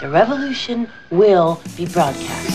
The 0.00 0.08
revolution 0.08 0.88
will 1.10 1.60
be 1.76 1.84
broadcast. 1.84 2.50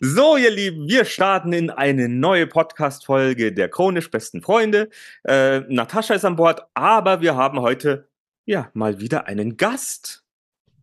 So, 0.00 0.36
ihr 0.36 0.50
Lieben, 0.50 0.86
wir 0.86 1.06
starten 1.06 1.54
in 1.54 1.70
eine 1.70 2.10
neue 2.10 2.46
Podcast-Folge 2.46 3.54
der 3.54 3.70
chronisch 3.70 4.10
besten 4.10 4.42
Freunde. 4.42 4.90
Äh, 5.24 5.60
Natascha 5.60 6.12
ist 6.12 6.26
an 6.26 6.36
Bord, 6.36 6.60
aber 6.74 7.22
wir 7.22 7.36
haben 7.36 7.60
heute 7.60 8.06
ja 8.46 8.70
mal 8.72 9.00
wieder 9.00 9.26
einen 9.26 9.56
Gast. 9.56 10.24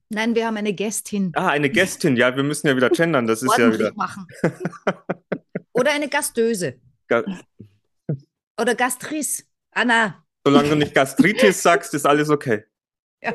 Nein, 0.09 0.35
wir 0.35 0.45
haben 0.45 0.57
eine 0.57 0.73
Gästin. 0.73 1.31
Ah, 1.33 1.47
eine 1.47 1.69
Gästin. 1.69 2.15
Ja, 2.15 2.35
wir 2.35 2.43
müssen 2.43 2.67
ja 2.67 2.75
wieder 2.75 2.91
gendern. 2.91 3.25
Das 3.25 3.41
ist 3.41 3.57
ja 3.57 3.73
wieder. 3.73 3.93
Machen. 3.95 4.27
Oder 5.73 5.91
eine 5.91 6.07
Gastöse. 6.07 6.79
Ga 7.07 7.23
Oder 8.59 8.75
Gastris. 8.75 9.49
Anna. 9.71 10.23
Solange 10.45 10.69
du 10.69 10.75
nicht 10.75 10.93
Gastritis 10.93 11.63
sagst, 11.63 11.93
ist 11.95 12.05
alles 12.05 12.29
okay. 12.29 12.65
Ja. 13.23 13.33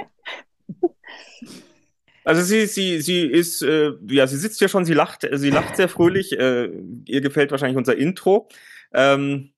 Also 2.25 2.43
sie, 2.43 2.67
sie, 2.67 3.01
sie 3.01 3.23
ist, 3.23 3.63
äh, 3.63 3.93
ja, 4.11 4.27
sie 4.27 4.37
sitzt 4.37 4.61
ja 4.61 4.69
schon, 4.69 4.85
sie 4.85 4.93
lacht, 4.93 5.27
sie 5.33 5.49
lacht 5.51 5.77
sehr 5.77 5.89
fröhlich. 5.89 6.39
Äh, 6.39 6.71
ihr 7.07 7.23
gefällt 7.23 7.51
wahrscheinlich 7.51 7.79
unser 7.79 7.97
Intro. 7.97 8.49
Ähm, 8.93 9.53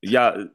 ja, 0.00 0.48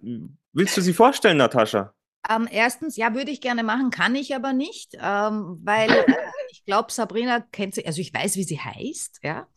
willst 0.51 0.75
du 0.75 0.81
sie 0.81 0.93
vorstellen, 0.93 1.37
Natascha? 1.37 1.93
Ähm, 2.29 2.47
erstens, 2.49 2.95
ja, 2.95 3.13
würde 3.13 3.31
ich 3.31 3.41
gerne 3.41 3.63
machen, 3.63 3.89
kann 3.89 4.15
ich 4.15 4.33
aber 4.35 4.53
nicht, 4.53 4.95
ähm, 4.95 5.59
weil 5.63 5.89
äh, 5.89 6.05
ich 6.51 6.63
glaube, 6.65 6.91
Sabrina 6.91 7.41
kennt 7.51 7.75
sie, 7.75 7.85
also 7.85 7.99
ich 7.99 8.13
weiß, 8.13 8.37
wie 8.37 8.43
sie 8.43 8.59
heißt, 8.59 9.19
ja. 9.23 9.47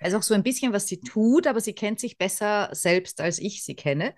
Also 0.00 0.18
auch 0.18 0.22
so 0.22 0.34
ein 0.34 0.42
bisschen, 0.42 0.72
was 0.72 0.86
sie 0.86 1.00
tut, 1.00 1.46
aber 1.46 1.60
sie 1.60 1.72
kennt 1.74 1.98
sich 1.98 2.18
besser 2.18 2.68
selbst, 2.72 3.20
als 3.20 3.38
ich 3.38 3.64
sie 3.64 3.74
kenne. 3.74 4.14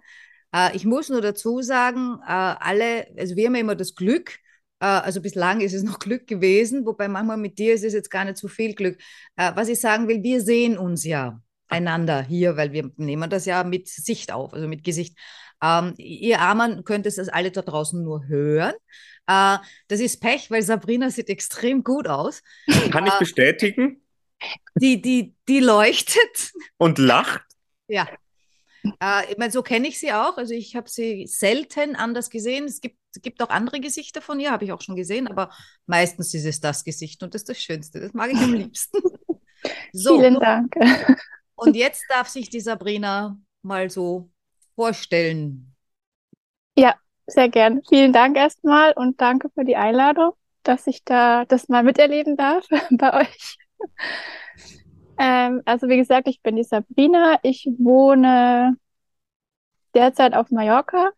Äh, 0.55 0.77
ich 0.77 0.85
muss 0.85 1.09
nur 1.09 1.23
dazu 1.23 1.63
sagen, 1.63 2.19
äh, 2.23 2.31
alle, 2.31 3.07
also 3.17 3.37
wir 3.37 3.47
haben 3.47 3.55
ja 3.55 3.61
immer 3.63 3.77
das 3.77 3.95
Glück, 3.95 4.39
äh, 4.81 4.87
also 4.87 5.23
bislang 5.23 5.61
ist 5.61 5.73
es 5.73 5.83
noch 5.83 5.99
Glück 5.99 6.27
gewesen, 6.27 6.85
wobei 6.87 7.09
manchmal 7.09 7.39
mit 7.39 7.59
dir 7.59 7.75
ist 7.75 7.85
es 7.85 7.95
jetzt 7.95 8.11
gar 8.11 8.25
nicht 8.25 8.37
so 8.37 8.49
viel 8.49 8.75
Glück. 8.75 8.99
Äh, 9.37 9.53
was 9.55 9.69
ich 9.69 9.81
sagen 9.81 10.09
will, 10.09 10.23
wir 10.23 10.43
sehen 10.43 10.77
uns 10.77 11.05
ja 11.05 11.41
einander 11.69 12.23
hier, 12.23 12.57
weil 12.57 12.73
wir 12.73 12.91
nehmen 12.97 13.31
das 13.31 13.47
ja 13.47 13.65
mit 13.65 13.89
Sicht 13.89 14.33
auf, 14.33 14.53
also 14.53 14.69
mit 14.69 14.85
Gesicht. 14.85 15.17
Ähm, 15.65 15.95
ihr 15.97 16.41
Armen 16.41 16.85
könnt 16.85 17.07
es 17.07 17.19
alle 17.29 17.51
da 17.51 17.63
draußen 17.63 18.03
nur 18.03 18.27
hören. 18.27 18.75
Äh, 19.27 19.57
das 19.89 20.01
ist 20.01 20.21
Pech, 20.21 20.51
weil 20.51 20.63
Sabrina 20.63 21.11
sieht 21.11 21.31
extrem 21.31 21.83
gut 21.83 22.07
aus. 22.07 22.43
Kann 22.91 23.07
ich 23.07 23.19
bestätigen? 23.19 24.03
Die, 24.75 25.01
die, 25.01 25.35
die 25.49 25.61
leuchtet. 25.61 26.53
Und 26.77 26.99
lacht? 26.99 27.45
Ja. 27.89 28.07
Äh, 29.01 29.31
ich 29.31 29.39
meine, 29.39 29.53
so 29.53 29.63
kenne 29.63 29.89
ich 29.89 29.99
sie 29.99 30.13
auch. 30.13 30.37
Also 30.37 30.53
ich 30.53 30.77
habe 30.77 30.91
sie 30.91 31.27
selten 31.27 31.97
anders 31.97 32.29
gesehen. 32.29 32.65
Es 32.67 32.83
gibt, 32.83 32.99
es 33.15 33.23
gibt 33.23 33.43
auch 33.43 33.49
andere 33.49 33.81
Gesichter 33.81 34.21
von 34.21 34.39
ihr, 34.41 34.51
habe 34.51 34.67
ich 34.67 34.73
auch 34.73 34.83
schon 34.83 34.97
gesehen, 34.97 35.29
aber 35.29 35.51
meistens 35.87 36.35
ist 36.35 36.45
es 36.45 36.61
das 36.61 36.85
Gesicht 36.85 37.23
und 37.23 37.33
das 37.33 37.43
ist 37.43 37.49
das 37.49 37.63
Schönste. 37.63 38.01
Das 38.01 38.13
mag 38.13 38.31
ich 38.31 38.39
am 38.39 38.53
liebsten. 38.53 38.99
So, 39.95 40.19
Vielen 40.19 40.39
Dank. 40.41 40.75
Und 41.55 41.75
jetzt 41.75 42.05
darf 42.11 42.29
sich 42.29 42.51
die 42.51 42.61
Sabrina 42.61 43.39
mal 43.63 43.89
so 43.89 44.31
vorstellen. 44.75 45.75
Ja, 46.77 46.95
sehr 47.27 47.49
gern. 47.49 47.83
Vielen 47.89 48.13
Dank 48.13 48.37
erstmal 48.37 48.93
und 48.93 49.21
danke 49.21 49.49
für 49.51 49.65
die 49.65 49.77
Einladung, 49.77 50.33
dass 50.63 50.87
ich 50.87 51.05
da 51.05 51.45
das 51.45 51.69
mal 51.69 51.83
miterleben 51.83 52.37
darf 52.37 52.67
bei 52.91 53.23
euch. 53.23 53.59
Ähm, 55.19 55.63
also 55.65 55.89
wie 55.89 55.97
gesagt, 55.97 56.29
ich 56.29 56.43
bin 56.43 56.57
die 56.57 56.65
Sabrina. 56.65 57.39
Ich 57.43 57.69
wohne 57.79 58.77
derzeit 59.95 60.35
auf 60.35 60.51
Mallorca, 60.51 61.11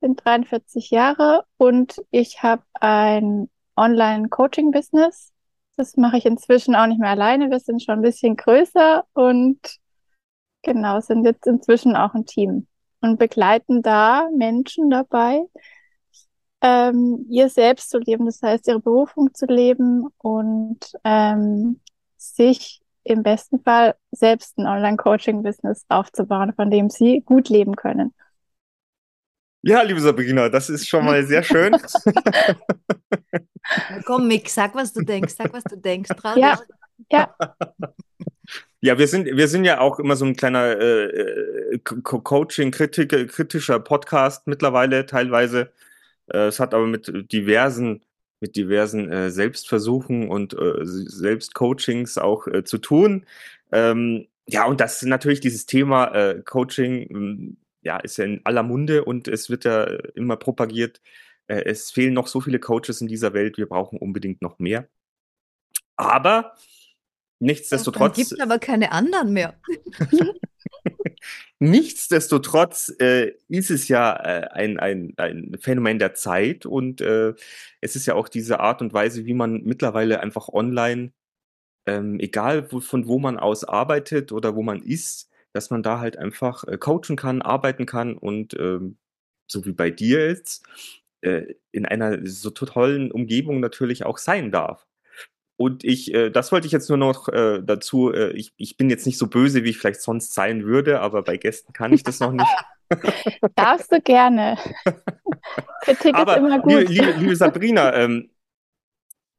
bin 0.00 0.16
43 0.16 0.90
Jahre 0.90 1.44
und 1.56 2.02
ich 2.10 2.42
habe 2.42 2.62
ein 2.74 3.48
Online-Coaching-Business. 3.76 5.32
Das 5.76 5.96
mache 5.96 6.18
ich 6.18 6.26
inzwischen 6.26 6.74
auch 6.74 6.86
nicht 6.86 7.00
mehr 7.00 7.10
alleine. 7.10 7.50
Wir 7.50 7.60
sind 7.60 7.82
schon 7.82 7.96
ein 8.00 8.02
bisschen 8.02 8.36
größer 8.36 9.04
und 9.12 9.60
genau, 10.66 11.00
sind 11.00 11.24
jetzt 11.24 11.46
inzwischen 11.46 11.96
auch 11.96 12.12
ein 12.12 12.26
Team 12.26 12.66
und 13.00 13.18
begleiten 13.18 13.82
da 13.82 14.28
Menschen 14.36 14.90
dabei, 14.90 15.40
ähm, 16.60 17.24
ihr 17.30 17.48
selbst 17.48 17.90
zu 17.90 17.98
leben, 17.98 18.26
das 18.26 18.42
heißt 18.42 18.68
ihre 18.68 18.80
Berufung 18.80 19.32
zu 19.32 19.46
leben 19.46 20.08
und 20.18 20.80
ähm, 21.04 21.80
sich 22.16 22.82
im 23.04 23.22
besten 23.22 23.62
Fall 23.62 23.94
selbst 24.10 24.58
ein 24.58 24.66
Online-Coaching-Business 24.66 25.84
aufzubauen, 25.88 26.52
von 26.54 26.70
dem 26.70 26.90
sie 26.90 27.20
gut 27.20 27.48
leben 27.48 27.76
können. 27.76 28.12
Ja, 29.62 29.82
liebe 29.82 30.00
Sabrina, 30.00 30.48
das 30.48 30.68
ist 30.68 30.88
schon 30.88 31.04
mal 31.04 31.24
sehr 31.24 31.42
schön. 31.42 31.76
Komm, 34.04 34.26
Mick, 34.26 34.48
sag, 34.48 34.74
was 34.74 34.92
du 34.92 35.02
denkst, 35.02 35.34
sag, 35.34 35.52
was 35.52 35.64
du 35.64 35.76
denkst. 35.76 36.10
Trau 36.16 36.36
ja, 36.36 36.58
ja. 37.10 37.34
Ja, 38.86 38.98
wir 38.98 39.08
sind, 39.08 39.26
wir 39.26 39.48
sind 39.48 39.64
ja 39.64 39.80
auch 39.80 39.98
immer 39.98 40.14
so 40.14 40.24
ein 40.24 40.36
kleiner 40.36 40.78
äh, 40.78 41.78
Coaching, 41.82 42.70
kritischer 42.70 43.80
Podcast 43.80 44.46
mittlerweile 44.46 45.06
teilweise. 45.06 45.72
Äh, 46.28 46.46
es 46.46 46.60
hat 46.60 46.72
aber 46.72 46.86
mit 46.86 47.32
diversen 47.32 48.04
mit 48.40 48.54
diversen 48.54 49.10
äh, 49.10 49.30
Selbstversuchen 49.30 50.28
und 50.28 50.54
äh, 50.54 50.84
Selbstcoachings 50.84 52.16
auch 52.18 52.46
äh, 52.46 52.62
zu 52.62 52.78
tun. 52.78 53.26
Ähm, 53.72 54.28
ja, 54.46 54.66
und 54.66 54.80
das 54.80 55.02
natürlich 55.02 55.40
dieses 55.40 55.66
Thema 55.66 56.14
äh, 56.14 56.42
Coaching, 56.44 57.10
ähm, 57.10 57.56
ja, 57.82 57.98
ist 57.98 58.18
ja 58.18 58.24
in 58.26 58.40
aller 58.44 58.62
Munde 58.62 59.04
und 59.04 59.26
es 59.26 59.50
wird 59.50 59.64
ja 59.64 59.82
immer 60.14 60.36
propagiert. 60.36 61.00
Äh, 61.48 61.64
es 61.64 61.90
fehlen 61.90 62.14
noch 62.14 62.28
so 62.28 62.40
viele 62.40 62.60
Coaches 62.60 63.00
in 63.00 63.08
dieser 63.08 63.34
Welt, 63.34 63.58
wir 63.58 63.66
brauchen 63.68 63.98
unbedingt 63.98 64.42
noch 64.42 64.60
mehr. 64.60 64.86
Aber 65.96 66.54
nichtsdestotrotz. 67.38 68.18
Es 68.18 68.30
gibt 68.30 68.40
aber 68.40 68.58
keine 68.58 68.92
anderen 68.92 69.32
mehr. 69.32 69.54
Nichtsdestotrotz 71.58 72.94
äh, 72.98 73.32
ist 73.48 73.70
es 73.70 73.88
ja 73.88 74.14
äh, 74.14 74.48
ein, 74.50 74.78
ein, 74.78 75.14
ein 75.16 75.56
Phänomen 75.58 75.98
der 75.98 76.14
Zeit 76.14 76.66
und 76.66 77.00
äh, 77.00 77.34
es 77.80 77.96
ist 77.96 78.06
ja 78.06 78.14
auch 78.14 78.28
diese 78.28 78.60
Art 78.60 78.82
und 78.82 78.92
Weise, 78.92 79.24
wie 79.24 79.34
man 79.34 79.62
mittlerweile 79.62 80.20
einfach 80.20 80.48
online, 80.48 81.12
ähm, 81.86 82.20
egal 82.20 82.70
wo, 82.72 82.80
von 82.80 83.06
wo 83.06 83.18
man 83.18 83.38
aus 83.38 83.64
arbeitet 83.64 84.32
oder 84.32 84.54
wo 84.54 84.62
man 84.62 84.82
ist, 84.82 85.30
dass 85.52 85.70
man 85.70 85.82
da 85.82 85.98
halt 85.98 86.18
einfach 86.18 86.64
äh, 86.64 86.76
coachen 86.76 87.16
kann, 87.16 87.40
arbeiten 87.40 87.86
kann 87.86 88.18
und 88.18 88.54
ähm, 88.58 88.98
so 89.46 89.64
wie 89.64 89.72
bei 89.72 89.90
dir 89.90 90.28
jetzt, 90.28 90.66
äh, 91.22 91.54
in 91.72 91.86
einer 91.86 92.26
so 92.26 92.50
tollen 92.50 93.10
Umgebung 93.10 93.60
natürlich 93.60 94.04
auch 94.04 94.18
sein 94.18 94.50
darf. 94.50 94.86
Und 95.56 95.84
ich, 95.84 96.12
äh, 96.12 96.30
das 96.30 96.52
wollte 96.52 96.66
ich 96.66 96.72
jetzt 96.72 96.88
nur 96.88 96.98
noch 96.98 97.28
äh, 97.28 97.62
dazu, 97.62 98.12
äh, 98.12 98.30
ich, 98.32 98.52
ich 98.56 98.76
bin 98.76 98.90
jetzt 98.90 99.06
nicht 99.06 99.16
so 99.16 99.26
böse, 99.26 99.64
wie 99.64 99.70
ich 99.70 99.78
vielleicht 99.78 100.02
sonst 100.02 100.34
sein 100.34 100.64
würde, 100.64 101.00
aber 101.00 101.22
bei 101.22 101.38
Gästen 101.38 101.72
kann 101.72 101.92
ich 101.92 102.02
das 102.02 102.20
noch 102.20 102.32
nicht. 102.32 102.46
Darfst 103.54 103.90
du 103.90 104.00
gerne. 104.00 104.58
Kritik 105.80 106.14
aber, 106.14 106.32
ist 106.32 106.38
immer 106.38 106.58
gut. 106.60 106.72
Liebe, 106.72 106.92
liebe, 106.92 107.12
liebe 107.18 107.36
Sabrina, 107.36 107.94
ähm, 107.94 108.30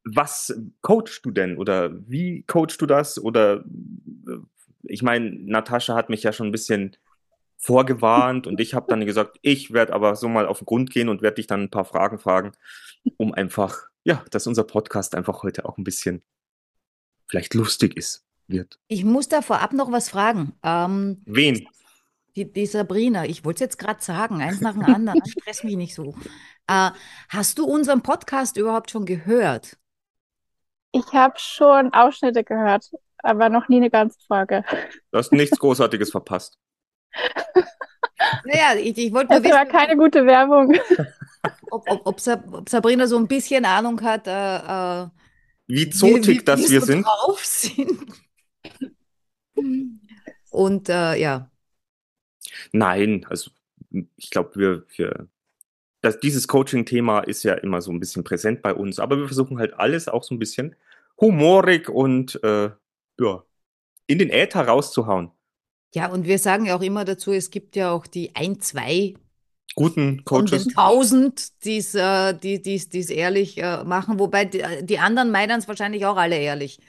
was 0.04 0.58
coachst 0.80 1.24
du 1.24 1.30
denn 1.30 1.56
oder 1.56 1.90
wie 2.08 2.42
coachst 2.46 2.80
du 2.80 2.86
das? 2.86 3.22
Oder 3.22 3.64
äh, 4.26 4.38
ich 4.82 5.02
meine, 5.02 5.30
Natascha 5.30 5.94
hat 5.94 6.10
mich 6.10 6.24
ja 6.24 6.32
schon 6.32 6.48
ein 6.48 6.52
bisschen 6.52 6.96
vorgewarnt 7.58 8.46
und 8.46 8.60
ich 8.60 8.72
habe 8.74 8.86
dann 8.88 9.04
gesagt, 9.04 9.38
ich 9.42 9.72
werde 9.72 9.92
aber 9.92 10.16
so 10.16 10.28
mal 10.28 10.46
auf 10.46 10.58
den 10.58 10.66
Grund 10.66 10.90
gehen 10.90 11.08
und 11.08 11.22
werde 11.22 11.36
dich 11.36 11.46
dann 11.46 11.64
ein 11.64 11.70
paar 11.70 11.84
Fragen 11.84 12.18
fragen, 12.18 12.52
um 13.16 13.34
einfach 13.34 13.88
ja, 14.08 14.24
dass 14.30 14.46
unser 14.46 14.64
Podcast 14.64 15.14
einfach 15.14 15.42
heute 15.42 15.66
auch 15.66 15.76
ein 15.76 15.84
bisschen 15.84 16.22
vielleicht 17.26 17.52
lustig 17.52 17.94
ist, 17.94 18.24
wird. 18.46 18.78
Ich 18.88 19.04
muss 19.04 19.28
da 19.28 19.42
vorab 19.42 19.74
noch 19.74 19.92
was 19.92 20.08
fragen. 20.08 20.54
Ähm, 20.62 21.22
Wen? 21.26 21.68
Die, 22.34 22.50
die 22.50 22.64
Sabrina, 22.64 23.26
ich 23.26 23.44
wollte 23.44 23.56
es 23.56 23.60
jetzt 23.60 23.78
gerade 23.78 24.02
sagen, 24.02 24.40
eins 24.40 24.62
nach 24.62 24.72
dem 24.72 24.84
anderen, 24.94 25.20
stress 25.26 25.62
mich 25.62 25.76
nicht 25.76 25.94
so. 25.94 26.14
Äh, 26.68 26.90
hast 27.28 27.58
du 27.58 27.66
unseren 27.66 28.02
Podcast 28.02 28.56
überhaupt 28.56 28.90
schon 28.90 29.04
gehört? 29.04 29.76
Ich 30.92 31.12
habe 31.12 31.34
schon 31.36 31.92
Ausschnitte 31.92 32.44
gehört, 32.44 32.90
aber 33.18 33.50
noch 33.50 33.68
nie 33.68 33.76
eine 33.76 33.90
ganze 33.90 34.18
Folge. 34.26 34.64
Du 35.10 35.18
hast 35.18 35.32
nichts 35.32 35.58
Großartiges 35.58 36.10
verpasst. 36.10 36.56
Naja, 38.44 38.74
ich, 38.76 38.98
ich 38.98 39.12
wollte 39.12 39.32
nur 39.32 39.42
Das 39.42 39.52
war 39.52 39.66
keine 39.66 39.96
gute 39.96 40.26
Werbung. 40.26 40.76
ob, 41.70 41.88
ob, 41.88 42.00
ob, 42.04 42.20
Sabrina 42.68 43.06
so 43.06 43.16
ein 43.16 43.28
bisschen 43.28 43.64
Ahnung 43.64 44.00
hat, 44.02 44.26
äh, 44.26 45.02
äh 45.02 45.08
wie 45.68 45.88
zotig 45.90 46.44
das 46.44 46.68
wir 46.68 46.80
sind. 46.80 47.04
Drauf 47.04 47.44
sind. 47.44 48.06
Und 50.50 50.88
äh, 50.88 51.16
ja. 51.16 51.50
Nein, 52.72 53.26
also 53.28 53.50
ich 54.16 54.30
glaube, 54.30 54.50
wir, 54.56 54.86
wir 54.96 55.28
das, 56.00 56.20
dieses 56.20 56.48
Coaching-Thema 56.48 57.20
ist 57.20 57.42
ja 57.42 57.54
immer 57.54 57.82
so 57.82 57.90
ein 57.90 58.00
bisschen 58.00 58.24
präsent 58.24 58.62
bei 58.62 58.72
uns, 58.72 58.98
aber 58.98 59.18
wir 59.18 59.26
versuchen 59.26 59.58
halt 59.58 59.74
alles 59.74 60.08
auch 60.08 60.22
so 60.22 60.34
ein 60.34 60.38
bisschen 60.38 60.76
humorig 61.20 61.88
und 61.88 62.42
äh, 62.42 62.70
ja, 63.18 63.44
in 64.06 64.18
den 64.18 64.30
Äther 64.30 64.62
rauszuhauen. 64.62 65.32
Ja, 65.94 66.08
und 66.10 66.26
wir 66.26 66.38
sagen 66.38 66.66
ja 66.66 66.76
auch 66.76 66.82
immer 66.82 67.04
dazu, 67.04 67.32
es 67.32 67.50
gibt 67.50 67.74
ja 67.76 67.90
auch 67.92 68.06
die 68.06 68.34
ein, 68.36 68.60
zwei 68.60 69.14
Guten 69.74 70.24
Coaches. 70.24 70.66
den 70.66 70.68
tausend, 70.68 71.64
die's, 71.64 71.94
äh, 71.94 72.34
die 72.34 72.60
es 72.74 72.88
die's 72.88 73.10
ehrlich 73.10 73.58
äh, 73.58 73.84
machen, 73.84 74.18
wobei 74.18 74.44
die, 74.44 74.62
die 74.82 74.98
anderen 74.98 75.30
meinen 75.30 75.58
es 75.58 75.68
wahrscheinlich 75.68 76.06
auch 76.06 76.16
alle 76.16 76.36
ehrlich. 76.38 76.80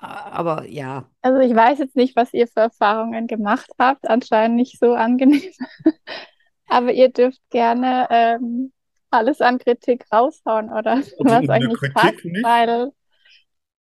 Äh, 0.00 0.06
Aber 0.06 0.64
ja, 0.66 1.10
Also 1.22 1.40
ich 1.40 1.54
weiß 1.54 1.78
jetzt 1.80 1.96
nicht, 1.96 2.14
was 2.16 2.32
ihr 2.32 2.46
für 2.46 2.60
Erfahrungen 2.60 3.26
gemacht 3.26 3.70
habt, 3.78 4.08
anscheinend 4.08 4.56
nicht 4.56 4.78
so 4.78 4.94
angenehm. 4.94 5.42
Aber 6.68 6.92
ihr 6.92 7.10
dürft 7.10 7.40
gerne 7.50 8.08
ähm, 8.10 8.72
alles 9.10 9.40
an 9.40 9.58
Kritik 9.58 10.04
raushauen 10.12 10.70
oder 10.72 11.02
Also 11.18 11.36
was 11.36 11.48
euch 11.48 11.62
der 11.62 11.68
nicht 11.68 11.86
Kritik 11.94 11.94
passt, 11.94 12.24
nicht? 12.24 12.42
weil 12.42 12.92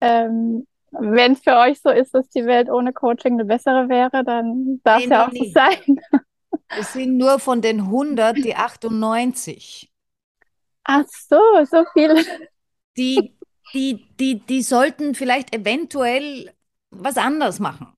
ähm, 0.01 0.67
wenn 0.91 1.33
es 1.33 1.41
für 1.41 1.56
euch 1.56 1.81
so 1.81 1.89
ist, 1.89 2.13
dass 2.13 2.30
die 2.30 2.45
Welt 2.45 2.69
ohne 2.69 2.94
Coaching 2.94 3.33
eine 3.33 3.45
bessere 3.45 3.89
wäre, 3.89 4.24
dann 4.24 4.81
darf 4.83 5.03
es 5.03 5.09
ja 5.09 5.27
auch 5.27 5.31
so 5.31 5.44
nee. 5.44 5.51
sein. 5.53 6.00
es 6.69 6.94
sind 6.94 7.18
nur 7.18 7.39
von 7.39 7.62
den 7.62 7.81
100 7.81 8.38
die 8.38 8.56
98. 8.56 9.91
Ach 10.83 11.06
so, 11.07 11.39
so 11.69 11.86
viele. 11.94 12.24
Die, 12.97 13.38
die, 13.74 14.07
die, 14.19 14.39
die 14.39 14.62
sollten 14.62 15.15
vielleicht 15.15 15.56
eventuell 15.56 16.51
was 16.89 17.18
anderes 17.18 17.59
machen. 17.59 17.94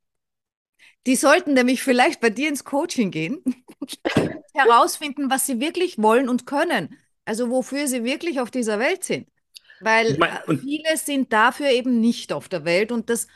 Die 1.07 1.15
sollten 1.15 1.53
nämlich 1.53 1.81
vielleicht 1.81 2.19
bei 2.21 2.29
dir 2.29 2.49
ins 2.49 2.63
Coaching 2.63 3.09
gehen, 3.09 3.41
herausfinden, 4.53 5.31
was 5.31 5.45
sie 5.45 5.59
wirklich 5.59 5.97
wollen 5.97 6.29
und 6.29 6.45
können. 6.45 6.97
Also 7.25 7.49
wofür 7.49 7.87
sie 7.87 8.03
wirklich 8.03 8.39
auf 8.39 8.51
dieser 8.51 8.77
Welt 8.77 9.03
sind. 9.03 9.30
Weil 9.81 10.17
mein, 10.19 10.31
äh, 10.47 10.57
viele 10.57 10.97
sind 10.97 11.33
dafür 11.33 11.69
eben 11.71 11.99
nicht 11.99 12.33
auf 12.33 12.49
der 12.49 12.65
Welt 12.65 12.91
und 12.91 13.09
das 13.09 13.27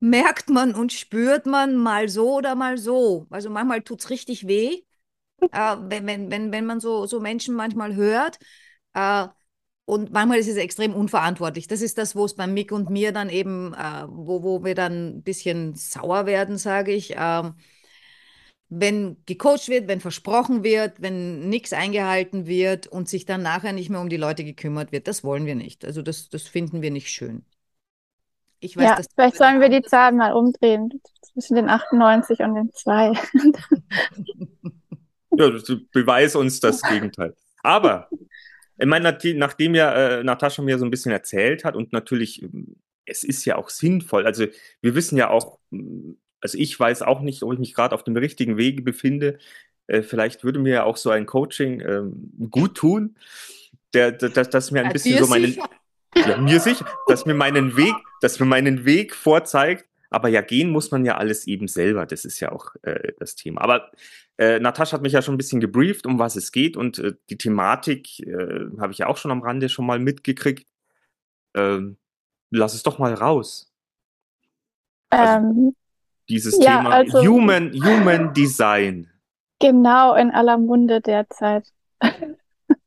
merkt 0.00 0.50
man 0.50 0.74
und 0.74 0.92
spürt 0.92 1.46
man 1.46 1.76
mal 1.76 2.08
so 2.08 2.36
oder 2.36 2.54
mal 2.54 2.78
so. 2.78 3.26
Also 3.30 3.50
manchmal 3.50 3.82
tut 3.82 4.00
es 4.00 4.10
richtig 4.10 4.46
weh, 4.46 4.82
äh, 5.52 5.76
wenn, 5.80 6.06
wenn, 6.06 6.30
wenn, 6.30 6.52
wenn 6.52 6.66
man 6.66 6.80
so, 6.80 7.06
so 7.06 7.20
Menschen 7.20 7.54
manchmal 7.54 7.94
hört. 7.96 8.38
Äh, 8.94 9.28
und 9.86 10.12
manchmal 10.12 10.38
ist 10.38 10.48
es 10.48 10.56
extrem 10.56 10.94
unverantwortlich. 10.94 11.66
Das 11.68 11.82
ist 11.82 11.98
das, 11.98 12.16
wo 12.16 12.24
es 12.24 12.34
bei 12.36 12.46
Mick 12.46 12.72
und 12.72 12.90
mir 12.90 13.12
dann 13.12 13.28
eben, 13.30 13.74
äh, 13.74 14.04
wo, 14.08 14.42
wo 14.42 14.64
wir 14.64 14.74
dann 14.74 15.18
ein 15.18 15.22
bisschen 15.22 15.74
sauer 15.74 16.26
werden, 16.26 16.58
sage 16.58 16.92
ich. 16.92 17.14
Ähm, 17.16 17.54
wenn 18.68 19.16
gecoacht 19.26 19.68
wird, 19.68 19.88
wenn 19.88 20.00
versprochen 20.00 20.64
wird, 20.64 21.00
wenn 21.00 21.48
nichts 21.48 21.72
eingehalten 21.72 22.46
wird 22.46 22.86
und 22.86 23.08
sich 23.08 23.26
dann 23.26 23.42
nachher 23.42 23.72
nicht 23.72 23.90
mehr 23.90 24.00
um 24.00 24.08
die 24.08 24.16
Leute 24.16 24.44
gekümmert 24.44 24.90
wird, 24.92 25.06
das 25.06 25.22
wollen 25.22 25.46
wir 25.46 25.54
nicht. 25.54 25.84
Also 25.84 26.02
das, 26.02 26.28
das 26.28 26.42
finden 26.44 26.82
wir 26.82 26.90
nicht 26.90 27.10
schön. 27.10 27.44
Ich 28.60 28.76
weiß, 28.76 28.84
Ja, 28.84 28.96
dass 28.96 29.06
vielleicht 29.14 29.36
sollen 29.36 29.60
wir 29.60 29.68
die 29.68 29.82
Zahlen 29.82 30.16
mal 30.16 30.32
umdrehen 30.32 30.90
zwischen 31.22 31.56
den 31.56 31.68
98 31.68 32.40
und 32.40 32.54
den 32.54 32.72
2. 32.72 33.12
Ja, 35.36 35.50
das 35.50 35.64
beweis 35.92 36.36
uns 36.36 36.60
das 36.60 36.80
Gegenteil. 36.82 37.34
Aber, 37.62 38.08
ich 38.78 38.86
meine, 38.86 39.18
nachdem- 39.34 39.74
ja 39.74 39.92
äh, 39.92 40.24
Natascha 40.24 40.62
mir 40.62 40.78
so 40.78 40.84
ein 40.84 40.92
bisschen 40.92 41.12
erzählt 41.12 41.64
hat 41.64 41.74
und 41.76 41.92
natürlich, 41.92 42.40
ähm, 42.42 42.76
es 43.04 43.24
ist 43.24 43.44
ja 43.44 43.56
auch 43.56 43.68
sinnvoll. 43.68 44.26
Also, 44.26 44.46
wir 44.80 44.94
wissen 44.94 45.18
ja 45.18 45.30
auch, 45.30 45.58
also 46.44 46.58
ich 46.58 46.78
weiß 46.78 47.02
auch 47.02 47.20
nicht, 47.22 47.42
ob 47.42 47.52
ich 47.54 47.58
mich 47.58 47.74
gerade 47.74 47.94
auf 47.94 48.04
dem 48.04 48.16
richtigen 48.16 48.56
Wege 48.58 48.82
befinde. 48.82 49.38
Äh, 49.86 50.02
vielleicht 50.02 50.44
würde 50.44 50.60
mir 50.60 50.74
ja 50.74 50.84
auch 50.84 50.96
so 50.98 51.10
ein 51.10 51.26
Coaching 51.26 51.80
ähm, 51.80 52.30
gut 52.50 52.76
tun, 52.76 53.16
der, 53.94 54.12
der, 54.12 54.28
das, 54.28 54.50
das 54.50 54.70
mir 54.70 54.80
ein 54.80 54.86
Ja, 54.86 54.92
bisschen 54.92 55.18
so 55.24 55.26
meinen, 55.26 55.46
sicher. 55.46 55.70
ja, 56.14 56.36
mir 56.36 56.60
sicher, 56.60 56.86
dass 57.08 57.26
mir 57.26 57.34
meinen 57.34 57.76
Weg, 57.76 57.94
dass 58.20 58.38
mir 58.38 58.46
meinen 58.46 58.84
Weg 58.84 59.14
vorzeigt. 59.16 59.86
Aber 60.10 60.28
ja, 60.28 60.42
gehen 60.42 60.70
muss 60.70 60.90
man 60.92 61.04
ja 61.04 61.16
alles 61.16 61.46
eben 61.48 61.66
selber. 61.66 62.06
Das 62.06 62.24
ist 62.24 62.38
ja 62.40 62.52
auch 62.52 62.74
äh, 62.82 63.14
das 63.18 63.34
Thema. 63.34 63.62
Aber 63.62 63.90
äh, 64.38 64.60
Natascha 64.60 64.92
hat 64.92 65.02
mich 65.02 65.12
ja 65.14 65.22
schon 65.22 65.34
ein 65.34 65.38
bisschen 65.38 65.60
gebrieft, 65.60 66.06
um 66.06 66.18
was 66.20 66.36
es 66.36 66.52
geht. 66.52 66.76
Und 66.76 66.98
äh, 67.00 67.14
die 67.30 67.38
Thematik 67.38 68.20
äh, 68.20 68.66
habe 68.78 68.92
ich 68.92 68.98
ja 68.98 69.06
auch 69.08 69.16
schon 69.16 69.30
am 69.32 69.42
Rande 69.42 69.68
schon 69.68 69.86
mal 69.86 69.98
mitgekriegt. 69.98 70.68
Ähm, 71.54 71.96
lass 72.50 72.74
es 72.74 72.82
doch 72.84 72.98
mal 72.98 73.14
raus. 73.14 73.72
Also- 75.10 75.46
Ähm, 75.46 75.74
Dieses 76.28 76.58
Ja, 76.58 76.78
Thema 76.78 76.90
also- 76.90 77.22
Human, 77.22 77.72
Human 77.72 78.32
Design. 78.34 79.10
genau 79.60 80.14
in 80.14 80.30
aller 80.30 80.58
Munde 80.58 81.00
derzeit. 81.00 81.66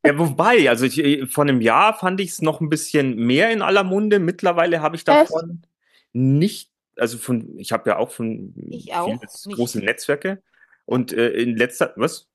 Ja, 0.06 0.18
wobei, 0.18 0.70
also 0.70 0.86
ich, 0.86 0.98
äh, 1.04 1.26
vor 1.28 1.44
einem 1.44 1.62
Jahr 1.62 1.94
fand 1.98 2.20
ich 2.22 2.30
es 2.32 2.42
noch 2.42 2.62
ein 2.62 2.70
bisschen 2.70 3.16
mehr 3.16 3.52
in 3.52 3.62
aller 3.62 3.84
Munde. 3.84 4.20
Mittlerweile 4.20 4.82
habe 4.82 4.96
ich 4.96 5.04
davon 5.04 5.64
nicht, 6.14 6.72
also 6.96 7.18
von, 7.18 7.58
ich 7.58 7.72
habe 7.72 7.90
ja 7.90 7.98
auch 7.98 8.12
von 8.12 8.54
Ich 8.70 8.94
auch 8.94 9.20
große 9.46 9.80
Netzwerke. 9.80 10.42
Und 10.86 11.12
äh, 11.14 11.30
in 11.32 11.58
letzter, 11.58 11.94
was? 11.98 12.28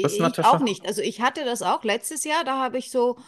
Was, 0.00 0.14
ich 0.14 0.20
Natascha? 0.20 0.50
auch 0.50 0.60
nicht. 0.60 0.86
Also 0.86 1.02
ich 1.02 1.20
hatte 1.20 1.44
das 1.44 1.62
auch 1.62 1.82
letztes 1.82 2.22
Jahr, 2.24 2.44
da 2.44 2.58
habe 2.58 2.78
ich 2.78 2.90
so, 2.92 3.18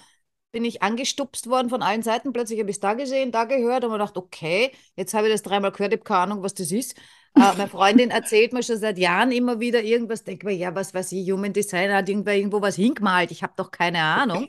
bin 0.53 0.65
ich 0.65 0.83
angestupst 0.83 1.49
worden 1.49 1.69
von 1.69 1.83
allen 1.83 2.03
Seiten. 2.03 2.33
Plötzlich 2.33 2.59
habe 2.61 2.71
ich 2.71 2.77
es 2.77 2.81
da 2.81 2.95
gesehen, 2.95 3.33
da 3.33 3.45
gehört 3.45 3.85
und 3.85 3.91
mir 3.91 3.99
gedacht, 3.99 4.17
okay, 4.17 4.73
jetzt 4.97 5.15
habe 5.15 5.29
ich 5.29 5.33
das 5.33 5.43
dreimal 5.43 5.73
gehört, 5.73 5.93
ich 5.93 6.01
habe 6.01 6.05
keine 6.05 6.21
Ahnung, 6.21 6.43
was 6.43 6.55
das 6.55 6.73
ist. 6.73 6.97
Äh, 7.37 7.57
meine 7.57 7.69
Freundin 7.69 8.11
erzählt 8.11 8.53
mir 8.53 8.63
schon 8.63 8.79
seit 8.79 8.99
Jahren 8.99 9.33
immer 9.33 9.61
wieder 9.61 9.83
irgendwas. 9.83 10.25
Denke 10.25 10.47
mir, 10.47 10.55
ja, 10.55 10.75
was 10.75 10.93
weiß 10.95 11.13
ich, 11.13 11.31
Human 11.31 11.53
Design 11.53 11.93
hat 11.93 12.09
irgendwer 12.09 12.35
irgendwo 12.35 12.61
was 12.61 12.77
hingemalt. 12.77 13.31
Ich 13.31 13.43
habe 13.43 13.53
doch 13.57 13.71
keine 13.71 14.03
Ahnung. 14.03 14.49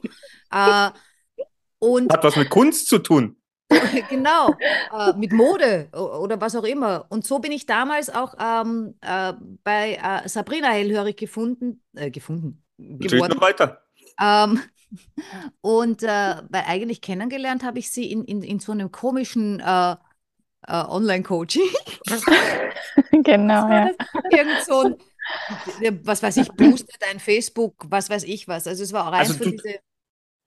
äh, 0.51 0.89
und 1.79 2.11
Hat 2.11 2.23
was 2.23 2.35
mit 2.35 2.49
Kunst 2.49 2.87
zu 2.87 2.99
tun. 2.99 3.37
genau, 4.09 4.55
äh, 4.93 5.13
mit 5.17 5.31
Mode 5.31 5.87
oder 5.93 6.41
was 6.41 6.55
auch 6.55 6.63
immer. 6.63 7.05
Und 7.09 7.25
so 7.25 7.39
bin 7.39 7.51
ich 7.51 7.65
damals 7.65 8.09
auch 8.09 8.35
ähm, 8.39 8.95
äh, 9.01 9.33
bei 9.63 9.93
äh, 9.93 10.27
Sabrina 10.27 10.69
hellhörig 10.69 11.15
gefunden, 11.17 11.81
äh, 11.95 12.11
gefunden, 12.11 12.63
Natürlich 12.77 13.13
geworden. 13.13 13.33
noch 13.35 13.41
weiter. 13.41 13.81
Ähm, 14.19 14.61
und 15.61 16.03
äh, 16.03 16.07
weil 16.49 16.63
eigentlich 16.67 17.01
kennengelernt 17.01 17.63
habe 17.63 17.79
ich 17.79 17.91
sie 17.91 18.11
in, 18.11 18.23
in, 18.25 18.43
in 18.43 18.59
so 18.59 18.71
einem 18.71 18.91
komischen 18.91 19.59
äh, 19.59 19.91
äh, 19.93 19.95
Online-Coaching. 20.67 21.69
Genau, 23.11 23.69
ja. 23.71 23.91
Irgend 24.31 24.61
so 24.65 24.81
ein, 24.81 24.95
was 26.03 26.23
weiß 26.23 26.37
ich, 26.37 26.51
boostet 26.51 26.95
dein 27.01 27.19
Facebook, 27.19 27.75
was 27.89 28.09
weiß 28.09 28.23
ich 28.23 28.47
was. 28.47 28.67
Also 28.67 28.83
es 28.83 28.93
war 28.93 29.07
auch 29.07 29.11
eins 29.11 29.29
Also 29.29 29.43
von 29.43 29.51
du- 29.51 29.57
diese. 29.63 29.79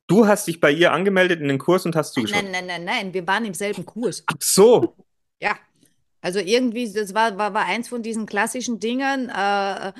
Du 0.06 0.26
hast 0.26 0.46
dich 0.46 0.60
bei 0.60 0.70
ihr 0.70 0.92
angemeldet 0.92 1.40
in 1.40 1.48
den 1.48 1.58
Kurs 1.58 1.86
und 1.86 1.96
hast 1.96 2.14
Nein, 2.14 2.26
zugeschaut. 2.26 2.42
nein, 2.42 2.52
nein, 2.52 2.66
nein, 2.66 2.84
nein, 2.84 3.14
wir 3.14 3.26
waren 3.26 3.46
im 3.46 3.54
selben 3.54 3.86
Kurs. 3.86 4.22
Ach 4.26 4.34
so. 4.38 4.94
Ja, 5.40 5.56
also 6.20 6.40
irgendwie, 6.40 6.92
das 6.92 7.14
war, 7.14 7.38
war, 7.38 7.54
war 7.54 7.64
eins 7.64 7.88
von 7.88 8.02
diesen 8.02 8.26
klassischen 8.26 8.78
Dingen. 8.80 9.30
Äh, 9.30 9.92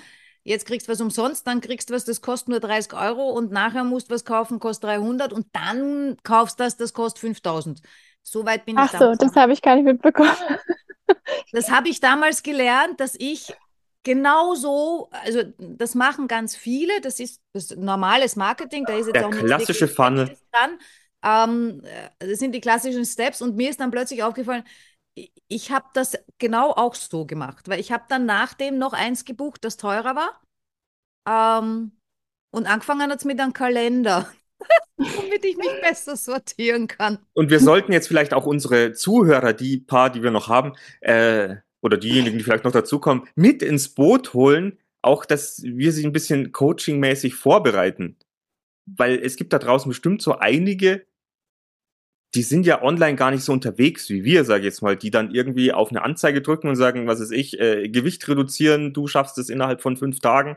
jetzt 0.45 0.67
kriegst 0.67 0.87
du 0.89 0.93
was 0.93 1.01
umsonst, 1.01 1.47
dann 1.47 1.61
kriegst 1.61 1.91
du 1.91 1.95
was, 1.95 2.05
das 2.05 2.21
kostet 2.21 2.51
nur 2.51 2.61
30 2.61 2.93
Euro 2.95 3.31
und 3.31 3.51
nachher 3.51 3.85
musst 3.85 4.11
du 4.11 4.15
was 4.15 4.25
kaufen, 4.25 4.61
kostet 4.61 4.85
300 4.91 5.33
und 5.33 5.47
dann 5.53 6.17
kaufst 6.23 6.61
das, 6.61 6.77
das 6.77 6.93
kostet 6.93 7.21
5000. 7.21 7.81
So 8.23 8.47
weit 8.47 8.65
bin 8.65 8.77
ich 8.77 8.83
Ach 8.83 8.99
so, 8.99 9.15
das 9.15 9.35
habe 9.35 9.53
ich 9.53 9.61
gar 9.63 9.75
nicht 9.75 9.85
mitbekommen. 9.85 10.31
Das 11.53 11.71
habe 11.71 11.89
ich 11.89 12.01
damals 12.01 12.43
gelernt, 12.43 12.99
dass 12.99 13.15
ich 13.19 13.55
genauso, 14.05 15.09
also 15.11 15.43
das 15.59 15.95
machen 15.95 16.29
ganz 16.29 16.57
viele, 16.57 17.01
das 17.01 17.21
ist 17.21 17.41
das 17.53 17.77
normales 17.77 18.37
Marketing, 18.37 18.85
da 18.87 18.95
ist 18.95 19.07
jetzt 19.07 19.17
Der 19.17 19.27
auch 19.27 19.31
nichts 19.31 19.47
klassische 19.47 19.89
Funnel. 19.89 20.27
Schlechtes 20.27 20.49
dran. 20.51 20.79
Ähm, 21.23 21.83
äh, 21.85 22.29
das 22.29 22.39
sind 22.39 22.53
die 22.53 22.61
klassischen 22.61 23.05
Steps 23.05 23.41
und 23.43 23.57
mir 23.57 23.71
ist 23.71 23.81
dann 23.81 23.91
plötzlich 23.91 24.23
aufgefallen, 24.23 24.65
ich, 25.15 25.71
habe 25.71 25.87
das 25.95 26.17
genau 26.39 26.71
auch 26.71 26.95
so 26.95 27.25
gemacht, 27.27 27.69
weil 27.69 27.81
ich 27.81 27.93
habe 27.93 28.05
dann 28.09 28.27
nach 28.27 28.55
dem 28.55 28.79
noch 28.79 28.93
eins 28.93 29.25
gebucht, 29.25 29.65
das 29.65 29.77
teurer 29.77 30.17
war. 30.17 30.41
Ähm, 31.29 31.93
und 32.51 32.67
angefangen 32.67 33.11
hat 33.11 33.19
es 33.19 33.25
mit 33.25 33.41
einem 33.41 33.53
Kalender, 33.53 34.31
damit 34.97 35.45
ich 35.45 35.57
mich 35.57 35.81
besser 35.81 36.17
sortieren 36.17 36.89
kann. 36.89 37.19
Und 37.33 37.51
wir 37.51 37.61
sollten 37.61 37.93
jetzt 37.93 38.09
vielleicht 38.09 38.35
auch 38.35 38.47
unsere 38.47 38.93
Zuhörer, 38.93 39.53
die 39.53 39.79
paar, 39.79 40.11
die 40.11 40.23
wir 40.23 40.31
noch 40.31 40.49
haben, 40.49 40.75
äh, 41.01 41.57
oder 41.83 41.97
diejenigen, 41.99 42.39
die 42.39 42.45
vielleicht 42.45 42.65
noch 42.65 42.73
dazukommen, 42.73 43.29
mit 43.35 43.63
ins 43.63 43.95
Boot 43.95 44.33
holen, 44.33 44.79
auch, 45.03 45.27
dass 45.27 45.63
wir 45.63 45.93
sie 45.93 46.07
ein 46.07 46.13
bisschen 46.13 46.51
coachingmäßig 46.51 47.35
vorbereiten. 47.35 48.17
Weil 48.87 49.19
es 49.19 49.37
gibt 49.37 49.53
da 49.53 49.59
draußen 49.59 49.89
bestimmt 49.89 50.23
so 50.23 50.39
einige, 50.39 51.07
die 52.35 52.43
sind 52.43 52.67
ja 52.67 52.83
online 52.83 53.17
gar 53.17 53.31
nicht 53.31 53.45
so 53.45 53.53
unterwegs 53.53 54.11
wie 54.11 54.25
wir, 54.25 54.45
sage 54.45 54.61
ich 54.61 54.67
jetzt 54.67 54.83
mal, 54.83 54.97
die 54.97 55.11
dann 55.11 55.33
irgendwie 55.33 55.73
auf 55.73 55.91
eine 55.91 56.03
Anzeige 56.03 56.43
drücken 56.43 56.69
und 56.69 56.77
sagen, 56.77 57.07
was 57.07 57.21
ist 57.21 57.33
ich, 57.33 57.61
äh, 57.61 57.89
Gewicht 57.89 58.27
reduzieren, 58.29 58.93
du 58.93 59.07
schaffst 59.07 59.39
es 59.39 59.49
innerhalb 59.49 59.81
von 59.83 59.97
fünf 59.97 60.21
Tagen, 60.21 60.57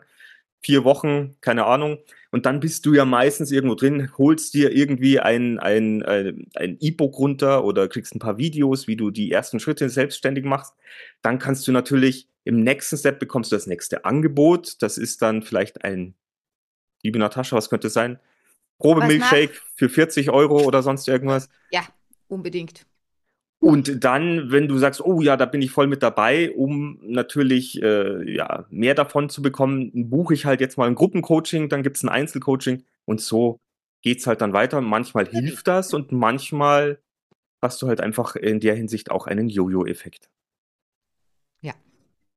vier 0.62 0.84
Wochen, 0.84 1.36
keine 1.42 1.66
Ahnung. 1.66 2.00
Und 2.32 2.46
dann 2.46 2.60
bist 2.60 2.86
du 2.86 2.94
ja 2.94 3.06
meistens 3.06 3.52
irgendwo 3.52 3.76
drin, 3.76 4.12
holst 4.18 4.54
dir 4.54 4.72
irgendwie 4.76 5.20
ein, 5.20 5.60
ein, 5.60 6.04
ein, 6.04 6.78
E-Book 6.80 7.18
runter 7.18 7.64
oder 7.64 7.88
kriegst 7.88 8.16
ein 8.16 8.20
paar 8.20 8.38
Videos, 8.38 8.88
wie 8.88 8.98
du 8.98 9.12
die 9.12 9.32
ersten 9.32 9.60
Schritte 9.60 9.90
selbstständig 9.90 10.44
machst. 10.44 10.74
Dann 11.22 11.40
kannst 11.40 11.68
du 11.68 11.72
natürlich 11.72 12.28
im 12.44 12.62
nächsten 12.62 12.98
Step 12.98 13.20
bekommst 13.20 13.52
du 13.52 13.56
das 13.56 13.68
nächste 13.68 14.06
Angebot. 14.06 14.82
Das 14.82 14.98
ist 14.98 15.22
dann 15.22 15.42
vielleicht 15.42 15.84
ein 15.84 16.16
liebe 17.04 17.20
Natascha, 17.20 17.56
was 17.56 17.70
könnte 17.70 17.88
es 17.88 17.94
sein? 17.94 18.20
Probe-Milkshake 18.80 19.62
für 19.76 19.90
40 19.90 20.30
Euro 20.30 20.62
oder 20.62 20.84
sonst 20.84 21.08
irgendwas. 21.08 21.50
Ja, 21.72 21.82
unbedingt. 22.28 22.86
Und 23.60 24.04
dann, 24.04 24.52
wenn 24.52 24.68
du 24.68 24.78
sagst, 24.78 25.02
oh 25.02 25.22
ja, 25.22 25.36
da 25.36 25.46
bin 25.46 25.64
ich 25.64 25.72
voll 25.72 25.88
mit 25.88 26.04
dabei, 26.04 26.52
um 26.52 27.00
natürlich 27.02 27.82
äh, 27.82 28.32
ja, 28.32 28.66
mehr 28.70 28.94
davon 28.94 29.30
zu 29.30 29.42
bekommen, 29.42 30.10
buche 30.10 30.36
ich 30.36 30.46
halt 30.46 30.62
jetzt 30.62 30.78
mal 30.78 30.88
ein 30.88 30.94
Gruppencoaching, 30.94 31.68
dann 31.68 31.82
gibt 31.82 31.98
es 31.98 32.04
ein 32.04 32.10
Einzelcoaching 32.10 32.84
und 33.06 33.20
so 33.20 33.60
geht 34.04 34.20
es 34.20 34.28
halt 34.28 34.42
dann 34.42 34.54
weiter. 34.54 34.82
Manchmal 34.82 35.28
hilft 35.28 35.68
das 35.68 35.96
und 35.96 36.12
manchmal 36.12 37.00
hast 37.60 37.82
du 37.82 37.88
halt 37.88 38.00
einfach 38.00 38.36
in 38.36 38.60
der 38.60 38.76
Hinsicht 38.76 39.10
auch 39.10 39.26
einen 39.26 39.50
Jojo-Effekt. 39.50 40.30
Ja. 41.62 41.74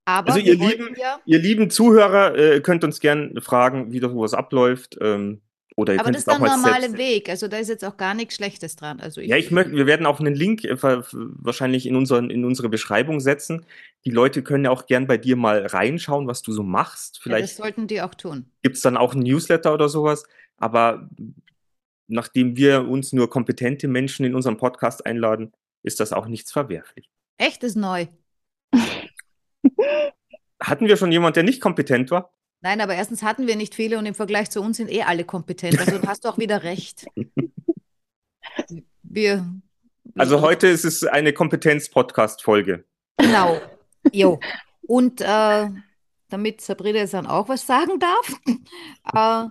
Aber 0.06 0.32
also 0.32 0.40
ihr 0.40 0.56
lieben, 0.56 0.96
ihr 1.26 1.38
lieben 1.38 1.68
Zuhörer 1.68 2.34
äh, 2.34 2.60
könnt 2.62 2.82
uns 2.82 2.98
gerne 2.98 3.38
fragen, 3.42 3.92
wie 3.92 4.00
das 4.00 4.10
sowas 4.10 4.32
abläuft. 4.32 4.96
Ähm, 5.02 5.42
oder 5.80 5.94
ihr 5.94 6.00
Aber 6.00 6.12
das 6.12 6.20
ist 6.20 6.28
der 6.28 6.38
mal 6.38 6.56
normale. 6.56 6.96
Weg. 6.98 7.28
Also 7.28 7.48
da 7.48 7.56
ist 7.56 7.68
jetzt 7.68 7.84
auch 7.84 7.96
gar 7.96 8.14
nichts 8.14 8.34
Schlechtes 8.34 8.76
dran. 8.76 9.00
Also 9.00 9.20
Ja, 9.20 9.36
ich 9.36 9.50
möchte, 9.50 9.72
wir 9.72 9.86
werden 9.86 10.06
auch 10.06 10.20
einen 10.20 10.34
Link 10.34 10.64
äh, 10.64 10.76
wahrscheinlich 10.80 11.86
in, 11.86 11.96
unseren, 11.96 12.30
in 12.30 12.44
unsere 12.44 12.68
Beschreibung 12.68 13.20
setzen. 13.20 13.64
Die 14.04 14.10
Leute 14.10 14.42
können 14.42 14.64
ja 14.64 14.70
auch 14.70 14.86
gern 14.86 15.06
bei 15.06 15.16
dir 15.16 15.36
mal 15.36 15.66
reinschauen, 15.66 16.26
was 16.26 16.42
du 16.42 16.52
so 16.52 16.62
machst. 16.62 17.16
ja, 17.24 17.32
das 17.32 17.38
Vielleicht 17.38 17.56
sollten 17.56 17.86
die 17.86 18.02
auch 18.02 18.14
tun. 18.14 18.50
gibt 18.62 18.76
es 18.76 18.82
dann 18.82 18.96
auch 18.96 19.14
ein 19.14 19.20
Newsletter 19.20 19.72
oder 19.72 19.88
sowas. 19.88 20.24
Aber 20.58 21.08
nachdem 22.06 22.56
wir 22.56 22.86
uns 22.86 23.12
nur 23.12 23.30
kompetente 23.30 23.88
Menschen 23.88 24.26
in 24.26 24.34
unseren 24.34 24.58
Podcast 24.58 25.06
einladen, 25.06 25.52
ist 25.82 26.00
das 26.00 26.12
auch 26.12 26.26
nichts 26.26 26.52
verwerflich. 26.52 27.08
Echt 27.38 27.64
ist 27.64 27.76
neu. 27.76 28.06
Hatten 30.60 30.86
wir 30.86 30.96
schon 30.98 31.10
jemand, 31.10 31.36
der 31.36 31.42
nicht 31.42 31.60
kompetent 31.60 32.10
war? 32.10 32.34
Nein, 32.62 32.80
aber 32.80 32.94
erstens 32.94 33.22
hatten 33.22 33.46
wir 33.46 33.56
nicht 33.56 33.74
viele 33.74 33.98
und 33.98 34.06
im 34.06 34.14
Vergleich 34.14 34.50
zu 34.50 34.60
uns 34.60 34.76
sind 34.76 34.90
eh 34.90 35.02
alle 35.02 35.24
kompetent. 35.24 35.78
Also 35.78 35.98
du 35.98 36.06
hast 36.06 36.26
auch 36.26 36.38
wieder 36.38 36.62
recht. 36.62 37.06
Wir. 39.02 39.44
Also 40.16 40.40
heute 40.40 40.68
ist 40.68 40.84
es 40.84 41.04
eine 41.04 41.32
Kompetenz-Podcast-Folge. 41.32 42.84
Genau. 43.16 43.60
Jo. 44.12 44.38
Und 44.82 45.20
äh, 45.20 45.68
damit 46.28 46.60
Sabrina 46.60 46.98
jetzt 46.98 47.14
dann 47.14 47.26
auch 47.26 47.48
was 47.48 47.66
sagen 47.66 47.98
darf. 47.98 48.40
Äh, 49.12 49.48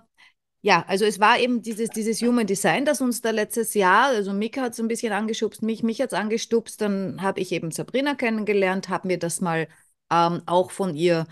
ja, 0.62 0.84
also 0.86 1.04
es 1.04 1.20
war 1.20 1.38
eben 1.38 1.60
dieses, 1.62 1.90
dieses 1.90 2.20
Human 2.22 2.46
Design, 2.46 2.84
das 2.84 3.00
uns 3.00 3.20
da 3.20 3.30
letztes 3.30 3.74
Jahr, 3.74 4.06
also 4.08 4.32
Mika 4.32 4.62
hat 4.62 4.72
es 4.72 4.80
ein 4.80 4.88
bisschen 4.88 5.12
angeschubst, 5.12 5.62
mich, 5.62 5.82
mich 5.82 6.00
hat 6.00 6.12
es 6.12 6.18
angestupst, 6.18 6.80
dann 6.80 7.20
habe 7.20 7.40
ich 7.40 7.52
eben 7.52 7.70
Sabrina 7.70 8.14
kennengelernt, 8.14 8.88
habe 8.88 9.08
mir 9.08 9.18
das 9.18 9.40
mal 9.40 9.68
ähm, 10.10 10.42
auch 10.46 10.70
von 10.70 10.94
ihr 10.94 11.26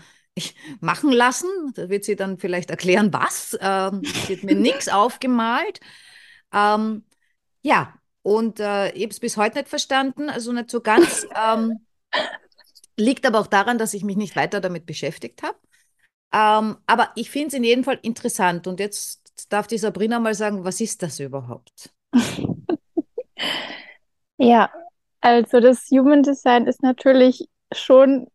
machen 0.79 1.11
lassen. 1.11 1.49
Da 1.75 1.89
wird 1.89 2.03
sie 2.03 2.15
dann 2.15 2.37
vielleicht 2.37 2.69
erklären, 2.69 3.13
was. 3.13 3.57
Ähm, 3.61 4.01
hat 4.03 4.43
mir 4.43 4.55
nichts 4.55 4.89
aufgemalt. 4.89 5.79
Ähm, 6.53 7.03
ja, 7.61 7.93
und 8.21 8.59
äh, 8.59 8.91
ich 8.91 9.03
habe 9.03 9.11
es 9.11 9.19
bis 9.19 9.37
heute 9.37 9.59
nicht 9.59 9.69
verstanden, 9.69 10.29
also 10.29 10.51
nicht 10.51 10.69
so 10.69 10.81
ganz. 10.81 11.27
Ähm, 11.35 11.85
liegt 12.97 13.25
aber 13.25 13.39
auch 13.39 13.47
daran, 13.47 13.77
dass 13.77 13.93
ich 13.93 14.03
mich 14.03 14.17
nicht 14.17 14.35
weiter 14.35 14.61
damit 14.61 14.85
beschäftigt 14.85 15.41
habe. 15.43 15.57
Ähm, 16.31 16.77
aber 16.85 17.11
ich 17.15 17.29
finde 17.29 17.47
es 17.47 17.53
in 17.53 17.63
jedem 17.63 17.83
Fall 17.83 17.99
interessant. 18.01 18.67
Und 18.67 18.79
jetzt 18.79 19.21
darf 19.49 19.67
die 19.67 19.77
Sabrina 19.77 20.19
mal 20.19 20.35
sagen, 20.35 20.63
was 20.63 20.81
ist 20.81 21.01
das 21.01 21.19
überhaupt? 21.19 21.91
Ja, 24.39 24.71
also 25.19 25.59
das 25.59 25.89
Human 25.91 26.23
Design 26.23 26.65
ist 26.65 26.81
natürlich 26.81 27.49
schon, 27.73 28.27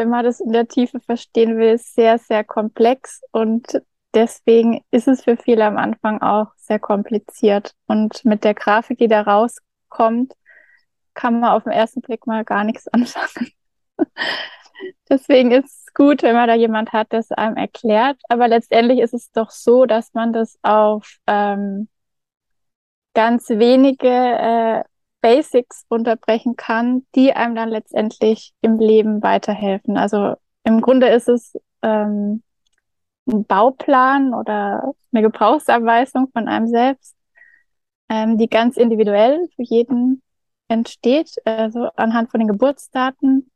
wenn 0.00 0.08
man 0.08 0.24
das 0.24 0.40
in 0.40 0.52
der 0.52 0.66
Tiefe 0.66 0.98
verstehen 0.98 1.58
will, 1.58 1.76
sehr, 1.76 2.16
sehr 2.16 2.42
komplex 2.42 3.20
und 3.32 3.82
deswegen 4.14 4.82
ist 4.90 5.08
es 5.08 5.24
für 5.24 5.36
viele 5.36 5.66
am 5.66 5.76
Anfang 5.76 6.22
auch 6.22 6.46
sehr 6.56 6.78
kompliziert. 6.78 7.74
Und 7.86 8.24
mit 8.24 8.44
der 8.44 8.54
Grafik, 8.54 8.96
die 8.96 9.08
da 9.08 9.20
rauskommt, 9.20 10.32
kann 11.12 11.40
man 11.40 11.50
auf 11.50 11.64
den 11.64 11.72
ersten 11.72 12.00
Blick 12.00 12.26
mal 12.26 12.44
gar 12.44 12.64
nichts 12.64 12.88
anfangen. 12.92 13.52
Deswegen 15.10 15.50
ist 15.50 15.66
es 15.66 15.92
gut, 15.92 16.22
wenn 16.22 16.34
man 16.34 16.48
da 16.48 16.54
jemand 16.54 16.94
hat, 16.94 17.12
der 17.12 17.18
es 17.20 17.30
einem 17.30 17.58
erklärt. 17.58 18.16
Aber 18.30 18.48
letztendlich 18.48 19.00
ist 19.00 19.12
es 19.12 19.30
doch 19.32 19.50
so, 19.50 19.84
dass 19.84 20.14
man 20.14 20.32
das 20.32 20.58
auf 20.62 21.18
ähm, 21.26 21.88
ganz 23.12 23.50
wenige 23.50 24.08
äh, 24.08 24.84
Basics 25.20 25.84
unterbrechen 25.88 26.56
kann, 26.56 27.06
die 27.14 27.32
einem 27.32 27.54
dann 27.54 27.68
letztendlich 27.68 28.52
im 28.60 28.78
Leben 28.78 29.22
weiterhelfen. 29.22 29.96
Also 29.96 30.34
im 30.64 30.80
Grunde 30.80 31.08
ist 31.08 31.28
es 31.28 31.56
ähm, 31.82 32.42
ein 33.26 33.44
Bauplan 33.44 34.34
oder 34.34 34.94
eine 35.12 35.22
Gebrauchsanweisung 35.22 36.30
von 36.32 36.48
einem 36.48 36.68
selbst, 36.68 37.16
ähm, 38.08 38.38
die 38.38 38.48
ganz 38.48 38.76
individuell 38.76 39.48
für 39.56 39.62
jeden 39.62 40.22
entsteht, 40.68 41.34
also 41.44 41.88
anhand 41.96 42.30
von 42.30 42.40
den 42.40 42.48
Geburtsdaten. 42.48 43.50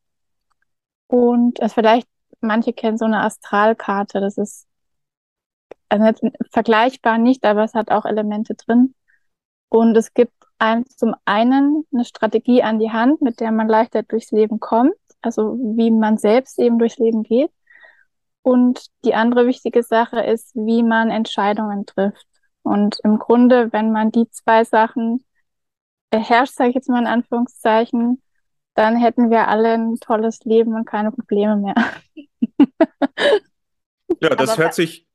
Und 1.06 1.60
also 1.60 1.74
vielleicht, 1.74 2.08
manche 2.40 2.72
kennen 2.72 2.98
so 2.98 3.04
eine 3.04 3.22
Astralkarte, 3.22 4.20
das 4.20 4.36
ist 4.38 4.66
also 5.88 6.04
nicht, 6.04 6.36
vergleichbar 6.52 7.18
nicht, 7.18 7.44
aber 7.44 7.64
es 7.64 7.74
hat 7.74 7.90
auch 7.90 8.04
Elemente 8.04 8.54
drin. 8.54 8.94
Und 9.68 9.96
es 9.96 10.12
gibt 10.14 10.32
einem 10.64 10.86
zum 10.88 11.14
einen 11.24 11.84
eine 11.92 12.04
Strategie 12.04 12.62
an 12.62 12.78
die 12.78 12.90
Hand, 12.90 13.22
mit 13.22 13.40
der 13.40 13.52
man 13.52 13.68
leichter 13.68 14.02
durchs 14.02 14.30
Leben 14.30 14.60
kommt, 14.60 14.94
also 15.22 15.58
wie 15.76 15.90
man 15.90 16.18
selbst 16.18 16.58
eben 16.58 16.78
durchs 16.78 16.98
Leben 16.98 17.22
geht. 17.22 17.50
Und 18.42 18.86
die 19.04 19.14
andere 19.14 19.46
wichtige 19.46 19.82
Sache 19.82 20.20
ist, 20.20 20.54
wie 20.54 20.82
man 20.82 21.10
Entscheidungen 21.10 21.86
trifft. 21.86 22.26
Und 22.62 22.98
im 23.02 23.18
Grunde, 23.18 23.72
wenn 23.72 23.90
man 23.92 24.10
die 24.10 24.28
zwei 24.30 24.64
Sachen 24.64 25.24
beherrscht, 26.10 26.54
sage 26.54 26.70
ich 26.70 26.74
jetzt 26.74 26.88
mal 26.88 27.00
in 27.00 27.06
Anführungszeichen, 27.06 28.22
dann 28.74 28.96
hätten 28.96 29.30
wir 29.30 29.48
alle 29.48 29.74
ein 29.74 29.96
tolles 30.00 30.40
Leben 30.44 30.74
und 30.74 30.84
keine 30.84 31.12
Probleme 31.12 31.56
mehr. 31.56 31.74
Ja, 34.20 34.30
das 34.30 34.50
Aber- 34.50 34.64
hört 34.64 34.74
sich, 34.74 35.06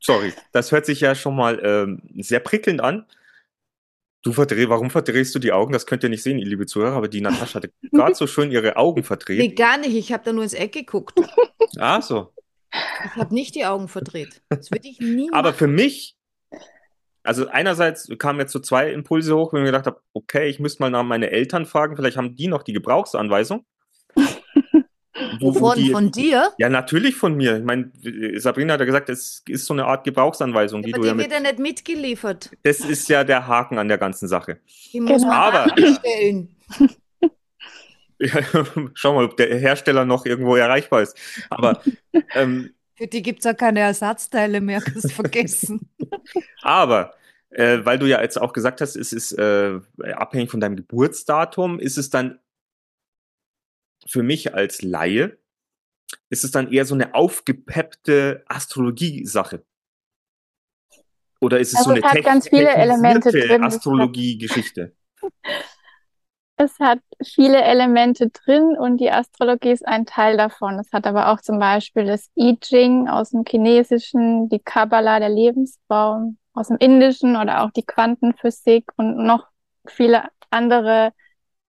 sorry, 0.00 0.32
das 0.52 0.72
hört 0.72 0.86
sich 0.86 1.00
ja 1.00 1.14
schon 1.14 1.36
mal 1.36 1.60
ähm, 1.64 2.02
sehr 2.22 2.40
prickelnd 2.40 2.80
an. 2.80 3.06
Du 4.22 4.32
verdreh, 4.34 4.68
warum 4.68 4.90
verdrehst 4.90 5.34
du 5.34 5.38
die 5.38 5.52
Augen? 5.52 5.72
Das 5.72 5.86
könnt 5.86 6.02
ihr 6.02 6.10
nicht 6.10 6.22
sehen, 6.22 6.38
ihr 6.38 6.46
liebe 6.46 6.66
Zuhörer, 6.66 6.94
aber 6.96 7.08
die 7.08 7.22
Natascha 7.22 7.54
hatte 7.54 7.72
gerade 7.92 8.14
so 8.14 8.26
schön 8.26 8.50
ihre 8.50 8.76
Augen 8.76 9.00
Nee, 9.00 9.06
verdreht. 9.06 9.56
gar 9.56 9.78
nicht. 9.78 9.94
Ich 9.94 10.12
habe 10.12 10.22
da 10.24 10.32
nur 10.32 10.42
ins 10.42 10.52
Eck 10.54 10.72
geguckt. 10.72 11.18
Ah, 11.78 12.02
so. 12.02 12.32
Ich 12.72 13.16
habe 13.16 13.32
nicht 13.32 13.54
die 13.54 13.64
Augen 13.64 13.86
verdreht. 13.86 14.42
Das 14.48 14.70
würde 14.72 14.88
ich 14.88 14.98
nie 14.98 15.30
Aber 15.32 15.50
machen. 15.50 15.58
für 15.58 15.66
mich, 15.68 16.16
also 17.22 17.46
einerseits 17.46 18.08
kamen 18.18 18.40
jetzt 18.40 18.50
so 18.52 18.58
zwei 18.58 18.90
Impulse 18.92 19.36
hoch, 19.36 19.52
wenn 19.52 19.60
ich 19.60 19.66
mir 19.66 19.70
gedacht 19.72 19.86
habe, 19.86 20.00
okay, 20.12 20.48
ich 20.48 20.58
müsste 20.58 20.82
mal 20.82 20.90
nach 20.90 21.04
meine 21.04 21.30
Eltern 21.30 21.66
fragen, 21.66 21.94
vielleicht 21.96 22.16
haben 22.16 22.34
die 22.34 22.48
noch 22.48 22.64
die 22.64 22.72
Gebrauchsanweisung. 22.72 23.64
Wo- 25.40 25.52
Von, 25.52 25.76
die, 25.78 25.90
von 25.90 26.10
dir? 26.10 26.52
ja, 26.58 26.68
natürlich 26.68 27.16
von 27.16 27.34
mir. 27.36 27.58
Ich 27.58 27.64
meine, 27.64 27.90
Sabrina 28.40 28.74
hat 28.74 28.80
ja 28.80 28.86
gesagt, 28.86 29.08
es 29.08 29.42
ist 29.48 29.66
so 29.66 29.74
eine 29.74 29.84
Art 29.86 30.04
Gebrauchsanweisung, 30.04 30.82
die 30.82 30.94
Aber 30.94 31.02
du 31.02 31.06
ja 31.08 31.12
die 31.12 31.18
mit. 31.18 31.30
wird 31.30 31.40
ja 31.42 31.46
nicht 31.48 31.58
mitgeliefert. 31.58 32.50
Das 32.62 32.80
ist 32.80 33.08
ja 33.08 33.24
der 33.24 33.46
Haken 33.46 33.78
an 33.78 33.88
der 33.88 33.98
ganzen 33.98 34.28
Sache. 34.28 34.58
Die 34.92 35.00
muss 35.00 35.22
Genau. 35.22 35.26
man 35.28 35.36
Aber-. 35.36 35.74
Ja, 38.18 38.32
schau 38.94 39.14
mal, 39.14 39.24
ob 39.24 39.36
der 39.36 39.58
Hersteller 39.58 40.04
noch 40.04 40.26
irgendwo 40.26 40.56
erreichbar 40.56 41.02
ist. 41.02 41.16
Aber, 41.48 41.80
ähm, 42.34 42.70
Für 42.96 43.06
die 43.06 43.22
gibt 43.22 43.38
es 43.40 43.44
ja 43.46 43.54
keine 43.54 43.80
Ersatzteile 43.80 44.60
mehr, 44.60 44.80
kannst 44.80 45.04
du 45.04 45.08
vergessen. 45.08 45.88
aber 46.62 47.14
äh, 47.50 47.78
weil 47.84 47.98
du 47.98 48.06
ja 48.06 48.20
jetzt 48.22 48.40
auch 48.40 48.52
gesagt 48.52 48.80
hast, 48.80 48.94
es 48.96 49.12
ist 49.12 49.32
äh, 49.32 49.80
abhängig 50.12 50.50
von 50.50 50.60
deinem 50.60 50.76
Geburtsdatum, 50.76 51.78
ist 51.80 51.96
es 51.98 52.10
dann 52.10 52.38
für 54.10 54.24
mich 54.24 54.54
als 54.54 54.82
Laie, 54.82 55.38
ist 56.30 56.42
es 56.42 56.50
dann 56.50 56.72
eher 56.72 56.84
so 56.84 56.94
eine 56.94 57.14
aufgepeppte 57.14 58.44
Astrologie-Sache? 58.48 59.64
Oder 61.40 61.60
ist 61.60 61.72
es 61.72 61.78
Also 61.78 61.90
so 61.90 61.96
eine 61.96 62.04
es 62.04 62.12
hat 62.12 62.24
ganz 62.24 62.48
viele 62.48 62.70
Elemente 62.70 63.30
drin, 63.30 63.62
Astrologie-Geschichte? 63.62 64.94
Es 66.62 66.78
hat 66.78 66.98
viele 67.24 67.62
Elemente 67.62 68.28
drin 68.28 68.76
und 68.78 68.98
die 68.98 69.10
Astrologie 69.10 69.70
ist 69.70 69.88
ein 69.88 70.04
Teil 70.04 70.36
davon. 70.36 70.78
Es 70.78 70.92
hat 70.92 71.06
aber 71.06 71.28
auch 71.28 71.40
zum 71.40 71.58
Beispiel 71.58 72.04
das 72.04 72.28
I 72.38 72.58
Ching 72.60 73.08
aus 73.08 73.30
dem 73.30 73.44
Chinesischen, 73.48 74.50
die 74.50 74.58
Kabbala, 74.58 75.20
der 75.20 75.30
Lebensbaum 75.30 76.36
aus 76.52 76.68
dem 76.68 76.76
Indischen 76.76 77.36
oder 77.36 77.62
auch 77.62 77.70
die 77.70 77.86
Quantenphysik 77.86 78.92
und 78.96 79.24
noch 79.24 79.46
viele 79.86 80.24
andere 80.50 81.14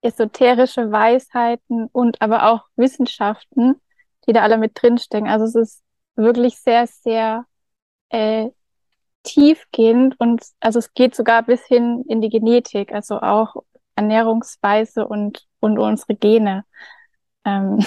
esoterische 0.02 0.92
Weisheiten 0.92 1.88
und 1.92 2.20
aber 2.22 2.48
auch 2.50 2.62
Wissenschaften, 2.76 3.80
die 4.26 4.32
da 4.32 4.42
alle 4.42 4.58
mit 4.58 4.72
drinstecken. 4.80 5.28
Also 5.28 5.46
es 5.46 5.54
ist 5.54 5.82
wirklich 6.16 6.58
sehr, 6.58 6.86
sehr 6.86 7.46
äh, 8.10 8.50
tiefgehend 9.24 10.16
und 10.18 10.44
also 10.60 10.78
es 10.80 10.94
geht 10.94 11.14
sogar 11.14 11.42
bis 11.44 11.64
hin 11.66 12.04
in 12.08 12.20
die 12.20 12.30
Genetik, 12.30 12.92
also 12.92 13.20
auch 13.20 13.56
Ernährungsweise 13.96 15.06
und, 15.06 15.46
und 15.60 15.78
unsere 15.78 16.16
Gene. 16.16 16.64
Ähm, 17.44 17.78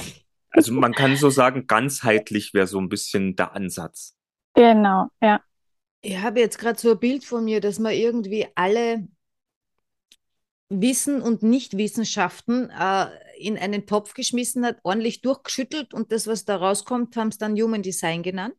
Also 0.50 0.74
man 0.74 0.95
kann 0.95 1.15
so 1.17 1.29
sagen, 1.29 1.67
ganzheitlich 1.67 2.53
wäre 2.55 2.65
so 2.65 2.79
ein 2.79 2.89
bisschen 2.89 3.36
der 3.36 3.53
Ansatz. 3.53 4.17
genau, 4.53 5.10
ja. 5.22 5.41
Ich 6.01 6.17
habe 6.19 6.39
jetzt 6.39 6.57
gerade 6.60 6.79
so 6.79 6.91
ein 6.91 7.00
Bild 7.00 7.25
von 7.25 7.43
mir, 7.43 7.60
dass 7.62 7.79
man 7.79 7.93
irgendwie 7.93 8.48
alle 8.55 9.07
Wissen 10.82 11.22
und 11.22 11.44
Nichtwissenschaften 11.44 12.70
äh, 12.70 13.08
in 13.39 13.58
einen 13.58 13.86
Topf 13.86 14.13
geschmissen 14.13 14.65
hat, 14.65 14.77
ordentlich 14.84 15.22
durchgeschüttelt 15.22 15.94
und 15.94 16.12
das, 16.12 16.27
was 16.27 16.46
da 16.46 16.58
rauskommt, 16.58 17.15
haben 17.17 17.29
es 17.29 17.38
dann 17.38 17.60
Human 17.60 17.82
Design 17.84 18.24
genannt, 18.24 18.55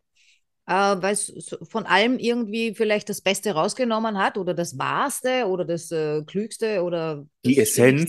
äh, 0.66 0.72
weil 0.74 1.12
es 1.14 1.56
von 1.70 1.86
allem 1.86 2.18
irgendwie 2.18 2.74
vielleicht 2.74 3.08
das 3.08 3.22
Beste 3.22 3.52
rausgenommen 3.52 4.18
hat 4.18 4.38
oder 4.38 4.54
das 4.54 4.78
Wahrste 4.78 5.46
oder 5.46 5.64
das 5.64 5.90
äh, 5.92 6.22
Klügste 6.24 6.82
oder 6.82 7.26
Die 7.44 7.58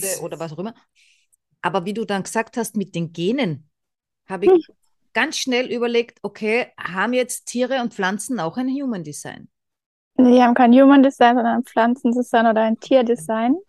Essenz. 0.00 0.20
Oder 0.22 0.38
was 0.38 0.52
auch 0.52 0.58
immer. 0.58 0.74
Aber 1.62 1.84
wie 1.84 1.94
du 1.94 2.04
dann 2.04 2.22
gesagt 2.22 2.56
hast 2.56 2.76
mit 2.76 2.94
den 2.94 3.12
Genen, 3.12 3.68
habe 4.28 4.46
ich 4.46 4.52
Hm. 4.52 4.60
ganz 5.14 5.38
schnell 5.38 5.72
überlegt, 5.72 6.18
okay, 6.22 6.68
haben 6.78 7.12
jetzt 7.14 7.46
Tiere 7.46 7.80
und 7.82 7.94
Pflanzen 7.94 8.40
auch 8.40 8.56
ein 8.56 8.68
Human 8.68 9.04
Design? 9.04 9.48
Die 10.20 10.42
haben 10.42 10.54
kein 10.54 10.72
Human 10.72 11.02
Design, 11.02 11.36
sondern 11.36 11.58
ein 11.58 11.64
Pflanzendesign 11.64 12.46
oder 12.46 12.62
ein 12.62 12.78
Tierdesign. 12.78 13.56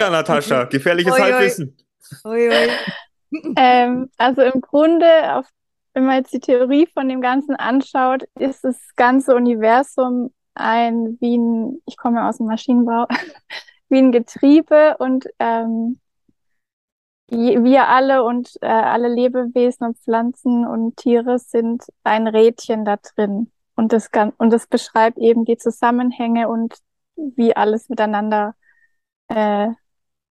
Ja, 0.00 0.10
Natascha, 0.10 0.64
gefährliches 0.64 1.12
Oi, 1.12 1.20
oi. 1.20 1.22
Halbwissen. 1.22 1.76
Ui, 2.24 2.48
ui. 2.48 2.68
Ähm, 3.56 4.10
also 4.16 4.42
im 4.42 4.60
Grunde, 4.60 5.34
auf, 5.34 5.46
wenn 5.92 6.06
man 6.06 6.16
jetzt 6.16 6.32
die 6.32 6.40
Theorie 6.40 6.86
von 6.86 7.08
dem 7.08 7.20
Ganzen 7.20 7.56
anschaut, 7.56 8.24
ist 8.38 8.64
das 8.64 8.76
ganze 8.96 9.34
Universum 9.34 10.32
ein, 10.54 11.18
wie 11.20 11.36
ein, 11.36 11.82
ich 11.86 11.96
komme 11.96 12.26
aus 12.26 12.38
dem 12.38 12.46
Maschinenbau, 12.46 13.06
wie 13.90 13.98
ein 13.98 14.12
Getriebe 14.12 14.96
und 14.98 15.26
ähm, 15.38 16.00
wir 17.30 17.88
alle 17.88 18.24
und 18.24 18.56
äh, 18.62 18.66
alle 18.66 19.08
Lebewesen 19.08 19.88
und 19.88 19.98
Pflanzen 19.98 20.66
und 20.66 20.96
Tiere 20.96 21.38
sind 21.38 21.84
ein 22.02 22.26
Rädchen 22.26 22.86
da 22.86 22.96
drin. 22.96 23.52
Und 23.78 23.92
das, 23.92 24.10
und 24.38 24.50
das 24.52 24.66
beschreibt 24.66 25.18
eben 25.18 25.44
die 25.44 25.56
Zusammenhänge 25.56 26.48
und 26.48 26.74
wie 27.16 27.54
alles 27.54 27.88
miteinander, 27.88 28.56
äh, 29.28 29.68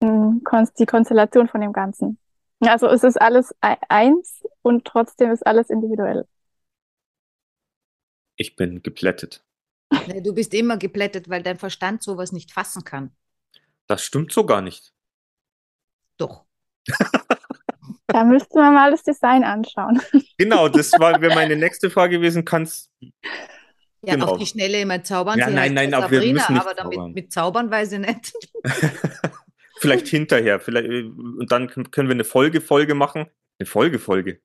die 0.04 0.86
Konstellation 0.88 1.48
von 1.48 1.62
dem 1.62 1.74
Ganzen. 1.74 2.20
Also 2.62 2.88
es 2.88 3.04
ist 3.04 3.22
alles 3.22 3.56
ei- 3.62 3.78
eins 3.90 4.44
und 4.64 4.86
trotzdem 4.86 5.32
ist 5.32 5.48
alles 5.48 5.70
individuell. 5.70 6.28
Ich 8.36 8.56
bin 8.56 8.82
geplättet. 8.84 9.44
Nee, 10.08 10.22
du 10.22 10.34
bist 10.34 10.54
immer 10.54 10.78
geplättet, 10.78 11.30
weil 11.30 11.44
dein 11.44 11.58
Verstand 11.60 12.04
sowas 12.04 12.32
nicht 12.32 12.52
fassen 12.52 12.84
kann. 12.84 13.16
Das 13.88 14.04
stimmt 14.04 14.34
so 14.34 14.46
gar 14.46 14.62
nicht. 14.62 14.94
Doch. 16.18 16.46
Da 18.18 18.24
müsste 18.24 18.58
man 18.58 18.74
mal 18.74 18.90
das 18.90 19.04
Design 19.04 19.44
anschauen. 19.44 20.02
Genau, 20.40 20.70
das 20.70 20.92
war 20.94 21.22
wäre 21.22 21.36
meine 21.36 21.56
nächste 21.56 21.92
Frage 21.92 22.18
gewesen. 22.18 22.44
Kannst 22.44 22.90
Ja, 23.00 24.16
Genau. 24.16 24.30
auf 24.30 24.40
die 24.40 24.48
Schnelle 24.48 24.82
immer 24.82 25.04
zaubern. 25.04 25.38
Ja, 25.38 25.50
Sie 25.50 25.54
nein, 25.54 25.78
heißt 25.78 25.92
nein, 25.92 25.92
wir 25.92 26.00
Sabrina, 26.02 26.34
müssen 26.34 26.54
nicht 26.54 26.62
aber 26.62 26.74
damit 26.74 26.96
zaubern. 26.96 27.12
mit 27.14 27.32
Zaubern 27.32 27.70
weiß 27.70 27.92
ich 27.92 28.00
nicht. 28.00 28.34
vielleicht 29.80 30.08
hinterher, 30.08 30.60
vielleicht 30.60 30.90
und 30.90 31.52
dann 31.52 31.68
können 31.70 32.08
wir 32.08 32.16
eine 32.16 32.24
Folge 32.24 32.60
Folge 32.60 32.96
machen, 32.96 33.28
eine 33.60 33.68
Folge 33.68 34.00
Folge. 34.00 34.42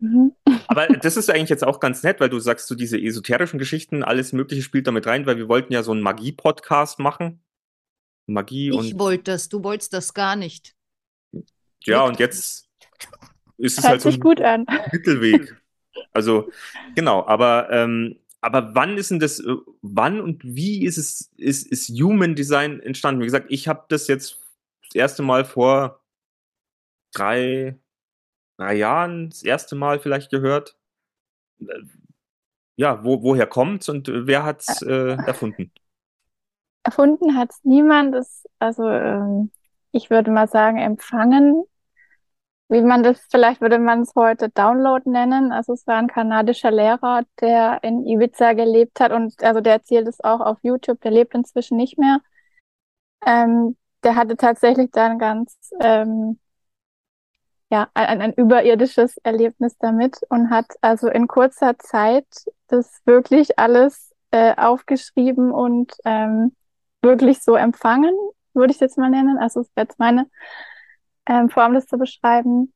Mhm. 0.00 0.32
Aber 0.66 0.88
das 0.88 1.16
ist 1.16 1.30
eigentlich 1.30 1.50
jetzt 1.50 1.62
auch 1.64 1.78
ganz 1.78 2.02
nett, 2.02 2.18
weil 2.18 2.30
du 2.30 2.40
sagst, 2.40 2.66
so 2.66 2.74
diese 2.74 3.00
esoterischen 3.00 3.60
Geschichten, 3.60 4.02
alles 4.02 4.32
Mögliche 4.32 4.62
spielt 4.64 4.88
damit 4.88 5.06
rein, 5.06 5.24
weil 5.24 5.36
wir 5.36 5.48
wollten 5.48 5.72
ja 5.72 5.84
so 5.84 5.92
einen 5.92 6.00
Magie-Podcast 6.00 6.98
machen. 6.98 7.44
Magie 8.26 8.70
Ich 8.70 8.74
und 8.76 8.98
wollte 8.98 9.30
das, 9.30 9.48
du 9.48 9.62
wolltest 9.62 9.92
das 9.92 10.14
gar 10.14 10.34
nicht. 10.34 10.74
ja, 11.84 12.02
und 12.02 12.18
jetzt 12.18 12.68
ist 13.58 13.78
es 13.78 13.84
halt 13.84 14.00
so 14.00 14.10
sich 14.10 14.18
ein 14.18 14.20
gut 14.20 14.40
an. 14.40 14.66
Mittelweg. 14.92 15.56
Also, 16.12 16.50
genau, 16.94 17.26
aber, 17.26 17.70
ähm, 17.70 18.18
aber 18.40 18.74
wann 18.74 18.98
ist 18.98 19.10
denn 19.10 19.20
das, 19.20 19.40
äh, 19.40 19.54
wann 19.82 20.20
und 20.20 20.42
wie 20.44 20.84
ist 20.84 20.98
es, 20.98 21.32
ist, 21.36 21.66
ist 21.66 21.88
Human 21.90 22.34
Design 22.34 22.80
entstanden? 22.80 23.20
Wie 23.20 23.26
gesagt, 23.26 23.46
ich 23.50 23.68
habe 23.68 23.84
das 23.88 24.08
jetzt 24.08 24.40
das 24.82 24.94
erste 24.94 25.22
Mal 25.22 25.44
vor 25.44 26.00
drei, 27.12 27.78
drei 28.56 28.74
Jahren, 28.74 29.30
das 29.30 29.42
erste 29.42 29.76
Mal 29.76 29.98
vielleicht 30.00 30.30
gehört. 30.30 30.76
Äh, 31.60 31.66
Ja, 32.76 33.04
wo, 33.04 33.22
woher 33.22 33.46
kommt's 33.46 33.88
und 33.88 34.08
wer 34.12 34.42
hat's 34.42 34.82
äh, 34.82 35.16
erfunden? 35.26 35.70
Erfunden 36.82 37.36
hat 37.36 37.50
es 37.52 37.60
niemand. 37.62 38.14
Das, 38.14 38.44
also 38.58 38.88
ähm, 38.88 39.52
ich 39.92 40.10
würde 40.10 40.32
mal 40.32 40.48
sagen, 40.48 40.78
empfangen. 40.78 41.64
Wie 42.68 42.80
man 42.80 43.02
das, 43.02 43.20
vielleicht 43.30 43.60
würde 43.60 43.78
man 43.78 44.02
es 44.02 44.14
heute 44.14 44.48
Download 44.48 45.08
nennen. 45.08 45.52
Also 45.52 45.74
es 45.74 45.86
war 45.86 45.96
ein 45.96 46.08
kanadischer 46.08 46.70
Lehrer, 46.70 47.22
der 47.40 47.82
in 47.82 48.06
Ibiza 48.06 48.54
gelebt 48.54 49.00
hat 49.00 49.12
und 49.12 49.42
also 49.42 49.60
der 49.60 49.74
erzählt 49.74 50.08
es 50.08 50.22
auch 50.24 50.40
auf 50.40 50.58
YouTube, 50.62 51.00
der 51.02 51.10
lebt 51.10 51.34
inzwischen 51.34 51.76
nicht 51.76 51.98
mehr. 51.98 52.20
Ähm, 53.26 53.76
der 54.02 54.16
hatte 54.16 54.36
tatsächlich 54.36 54.90
dann 54.92 55.18
ganz 55.18 55.56
ähm, 55.80 56.38
ja, 57.70 57.88
ein, 57.94 58.20
ein 58.20 58.32
überirdisches 58.34 59.16
Erlebnis 59.18 59.76
damit 59.78 60.20
und 60.28 60.50
hat 60.50 60.66
also 60.80 61.08
in 61.08 61.26
kurzer 61.26 61.78
Zeit 61.78 62.26
das 62.68 63.00
wirklich 63.04 63.58
alles 63.58 64.14
äh, 64.30 64.54
aufgeschrieben 64.56 65.50
und 65.50 65.92
ähm, 66.04 66.54
wirklich 67.02 67.42
so 67.42 67.56
empfangen, 67.56 68.14
würde 68.52 68.72
ich 68.72 68.80
jetzt 68.80 68.98
mal 68.98 69.10
nennen. 69.10 69.38
Also 69.38 69.60
es 69.60 69.68
wäre 69.74 69.86
jetzt 69.88 69.98
meine 69.98 70.26
ähm, 71.26 71.48
Form, 71.48 71.74
das 71.74 71.86
zu 71.86 71.98
beschreiben. 71.98 72.72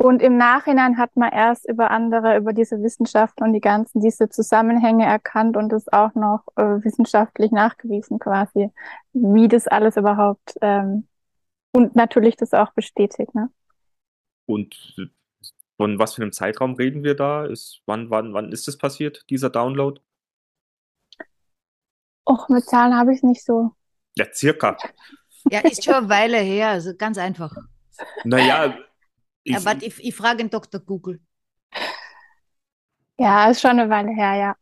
Und 0.00 0.22
im 0.22 0.36
Nachhinein 0.36 0.96
hat 0.96 1.16
man 1.16 1.32
erst 1.32 1.68
über 1.68 1.90
andere, 1.90 2.36
über 2.36 2.52
diese 2.52 2.80
Wissenschaften 2.82 3.42
und 3.42 3.52
die 3.52 3.60
ganzen, 3.60 4.00
diese 4.00 4.28
Zusammenhänge 4.28 5.04
erkannt 5.04 5.56
und 5.56 5.70
das 5.70 5.88
auch 5.88 6.14
noch 6.14 6.44
äh, 6.54 6.84
wissenschaftlich 6.84 7.50
nachgewiesen 7.50 8.20
quasi, 8.20 8.70
wie 9.12 9.48
das 9.48 9.66
alles 9.66 9.96
überhaupt 9.96 10.54
ähm, 10.60 11.08
und 11.72 11.96
natürlich 11.96 12.36
das 12.36 12.54
auch 12.54 12.72
bestätigt. 12.74 13.34
Ne? 13.34 13.50
Und 14.46 14.76
von 15.76 15.98
was 15.98 16.14
für 16.14 16.22
einem 16.22 16.32
Zeitraum 16.32 16.74
reden 16.74 17.02
wir 17.02 17.16
da? 17.16 17.44
Ist, 17.44 17.82
wann, 17.86 18.08
wann, 18.08 18.32
wann 18.34 18.52
ist 18.52 18.68
das 18.68 18.78
passiert, 18.78 19.24
dieser 19.30 19.50
Download? 19.50 20.00
Och, 22.24 22.48
mit 22.48 22.64
Zahlen 22.64 22.96
habe 22.96 23.12
ich 23.12 23.18
es 23.18 23.22
nicht 23.24 23.44
so. 23.44 23.72
Ja, 24.16 24.26
circa. 24.32 24.76
Ja, 25.50 25.60
ist 25.60 25.84
schon 25.84 25.94
eine 25.94 26.08
Weile 26.08 26.38
her, 26.38 26.68
also 26.68 26.94
ganz 26.96 27.18
einfach. 27.18 27.56
Naja, 28.24 28.76
ich, 29.44 29.54
Ja, 29.54 29.64
warte, 29.64 29.84
ich, 29.86 30.02
ich 30.02 30.14
frage 30.14 30.38
den 30.38 30.50
Dr. 30.50 30.80
Google. 30.80 31.20
Ja, 33.18 33.50
ist 33.50 33.60
schon 33.60 33.78
eine 33.78 33.90
Weile 33.90 34.10
her, 34.12 34.34
ja. 34.34 34.56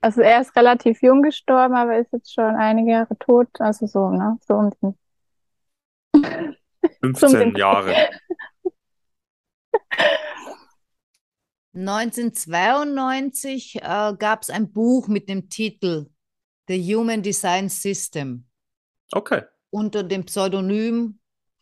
Also 0.00 0.20
er 0.20 0.40
ist 0.40 0.54
relativ 0.56 1.00
jung 1.02 1.22
gestorben, 1.22 1.74
aber 1.74 1.98
ist 1.98 2.12
jetzt 2.12 2.32
schon 2.34 2.56
einige 2.56 2.90
Jahre 2.90 3.16
tot. 3.18 3.48
Also 3.60 3.86
so, 3.86 4.10
ne? 4.10 4.38
So 4.46 4.54
um 4.54 4.70
den. 4.82 4.98
15 7.00 7.28
zum- 7.30 7.56
Jahre. 7.56 8.10
1992 11.74 13.76
äh, 13.76 14.14
gab 14.18 14.42
es 14.42 14.50
ein 14.50 14.72
Buch 14.72 15.08
mit 15.08 15.28
dem 15.28 15.48
Titel 15.48 16.06
The 16.68 16.94
Human 16.94 17.22
Design 17.22 17.68
System 17.68 18.46
Okay. 19.12 19.42
unter 19.70 20.02
dem 20.02 20.24
Pseudonym 20.24 21.18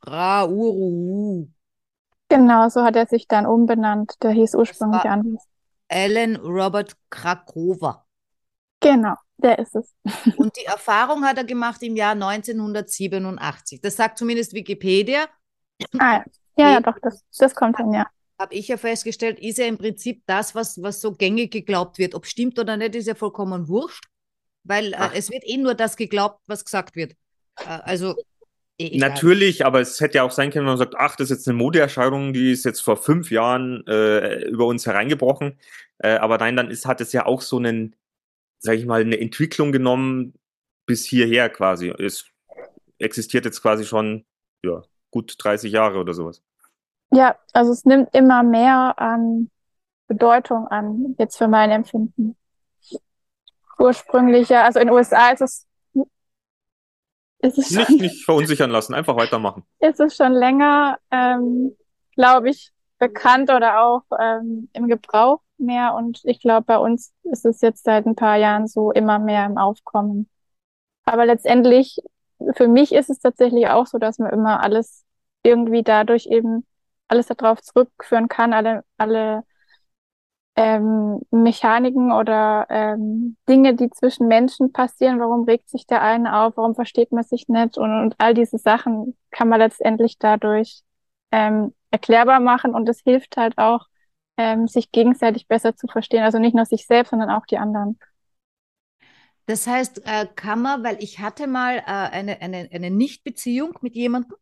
Ra 0.07 0.45
Uru. 0.45 1.49
Genau, 2.29 2.69
so 2.69 2.83
hat 2.83 2.97
er 2.97 3.07
sich 3.07 3.29
dann 3.29 3.47
umbenannt. 3.47 4.15
Der 4.23 4.31
hieß 4.31 4.55
ursprünglich 4.55 5.05
anders. 5.05 5.43
Alan 5.89 6.37
Robert 6.37 6.97
Krakova. 7.11 8.07
Genau, 8.81 9.15
der 9.37 9.59
ist 9.59 9.77
es. 9.77 9.95
Und 10.37 10.57
die 10.57 10.65
Erfahrung 10.65 11.25
hat 11.25 11.37
er 11.37 11.45
gemacht 11.45 11.83
im 11.83 11.95
Jahr 11.95 12.13
1987. 12.13 13.81
Das 13.81 13.97
sagt 13.97 14.19
zumindest 14.19 14.55
Wikipedia. 14.55 15.27
Ah, 15.99 16.15
ja. 16.15 16.25
Ja, 16.57 16.73
ja, 16.73 16.81
doch, 16.81 16.99
das, 17.01 17.25
das 17.39 17.55
kommt 17.55 17.79
hin, 17.79 17.93
ja. 17.93 18.07
Habe 18.39 18.55
ich 18.55 18.69
ja 18.69 18.77
festgestellt, 18.77 19.39
ist 19.39 19.59
ja 19.59 19.67
im 19.67 19.79
Prinzip 19.79 20.23
das, 20.27 20.55
was, 20.55 20.83
was 20.83 21.01
so 21.01 21.13
gängig 21.13 21.53
geglaubt 21.53 21.99
wird. 21.99 22.15
Ob 22.15 22.27
stimmt 22.27 22.59
oder 22.59 22.77
nicht, 22.77 22.95
ist 22.95 23.07
ja 23.07 23.15
vollkommen 23.15 23.69
wurscht, 23.69 24.05
weil 24.65 24.93
äh, 24.93 25.11
es 25.15 25.31
wird 25.31 25.45
eh 25.47 25.57
nur 25.57 25.75
das 25.75 25.97
geglaubt, 25.97 26.41
was 26.47 26.65
gesagt 26.65 26.97
wird. 26.97 27.13
Äh, 27.57 27.79
also, 27.85 28.17
eh. 28.91 28.99
Natürlich, 28.99 29.65
aber 29.65 29.81
es 29.81 30.01
hätte 30.01 30.17
ja 30.17 30.23
auch 30.23 30.31
sein 30.31 30.51
können, 30.51 30.67
wenn 30.67 30.73
man 30.73 30.79
sagt, 30.79 30.95
ach, 30.97 31.17
das 31.17 31.31
ist 31.31 31.39
jetzt 31.39 31.49
eine 31.49 31.57
Modeerscheinung, 31.59 32.33
die 32.33 32.53
ist 32.53 32.65
jetzt 32.65 32.81
vor 32.81 32.97
fünf 32.97 33.31
Jahren 33.31 33.87
äh, 33.87 34.45
über 34.45 34.67
uns 34.67 34.87
hereingebrochen. 34.87 35.59
Äh, 35.99 36.17
aber 36.17 36.39
nein, 36.39 36.57
dann 36.57 36.71
ist, 36.71 36.87
hat 36.87 37.01
es 37.01 37.13
ja 37.13 37.27
auch 37.27 37.41
so 37.41 37.59
einen, 37.59 37.97
sag 38.59 38.75
ich 38.75 38.87
mal, 38.87 39.01
eine 39.01 39.21
Entwicklung 39.21 39.73
genommen 39.73 40.35
bis 40.87 41.05
hierher 41.05 41.49
quasi. 41.49 41.93
Es 41.99 42.27
existiert 42.99 43.45
jetzt 43.45 43.63
quasi 43.63 43.85
schon, 43.85 44.25
ja, 44.65 44.83
gut 45.11 45.35
30 45.39 45.73
Jahre 45.73 45.99
oder 45.99 46.15
sowas. 46.15 46.43
Ja, 47.11 47.37
also 47.53 47.73
es 47.73 47.85
nimmt 47.85 48.15
immer 48.15 48.43
mehr 48.43 48.95
an 48.99 49.51
Bedeutung 50.07 50.67
an, 50.69 51.15
jetzt 51.19 51.37
für 51.37 51.49
mein 51.49 51.71
Empfinden. 51.71 52.37
Ursprünglich, 53.79 54.49
ja, 54.49 54.65
also 54.65 54.79
in 54.81 54.89
den 54.89 54.95
USA 54.95 55.31
ist 55.31 55.43
es 55.43 55.67
Nicht, 57.43 58.01
nicht 58.01 58.25
verunsichern 58.25 58.71
lassen, 58.71 58.95
einfach 58.95 59.17
weitermachen. 59.17 59.65
ist 59.81 60.01
es 60.01 60.17
schon 60.17 60.33
länger, 60.33 60.99
ähm, 61.11 61.77
glaube 62.15 62.51
ich, 62.51 62.73
bekannt 62.99 63.51
oder 63.51 63.83
auch 63.83 64.03
ähm, 64.21 64.69
im 64.73 64.87
Gebrauch 64.87 65.41
mehr. 65.59 65.95
Und 65.95 66.21
ich 66.25 66.41
glaube, 66.41 66.65
bei 66.67 66.79
uns 66.79 67.13
ist 67.25 67.45
es 67.45 67.61
jetzt 67.61 67.85
seit 67.85 68.07
ein 68.07 68.15
paar 68.15 68.37
Jahren 68.37 68.69
so 68.69 68.93
immer 68.93 69.19
mehr 69.19 69.45
im 69.47 69.59
Aufkommen. 69.59 70.29
Aber 71.05 71.27
letztendlich, 71.27 71.99
für 72.55 72.69
mich 72.69 72.93
ist 72.93 73.11
es 73.11 73.19
tatsächlich 73.19 73.67
auch 73.69 73.87
so, 73.87 73.99
dass 73.99 74.19
man 74.19 74.33
immer 74.33 74.63
alles 74.63 75.05
irgendwie 75.43 75.83
dadurch 75.83 76.27
eben 76.27 76.65
alles 77.09 77.27
darauf 77.27 77.61
zurückführen 77.61 78.29
kann, 78.29 78.53
alle, 78.53 78.85
alle 78.97 79.43
ähm, 80.57 81.21
Mechaniken 81.31 82.13
oder 82.13 82.67
ähm, 82.69 83.37
Dinge, 83.49 83.75
die 83.75 83.91
zwischen 83.91 84.29
Menschen 84.29 84.73
passieren. 84.73 85.19
Warum 85.19 85.45
regt 85.45 85.71
sich 85.71 85.87
der 85.87 86.03
eine 86.03 86.37
auf? 86.41 86.57
Warum 86.57 86.75
versteht 86.75 87.13
man 87.13 87.25
sich 87.25 87.49
nicht? 87.49 87.79
Und, 87.79 87.91
und 87.91 88.15
all 88.19 88.35
diese 88.35 88.59
Sachen 88.59 89.17
kann 89.31 89.49
man 89.49 89.61
letztendlich 89.61 90.19
dadurch 90.19 90.83
ähm, 91.31 91.75
erklärbar 91.91 92.41
machen 92.41 92.75
und 92.75 92.89
es 92.89 93.01
hilft 93.01 93.37
halt 93.37 93.57
auch, 93.59 93.87
ähm, 94.37 94.67
sich 94.69 94.91
gegenseitig 94.93 95.47
besser 95.49 95.77
zu 95.77 95.87
verstehen. 95.87 96.23
Also 96.23 96.39
nicht 96.39 96.55
nur 96.55 96.67
sich 96.67 96.87
selbst, 96.87 97.11
sondern 97.11 97.31
auch 97.31 97.47
die 97.47 97.59
anderen. 97.59 97.99
Das 99.47 99.67
heißt, 99.67 100.03
äh, 100.07 100.27
kann 100.35 100.63
man, 100.63 100.85
weil 100.85 101.03
ich 101.03 101.19
hatte 101.19 101.47
mal 101.47 101.79
äh, 101.79 101.83
eine, 101.87 102.41
eine, 102.41 102.69
eine 102.73 102.91
Nichtbeziehung 102.91 103.77
mit 103.81 103.95
jemandem 103.95 104.37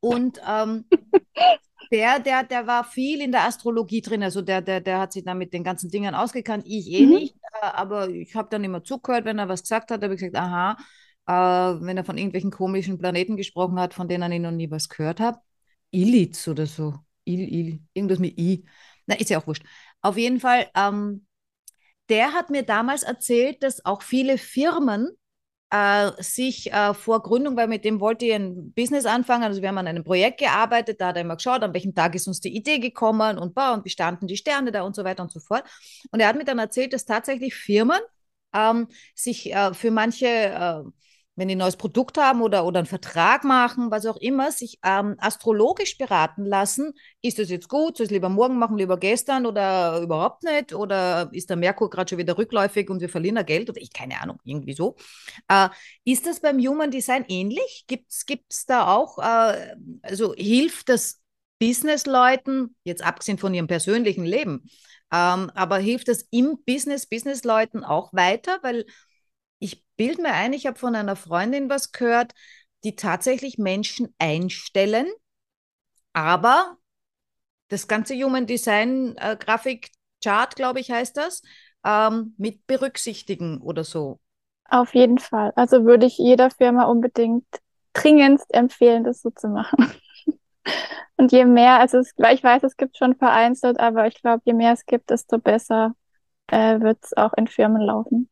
und 0.00 0.40
ähm, 0.46 0.84
der, 1.90 2.20
der, 2.20 2.44
der 2.44 2.66
war 2.66 2.84
viel 2.84 3.20
in 3.20 3.32
der 3.32 3.44
Astrologie 3.44 4.00
drin. 4.00 4.22
Also 4.22 4.42
der, 4.42 4.60
der, 4.60 4.80
der 4.80 5.00
hat 5.00 5.12
sich 5.12 5.24
dann 5.24 5.38
mit 5.38 5.52
den 5.52 5.64
ganzen 5.64 5.90
Dingen 5.90 6.14
ausgekannt. 6.14 6.64
Ich 6.66 6.90
eh 6.90 7.06
mhm. 7.06 7.12
nicht, 7.12 7.36
äh, 7.60 7.66
aber 7.66 8.08
ich 8.08 8.34
habe 8.34 8.48
dann 8.50 8.64
immer 8.64 8.84
zugehört, 8.84 9.24
wenn 9.24 9.38
er 9.38 9.48
was 9.48 9.62
gesagt 9.62 9.90
hat, 9.90 10.02
habe 10.02 10.14
ich 10.14 10.20
gesagt, 10.20 10.36
aha, 10.36 10.76
äh, 11.26 11.84
wenn 11.84 11.96
er 11.96 12.04
von 12.04 12.18
irgendwelchen 12.18 12.50
komischen 12.50 12.98
Planeten 12.98 13.36
gesprochen 13.36 13.78
hat, 13.80 13.94
von 13.94 14.08
denen 14.08 14.32
ich 14.32 14.40
noch 14.40 14.50
nie 14.50 14.70
was 14.70 14.88
gehört 14.88 15.20
habe. 15.20 15.38
Ilitz 15.90 16.48
oder 16.48 16.66
so. 16.66 16.94
Il, 17.24 17.40
Il, 17.52 17.80
irgendwas 17.94 18.18
mit 18.18 18.38
I. 18.38 18.64
Na, 19.06 19.14
ist 19.16 19.30
ja 19.30 19.38
auch 19.38 19.46
wurscht. 19.46 19.64
Auf 20.00 20.16
jeden 20.16 20.40
Fall, 20.40 20.66
ähm, 20.74 21.26
der 22.08 22.32
hat 22.32 22.50
mir 22.50 22.62
damals 22.62 23.02
erzählt, 23.02 23.62
dass 23.62 23.84
auch 23.84 24.02
viele 24.02 24.38
Firmen 24.38 25.08
äh, 25.72 26.12
sich 26.22 26.70
äh, 26.70 26.92
vor 26.92 27.22
Gründung, 27.22 27.56
weil 27.56 27.66
mit 27.66 27.84
dem 27.86 27.98
wollte 27.98 28.26
ich 28.26 28.34
ein 28.34 28.72
Business 28.74 29.06
anfangen. 29.06 29.44
Also 29.44 29.62
wir 29.62 29.68
haben 29.70 29.78
an 29.78 29.86
einem 29.86 30.04
Projekt 30.04 30.38
gearbeitet, 30.38 31.00
da 31.00 31.08
hat 31.08 31.16
er 31.16 31.22
immer 31.22 31.36
geschaut, 31.36 31.62
an 31.62 31.72
welchem 31.72 31.94
Tag 31.94 32.14
ist 32.14 32.28
uns 32.28 32.40
die 32.40 32.54
Idee 32.54 32.78
gekommen 32.78 33.38
und, 33.38 33.54
boah, 33.54 33.72
und 33.72 33.84
wie 33.86 33.88
standen 33.88 34.26
die 34.26 34.36
Sterne 34.36 34.70
da 34.70 34.82
und 34.82 34.94
so 34.94 35.02
weiter 35.02 35.22
und 35.22 35.32
so 35.32 35.40
fort. 35.40 35.64
Und 36.10 36.20
er 36.20 36.28
hat 36.28 36.36
mir 36.36 36.44
dann 36.44 36.58
erzählt, 36.58 36.92
dass 36.92 37.06
tatsächlich 37.06 37.54
Firmen 37.54 37.98
ähm, 38.54 38.88
sich 39.14 39.50
äh, 39.54 39.72
für 39.72 39.90
manche 39.90 40.26
äh, 40.26 40.82
wenn 41.34 41.48
die 41.48 41.54
ein 41.54 41.58
neues 41.58 41.76
Produkt 41.76 42.18
haben 42.18 42.42
oder, 42.42 42.64
oder 42.66 42.80
einen 42.80 42.86
Vertrag 42.86 43.44
machen, 43.44 43.90
was 43.90 44.04
auch 44.04 44.18
immer, 44.18 44.52
sich 44.52 44.78
ähm, 44.84 45.14
astrologisch 45.18 45.96
beraten 45.96 46.44
lassen. 46.44 46.92
Ist 47.22 47.38
das 47.38 47.48
jetzt 47.48 47.68
gut? 47.68 47.96
Soll 47.96 48.04
ich 48.04 48.10
es 48.10 48.12
lieber 48.12 48.28
morgen 48.28 48.58
machen, 48.58 48.76
lieber 48.76 48.98
gestern 48.98 49.46
oder 49.46 50.00
überhaupt 50.02 50.42
nicht? 50.42 50.74
Oder 50.74 51.30
ist 51.32 51.48
der 51.48 51.56
Merkur 51.56 51.88
gerade 51.88 52.10
schon 52.10 52.18
wieder 52.18 52.36
rückläufig 52.36 52.90
und 52.90 53.00
wir 53.00 53.08
verlieren 53.08 53.36
da 53.36 53.42
Geld? 53.42 53.70
Oder 53.70 53.80
ich 53.80 53.92
keine 53.92 54.20
Ahnung, 54.20 54.40
irgendwie 54.44 54.74
so. 54.74 54.96
Äh, 55.48 55.68
ist 56.04 56.26
das 56.26 56.40
beim 56.40 56.58
Human 56.58 56.90
Design 56.90 57.24
ähnlich? 57.28 57.84
Gibt 57.86 58.12
es 58.12 58.66
da 58.66 58.94
auch, 58.94 59.18
äh, 59.18 59.74
also 60.02 60.34
hilft 60.34 60.90
das 60.90 61.22
Businessleuten, 61.58 62.76
jetzt 62.84 63.04
abgesehen 63.04 63.38
von 63.38 63.54
ihrem 63.54 63.68
persönlichen 63.68 64.24
Leben, 64.24 64.68
ähm, 65.12 65.50
aber 65.54 65.78
hilft 65.78 66.08
das 66.08 66.26
im 66.30 66.58
Business, 66.66 67.06
Businessleuten 67.06 67.84
auch 67.84 68.12
weiter? 68.12 68.58
Weil 68.62 68.84
ich 69.62 69.84
bilde 69.96 70.22
mir 70.22 70.32
ein, 70.32 70.52
ich 70.52 70.66
habe 70.66 70.78
von 70.78 70.96
einer 70.96 71.14
Freundin 71.14 71.70
was 71.70 71.92
gehört, 71.92 72.32
die 72.82 72.96
tatsächlich 72.96 73.58
Menschen 73.58 74.12
einstellen, 74.18 75.06
aber 76.12 76.76
das 77.68 77.86
ganze 77.86 78.14
Human 78.14 78.46
Design 78.46 79.14
äh, 79.16 79.36
Grafik 79.38 79.90
Chart, 80.22 80.54
glaube 80.56 80.80
ich, 80.80 80.90
heißt 80.90 81.16
das, 81.16 81.42
ähm, 81.84 82.34
mit 82.38 82.66
berücksichtigen 82.66 83.60
oder 83.60 83.84
so. 83.84 84.18
Auf 84.68 84.94
jeden 84.94 85.18
Fall. 85.18 85.52
Also 85.54 85.84
würde 85.84 86.06
ich 86.06 86.18
jeder 86.18 86.50
Firma 86.50 86.84
unbedingt 86.84 87.46
dringendst 87.92 88.52
empfehlen, 88.52 89.04
das 89.04 89.22
so 89.22 89.30
zu 89.30 89.48
machen. 89.48 89.92
Und 91.16 91.30
je 91.30 91.44
mehr, 91.44 91.78
also 91.78 91.98
es, 91.98 92.14
ich 92.32 92.42
weiß, 92.42 92.64
es 92.64 92.76
gibt 92.76 92.96
schon 92.96 93.14
vereinzelt, 93.14 93.78
aber 93.78 94.06
ich 94.06 94.20
glaube, 94.20 94.42
je 94.44 94.54
mehr 94.54 94.72
es 94.72 94.86
gibt, 94.86 95.10
desto 95.10 95.38
besser 95.38 95.94
äh, 96.48 96.80
wird 96.80 96.98
es 97.02 97.16
auch 97.16 97.32
in 97.34 97.46
Firmen 97.46 97.82
laufen. 97.82 98.28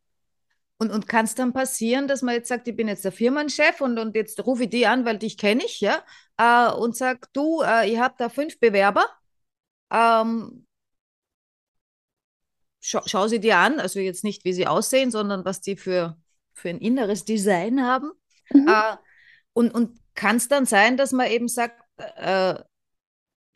Und, 0.81 0.91
und 0.91 1.07
kann 1.09 1.27
es 1.27 1.35
dann 1.35 1.53
passieren, 1.53 2.09
dass 2.09 2.23
man 2.23 2.35
jetzt 2.35 2.49
sagt, 2.49 2.67
ich 2.67 2.75
bin 2.75 2.89
jetzt 2.89 3.05
der 3.05 3.13
Firmenchef 3.13 3.83
und, 3.83 3.99
und 3.99 4.17
jetzt 4.17 4.45
rufe 4.47 4.65
ich 4.65 4.71
die 4.71 4.87
an, 4.87 5.05
weil 5.05 5.19
dich 5.19 5.37
kenne 5.37 5.63
ich, 5.63 5.81
ja, 5.81 6.03
äh, 6.39 6.73
und 6.73 6.97
sag, 6.97 7.31
du, 7.35 7.61
äh, 7.61 7.93
ihr 7.93 8.01
habt 8.01 8.19
da 8.19 8.31
fünf 8.31 8.59
Bewerber, 8.59 9.05
ähm, 9.91 10.67
schau, 12.81 13.03
schau 13.05 13.29
sie 13.29 13.41
dir 13.41 13.59
an, 13.59 13.79
also 13.79 14.01
jetzt 14.01 14.25
nicht, 14.25 14.47
wie 14.47 14.55
sie 14.55 14.67
aussehen, 14.67 15.11
sondern 15.11 15.45
was 15.45 15.61
die 15.61 15.77
für, 15.77 16.17
für 16.55 16.71
ein 16.71 16.79
inneres 16.79 17.27
Design 17.27 17.83
haben. 17.83 18.13
Mhm. 18.51 18.67
Äh, 18.67 18.97
und 19.53 19.75
und 19.75 19.99
kann 20.15 20.37
es 20.37 20.49
dann 20.49 20.65
sein, 20.65 20.97
dass 20.97 21.13
man 21.13 21.27
eben 21.27 21.49
sagt, 21.49 21.79
äh, 21.99 22.55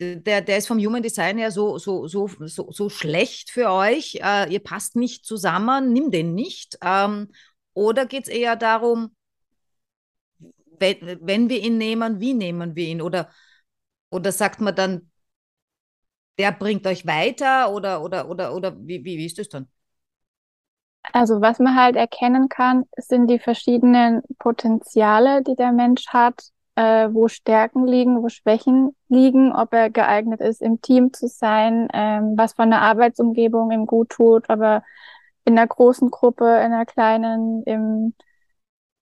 der, 0.01 0.43
der 0.43 0.59
ist 0.59 0.67
vom 0.67 0.79
Human 0.79 1.03
Design 1.03 1.39
her 1.39 1.51
so, 1.51 1.79
so, 1.79 2.07
so, 2.09 2.29
so, 2.41 2.71
so 2.71 2.89
schlecht 2.89 3.51
für 3.51 3.71
euch, 3.71 4.19
äh, 4.23 4.53
ihr 4.53 4.61
passt 4.61 4.97
nicht 4.97 5.25
zusammen, 5.25 5.93
nimm 5.93 6.11
den 6.11 6.35
nicht. 6.35 6.79
Ähm, 6.83 7.31
oder 7.75 8.07
geht 8.07 8.25
es 8.25 8.29
eher 8.29 8.57
darum, 8.57 9.15
wenn, 10.79 11.19
wenn 11.23 11.49
wir 11.49 11.61
ihn 11.63 11.79
nehmen, 11.79 12.21
wie 12.21 12.35
nehmen 12.35 12.75
wir 12.77 12.87
ihn? 12.87 13.01
Oder, 13.01 13.31
oder 14.11 14.33
sagt 14.33 14.61
man 14.61 14.75
dann, 14.75 15.11
der 16.39 16.53
bringt 16.53 16.87
euch 16.87 17.07
weiter 17.07 17.71
oder, 17.73 18.03
oder, 18.03 18.29
oder, 18.29 18.55
oder 18.55 18.77
wie, 18.79 19.05
wie, 19.05 19.19
wie 19.19 19.27
ist 19.27 19.39
das 19.39 19.49
dann? 19.49 19.69
Also 21.13 21.41
was 21.41 21.59
man 21.59 21.77
halt 21.77 21.97
erkennen 21.97 22.49
kann, 22.49 22.85
sind 22.97 23.29
die 23.29 23.39
verschiedenen 23.39 24.23
Potenziale, 24.39 25.43
die 25.43 25.55
der 25.55 25.71
Mensch 25.71 26.09
hat 26.09 26.54
äh, 26.77 27.09
wo 27.13 27.29
Stärken 27.29 27.87
liegen, 27.87 28.23
wo 28.23 28.29
Schwächen 28.29 28.97
liegen, 29.09 29.53
ob 29.55 29.73
er 29.73 29.91
geeignet 29.91 30.41
ist, 30.41 30.63
im 30.63 30.81
Team 30.81 31.13
zu 31.13 31.29
sein, 31.29 31.89
ähm, 31.93 32.35
was 32.37 32.55
von 32.55 32.71
der 32.71 32.83
Arbeitsumgebung 32.83 33.71
ihm 33.71 33.87
gut 33.87 34.11
tut, 34.11 34.51
aber 34.51 34.83
in 35.45 35.59
einer 35.59 35.67
großen 35.69 36.11
Gruppe, 36.11 36.45
in 36.45 36.73
einer 36.73 36.87
kleinen, 36.87 37.63
im, 37.65 38.15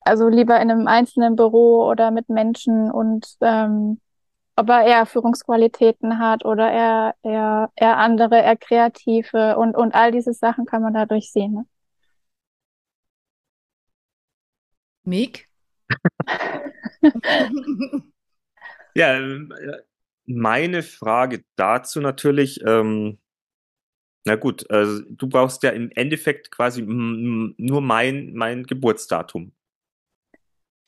also 0.01 0.29
lieber 0.29 0.59
in 0.61 0.71
einem 0.71 0.87
einzelnen 0.87 1.35
Büro 1.35 1.87
oder 1.89 2.11
mit 2.11 2.29
Menschen 2.29 2.91
und 2.91 3.27
ähm, 3.41 3.99
ob 4.55 4.69
er 4.69 4.85
eher 4.85 5.05
Führungsqualitäten 5.05 6.19
hat 6.19 6.45
oder 6.45 6.71
eher, 6.71 7.15
eher, 7.23 7.71
eher 7.75 7.97
andere, 7.97 8.39
eher 8.41 8.57
kreative 8.57 9.57
und, 9.57 9.75
und 9.75 9.93
all 9.93 10.11
diese 10.11 10.33
Sachen 10.33 10.65
kann 10.65 10.81
man 10.81 10.93
dadurch 10.93 11.31
sehen. 11.31 11.53
Ne? 11.53 11.65
Mick? 15.03 15.47
Ja, 18.95 19.17
ähm, 19.17 19.53
meine 20.25 20.83
Frage 20.83 21.43
dazu 21.55 22.01
natürlich, 22.01 22.61
ähm, 22.65 23.17
na 24.25 24.35
gut, 24.35 24.69
also 24.69 25.03
du 25.09 25.27
brauchst 25.27 25.63
ja 25.63 25.69
im 25.69 25.89
Endeffekt 25.91 26.51
quasi 26.51 26.81
nur 26.81 27.81
mein, 27.81 28.33
mein 28.33 28.63
Geburtsdatum. 28.63 29.53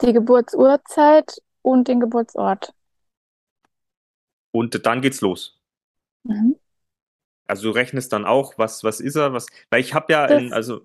Die 0.02 0.14
Geburtsurzeit 0.14 1.42
und 1.62 1.88
den 1.88 2.00
Geburtsort. 2.02 2.74
Und 4.52 4.86
dann 4.86 5.02
geht's 5.02 5.22
los. 5.22 5.62
Mhm. 6.24 6.56
Also 7.48 7.70
du 7.70 7.72
rechnest 7.72 8.14
dann 8.14 8.26
auch, 8.26 8.58
was, 8.58 8.84
was 8.84 9.00
ist 9.00 9.16
er, 9.16 9.34
was, 9.34 9.48
weil 9.70 9.82
ich 9.82 9.94
habe 9.94 10.14
ja, 10.14 10.26
in, 10.26 10.54
also 10.54 10.82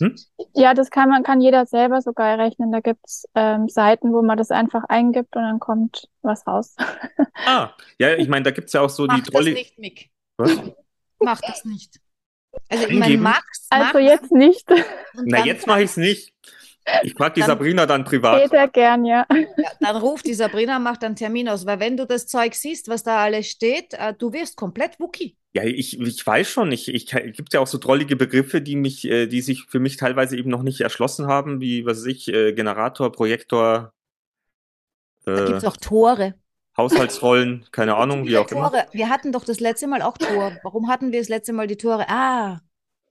hm? 0.00 0.16
Ja, 0.54 0.74
das 0.74 0.90
kann 0.90 1.08
man, 1.08 1.22
kann 1.22 1.40
jeder 1.40 1.66
selber 1.66 2.00
sogar 2.02 2.38
rechnen. 2.38 2.72
Da 2.72 2.80
gibt's 2.80 3.26
ähm, 3.34 3.68
Seiten, 3.68 4.12
wo 4.12 4.22
man 4.22 4.38
das 4.38 4.50
einfach 4.50 4.84
eingibt 4.88 5.36
und 5.36 5.42
dann 5.42 5.60
kommt 5.60 6.08
was 6.22 6.46
raus. 6.46 6.76
ah, 7.46 7.70
ja, 7.98 8.14
ich 8.14 8.28
meine, 8.28 8.44
da 8.44 8.50
gibt's 8.50 8.72
ja 8.72 8.80
auch 8.80 8.90
so 8.90 9.06
Mach 9.06 9.16
die 9.16 9.22
Trolley. 9.22 9.54
Das 9.54 9.60
nicht, 9.60 9.78
Mick. 9.78 10.10
Was? 10.36 10.60
Mach 11.20 11.40
das 11.40 11.64
nicht. 11.64 12.00
Also 12.68 12.86
ich 12.86 12.98
meine, 12.98 13.16
Max. 13.18 13.66
Also 13.70 13.98
jetzt 13.98 14.32
nicht. 14.32 14.68
Na, 15.14 15.44
jetzt 15.44 15.66
mache 15.66 15.82
ich 15.82 15.90
es 15.90 15.96
nicht. 15.96 16.32
Ich 17.02 17.14
frage 17.14 17.34
die 17.34 17.40
dann, 17.40 17.48
Sabrina 17.48 17.86
dann 17.86 18.04
privat. 18.04 18.40
Später 18.40 18.68
gern, 18.68 19.04
ja. 19.04 19.26
ja. 19.30 19.70
Dann 19.80 19.96
ruft 19.96 20.26
die 20.26 20.34
Sabrina, 20.34 20.78
macht 20.78 21.04
einen 21.04 21.16
Termin 21.16 21.48
aus, 21.48 21.66
weil 21.66 21.80
wenn 21.80 21.96
du 21.96 22.06
das 22.06 22.26
Zeug 22.26 22.54
siehst, 22.54 22.88
was 22.88 23.02
da 23.02 23.22
alles 23.24 23.48
steht, 23.48 23.94
äh, 23.94 24.14
du 24.14 24.32
wirst 24.32 24.56
komplett 24.56 24.98
Wookie. 24.98 25.36
Ja, 25.58 25.64
ich, 25.64 25.98
ich 25.98 26.24
weiß 26.24 26.48
schon, 26.48 26.70
ich, 26.70 26.86
ich 26.88 27.06
gibt 27.06 27.52
ja 27.52 27.58
auch 27.58 27.66
so 27.66 27.78
drollige 27.78 28.14
Begriffe, 28.14 28.60
die 28.60 28.76
mich, 28.76 29.04
äh, 29.04 29.26
die 29.26 29.40
sich 29.40 29.64
für 29.64 29.80
mich 29.80 29.96
teilweise 29.96 30.36
eben 30.36 30.50
noch 30.50 30.62
nicht 30.62 30.80
erschlossen 30.80 31.26
haben, 31.26 31.60
wie 31.60 31.84
was 31.84 31.98
weiß 31.98 32.06
ich, 32.06 32.28
äh, 32.28 32.52
Generator, 32.52 33.10
Projektor. 33.10 33.92
Äh, 35.26 35.34
da 35.34 35.44
gibt 35.46 35.58
es 35.58 35.64
auch 35.64 35.76
Tore. 35.76 36.34
Haushaltsrollen, 36.76 37.66
keine 37.72 37.96
Ahnung, 37.96 38.24
wie 38.26 38.36
auch 38.36 38.46
Tore. 38.46 38.68
immer. 38.68 38.86
Wir 38.92 39.08
hatten 39.08 39.32
doch 39.32 39.44
das 39.44 39.58
letzte 39.58 39.88
Mal 39.88 40.00
auch 40.00 40.16
Tor. 40.16 40.52
Warum 40.62 40.88
hatten 40.88 41.10
wir 41.10 41.18
das 41.18 41.28
letzte 41.28 41.52
Mal 41.52 41.66
die 41.66 41.76
Tore? 41.76 42.08
Ah. 42.08 42.60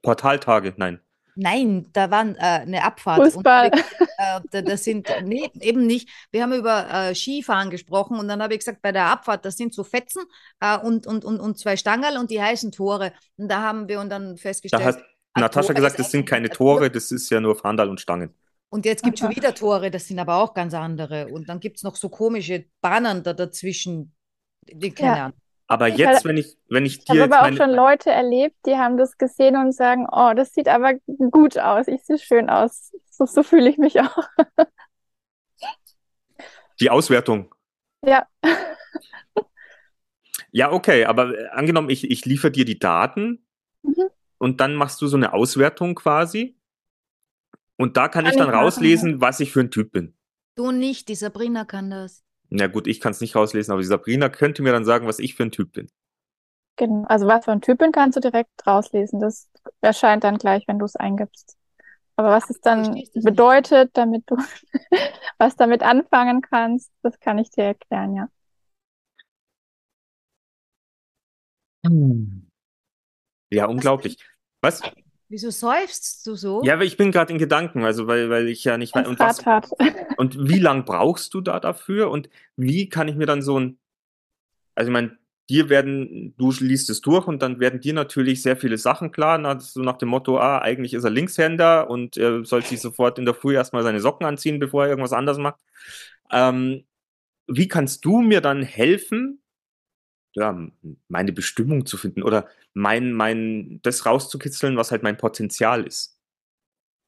Portaltage, 0.02 0.74
nein. 0.78 1.02
Nein, 1.40 1.88
da 1.94 2.10
war 2.10 2.26
äh, 2.26 2.40
eine 2.40 2.84
Abfahrt. 2.84 3.22
Fußball. 3.22 3.70
Und, 3.72 3.80
äh, 4.18 4.42
da, 4.52 4.62
das 4.64 4.84
sind, 4.84 5.08
nee, 5.24 5.50
eben 5.62 5.86
nicht. 5.86 6.10
Wir 6.32 6.42
haben 6.42 6.54
über 6.54 6.90
äh, 6.92 7.16
Skifahren 7.16 7.70
gesprochen 7.70 8.18
und 8.20 8.28
dann 8.28 8.42
habe 8.42 8.54
ich 8.54 8.60
gesagt, 8.60 8.82
bei 8.82 8.92
der 8.92 9.06
Abfahrt, 9.06 9.46
das 9.46 9.56
sind 9.56 9.74
so 9.74 9.84
Fetzen 9.84 10.24
äh, 10.60 10.78
und, 10.78 11.06
und, 11.06 11.24
und, 11.24 11.40
und 11.40 11.60
zwei 11.60 11.78
Stangerl 11.78 12.18
und 12.18 12.32
die 12.32 12.42
heißen 12.42 12.72
Tore. 12.72 13.14
Und 13.38 13.50
da 13.50 13.62
haben 13.62 13.88
wir 13.88 14.00
und 14.00 14.10
dann 14.10 14.38
festgestellt. 14.38 14.82
Da 14.82 14.88
hat 14.88 14.98
ein 15.34 15.42
Natascha 15.42 15.68
Tor 15.68 15.76
gesagt, 15.76 16.00
das 16.00 16.10
sind 16.10 16.26
keine 16.28 16.48
ein 16.48 16.54
Tore, 16.54 16.90
das 16.90 17.12
ist 17.12 17.30
ja 17.30 17.40
nur 17.40 17.56
Fahndal 17.56 17.90
und 17.90 18.02
Stangen. 18.02 18.34
Und 18.70 18.86
jetzt 18.86 19.04
gibt 19.04 19.16
es 19.16 19.20
schon 19.22 19.36
wieder 19.36 19.54
Tore, 19.54 19.92
das 19.92 20.08
sind 20.08 20.20
aber 20.20 20.38
auch 20.38 20.54
ganz 20.54 20.74
andere. 20.74 21.28
Und 21.28 21.48
dann 21.48 21.60
gibt 21.60 21.78
es 21.78 21.84
noch 21.84 21.96
so 21.96 22.10
komische 22.10 22.66
Bahnen 22.82 23.24
da 23.24 23.34
dazwischen. 23.34 24.14
Die, 24.70 24.92
keine 24.92 25.18
Ja. 25.18 25.26
Ahnung. 25.26 25.38
Aber 25.68 25.90
Ich 25.90 25.98
jetzt, 26.00 26.08
hab- 26.18 26.26
wenn 26.26 26.38
ich, 26.38 26.58
wenn 26.70 26.86
ich 26.86 27.00
Ich 27.00 27.06
dir 27.06 27.22
habe 27.22 27.26
jetzt 27.26 27.34
aber 27.36 27.50
auch 27.50 27.54
schon 27.58 27.72
Leute 27.72 28.10
erlebt, 28.12 28.56
die 28.66 28.76
haben 28.78 28.98
das 28.98 29.18
gesehen 29.18 29.56
und 29.58 29.74
sagen, 29.74 30.08
oh, 30.12 30.34
das 30.36 30.54
sieht 30.54 30.68
aber 30.68 30.94
gut 31.32 31.58
aus, 31.58 31.88
ich 31.88 32.04
sehe 32.04 32.18
schön 32.20 32.50
aus. 32.50 32.92
So, 33.10 33.26
so 33.26 33.44
fühle 33.44 33.70
ich 33.70 33.78
mich 33.78 34.00
auch. 34.00 34.18
die 36.80 36.90
Auswertung. 36.90 37.54
Ja, 38.02 38.28
Ja, 40.52 40.72
okay, 40.72 41.06
aber 41.06 41.38
äh, 41.38 41.48
angenommen, 41.50 41.90
ich, 41.90 42.10
ich 42.10 42.26
liefere 42.26 42.52
dir 42.52 42.66
die 42.66 42.80
Daten 42.80 43.46
Mhm. 43.84 44.08
und 44.38 44.62
dann 44.62 44.76
machst 44.76 45.02
du 45.02 45.08
so 45.08 45.18
eine 45.18 45.34
Auswertung 45.34 45.96
quasi. 45.96 46.58
Und 47.78 47.96
da 47.98 48.08
kann, 48.08 48.26
Kann 48.26 48.32
ich 48.32 48.38
dann 48.38 48.48
ich 48.50 48.54
machen, 48.54 48.66
rauslesen, 48.66 49.22
was 49.22 49.40
ich 49.40 49.52
für 49.52 49.62
ein 49.62 49.72
Typ 49.72 49.92
bin. 49.92 50.16
Du 50.56 50.72
nicht, 50.72 51.08
die 51.08 51.16
Sabrina 51.16 51.64
kann 51.64 51.90
das. 51.90 52.24
Na 52.50 52.68
gut, 52.68 52.88
ich 52.88 53.00
kann 53.00 53.12
es 53.12 53.22
nicht 53.22 53.36
rauslesen, 53.36 53.72
aber 53.72 53.82
die 53.82 53.88
Sabrina 53.88 54.30
könnte 54.30 54.62
mir 54.62 54.72
dann 54.74 54.86
sagen, 54.86 55.08
was 55.08 55.20
ich 55.20 55.36
für 55.36 55.44
ein 55.44 55.52
Typ 55.52 55.72
bin. 55.74 55.90
genau. 56.76 57.06
Also 57.08 57.28
was 57.28 57.46
für 57.46 57.52
ein 57.52 57.62
Typ 57.62 57.80
bin, 57.80 57.92
kannst 57.92 58.16
du 58.18 58.22
direkt 58.22 58.66
rauslesen. 58.68 59.20
Das 59.20 59.50
erscheint 59.82 60.24
dann 60.24 60.38
gleich, 60.38 60.68
wenn 60.68 60.80
du 60.80 60.86
es 60.86 60.96
eingibst. 60.96 61.58
Aber 62.18 62.30
was 62.32 62.50
es 62.50 62.62
dann 62.62 63.04
bedeutet, 63.16 63.92
damit 63.96 64.24
du 64.30 64.38
was 65.40 65.56
damit 65.56 65.84
anfangen 65.84 66.42
kannst, 66.42 66.92
das 67.04 67.20
kann 67.20 67.40
ich 67.40 67.50
dir 67.52 67.66
erklären, 67.66 68.16
ja. 68.16 68.30
Ja, 73.50 73.66
unglaublich. 73.68 74.18
Was? 74.62 74.82
Wieso 75.30 75.50
seufzt 75.50 76.26
du 76.26 76.36
so? 76.36 76.64
Ja, 76.64 76.76
aber 76.76 76.86
ich 76.86 76.96
bin 76.96 77.12
gerade 77.12 77.34
in 77.34 77.40
Gedanken, 77.40 77.84
also 77.84 78.08
weil, 78.08 78.30
weil 78.30 78.48
ich 78.48 78.64
ja 78.64 78.78
nicht 78.78 78.96
weiß. 78.96 79.08
Und, 79.08 79.20
was, 79.20 79.44
und 80.18 80.48
wie 80.48 80.60
lang 80.60 80.86
brauchst 80.86 81.34
du 81.34 81.42
da 81.42 81.60
dafür? 81.60 82.10
Und 82.10 82.30
wie 82.56 82.88
kann 82.88 83.08
ich 83.10 83.16
mir 83.16 83.26
dann 83.26 83.42
so 83.42 83.60
ein, 83.60 83.78
also 84.76 84.90
ich 84.90 84.94
meine, 84.94 85.18
dir 85.50 85.70
werden, 85.70 86.34
du 86.38 86.52
liest 86.60 86.90
es 86.90 87.02
durch 87.02 87.28
und 87.28 87.42
dann 87.42 87.60
werden 87.60 87.80
dir 87.80 87.94
natürlich 87.94 88.42
sehr 88.42 88.58
viele 88.58 88.78
Sachen 88.78 89.12
klar, 89.12 89.38
nach, 89.38 89.60
so 89.60 89.82
nach 89.82 89.98
dem 89.98 90.10
Motto, 90.10 90.40
ah, 90.40 90.60
eigentlich 90.60 90.94
ist 90.94 91.04
er 91.04 91.10
Linkshänder 91.10 91.90
und 91.90 92.18
er 92.18 92.44
soll 92.46 92.64
sich 92.64 92.82
sofort 92.82 93.18
in 93.20 93.26
der 93.26 93.34
Früh 93.34 93.56
erstmal 93.56 93.84
seine 93.84 94.00
Socken 94.00 94.26
anziehen, 94.26 94.60
bevor 94.60 94.84
er 94.84 94.90
irgendwas 94.90 95.14
anderes 95.14 95.38
macht. 95.38 95.60
Ähm, 96.32 96.86
wie 97.48 97.68
kannst 97.68 98.04
du 98.04 98.22
mir 98.22 98.42
dann 98.42 98.62
helfen, 98.62 99.42
ja, 100.38 100.68
meine 101.08 101.32
Bestimmung 101.32 101.86
zu 101.86 101.98
finden 101.98 102.24
oder 102.24 102.48
mein, 102.74 103.12
mein, 103.14 103.80
das 103.84 104.06
rauszukitzeln, 104.06 104.78
was 104.78 104.92
halt 104.92 105.04
mein 105.04 105.18
Potenzial 105.18 105.84
ist? 105.84 106.18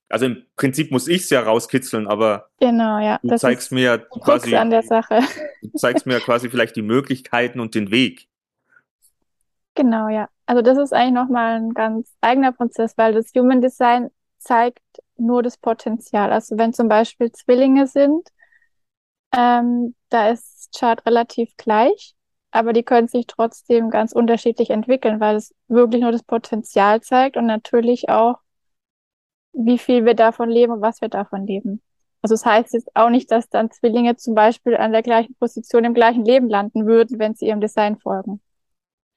Also 0.10 0.26
im 0.26 0.44
Prinzip 0.56 0.90
muss 0.92 1.08
ich 1.08 1.22
es 1.24 1.30
ja 1.30 1.42
rauskitzeln, 1.42 2.08
aber 2.08 2.50
Genau, 2.60 2.98
ja. 3.00 3.20
du 3.22 3.28
Das 3.30 3.42
zeigst 3.42 3.72
mir 3.72 4.00
Krux 4.00 4.26
quasi, 4.26 4.56
an 4.56 4.72
der 4.72 4.82
Sache. 4.82 5.20
du 5.62 5.70
zeigst 5.78 6.08
mir 6.08 6.20
quasi 6.20 6.50
vielleicht 6.50 6.76
die 6.76 6.82
Möglichkeiten 6.82 7.60
und 7.60 7.76
den 7.76 7.92
Weg. 7.92 8.28
Genau, 9.76 10.10
ja. 10.10 10.28
Also 10.48 10.64
das 10.64 10.80
ist 10.80 10.94
eigentlich 10.94 11.14
nochmal 11.14 11.58
ein 11.58 11.74
ganz 11.76 12.12
eigener 12.22 12.52
Prozess, 12.52 12.98
weil 12.98 13.14
das 13.14 13.32
Human 13.36 13.62
Design 13.62 14.10
zeigt 14.40 14.82
nur 15.16 15.44
das 15.44 15.58
Potenzial. 15.58 16.32
Also 16.32 16.58
wenn 16.58 16.74
zum 16.74 16.88
Beispiel 16.88 17.32
Zwillinge 17.32 17.86
sind, 17.86 18.28
ähm, 19.32 19.96
da 20.10 20.30
ist 20.30 20.76
Chart 20.78 21.06
relativ 21.06 21.56
gleich, 21.58 22.16
aber 22.52 22.74
die 22.74 22.84
können 22.84 23.08
sich 23.08 23.28
trotzdem 23.28 23.90
ganz 23.90 24.12
unterschiedlich 24.12 24.70
entwickeln, 24.72 25.20
weil 25.20 25.36
es 25.36 25.54
wirklich 25.68 26.02
nur 26.02 26.12
das 26.12 26.24
Potenzial 26.24 27.02
zeigt 27.02 27.38
und 27.38 27.46
natürlich 27.46 28.10
auch, 28.10 28.40
wie 29.54 29.78
viel 29.78 30.06
wir 30.06 30.16
davon 30.16 30.50
leben 30.50 30.74
und 30.74 30.82
was 30.82 31.02
wir 31.02 31.10
davon 31.10 31.46
leben. 31.46 31.82
Also 32.22 32.36
es 32.36 32.46
heißt 32.46 32.74
jetzt 32.74 32.96
auch 32.96 33.10
nicht, 33.10 33.32
dass 33.32 33.50
dann 33.50 33.72
Zwillinge 33.72 34.16
zum 34.18 34.36
Beispiel 34.36 34.76
an 34.76 34.92
der 34.92 35.04
gleichen 35.04 35.36
Position 35.36 35.86
im 35.86 35.94
gleichen 35.94 36.26
Leben 36.26 36.50
landen 36.50 36.86
würden, 36.86 37.20
wenn 37.20 37.36
sie 37.36 37.48
ihrem 37.48 37.62
Design 37.62 37.98
folgen. 37.98 38.42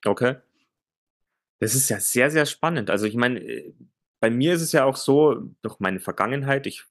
Okay. 0.04 0.36
Das 1.58 1.74
ist 1.74 1.88
ja 1.88 2.00
sehr, 2.00 2.30
sehr 2.30 2.46
spannend. 2.46 2.90
Also 2.90 3.06
ich 3.06 3.14
meine, 3.14 3.40
äh, 3.40 3.74
bei 4.20 4.30
mir 4.30 4.54
ist 4.54 4.62
es 4.62 4.72
ja 4.72 4.84
auch 4.84 4.96
so, 4.96 5.34
durch 5.62 5.80
meine 5.80 6.00
Vergangenheit, 6.00 6.66
ich 6.66 6.84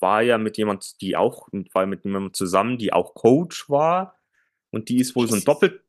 war 0.00 0.22
ja 0.22 0.38
mit 0.38 0.58
jemand, 0.58 1.00
die 1.00 1.16
auch, 1.16 1.48
war 1.72 1.86
mit 1.86 2.04
jemandem 2.04 2.34
zusammen, 2.34 2.78
die 2.78 2.92
auch 2.92 3.14
Coach 3.14 3.70
war 3.70 4.16
und 4.74 4.88
die 4.88 4.98
ist 4.98 5.14
wohl 5.16 5.26
so 5.26 5.34
ein 5.34 5.38
Ist. 5.38 5.48
Doppel... 5.48 5.82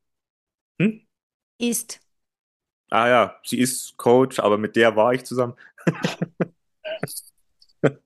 Hm? 0.80 1.06
Ist. 1.58 2.00
Ah 2.90 3.08
ja, 3.08 3.40
sie 3.44 3.58
ist 3.58 3.96
Coach, 3.96 4.38
aber 4.38 4.58
mit 4.58 4.76
der 4.76 4.94
war 4.94 5.12
ich 5.14 5.24
zusammen. 5.24 5.54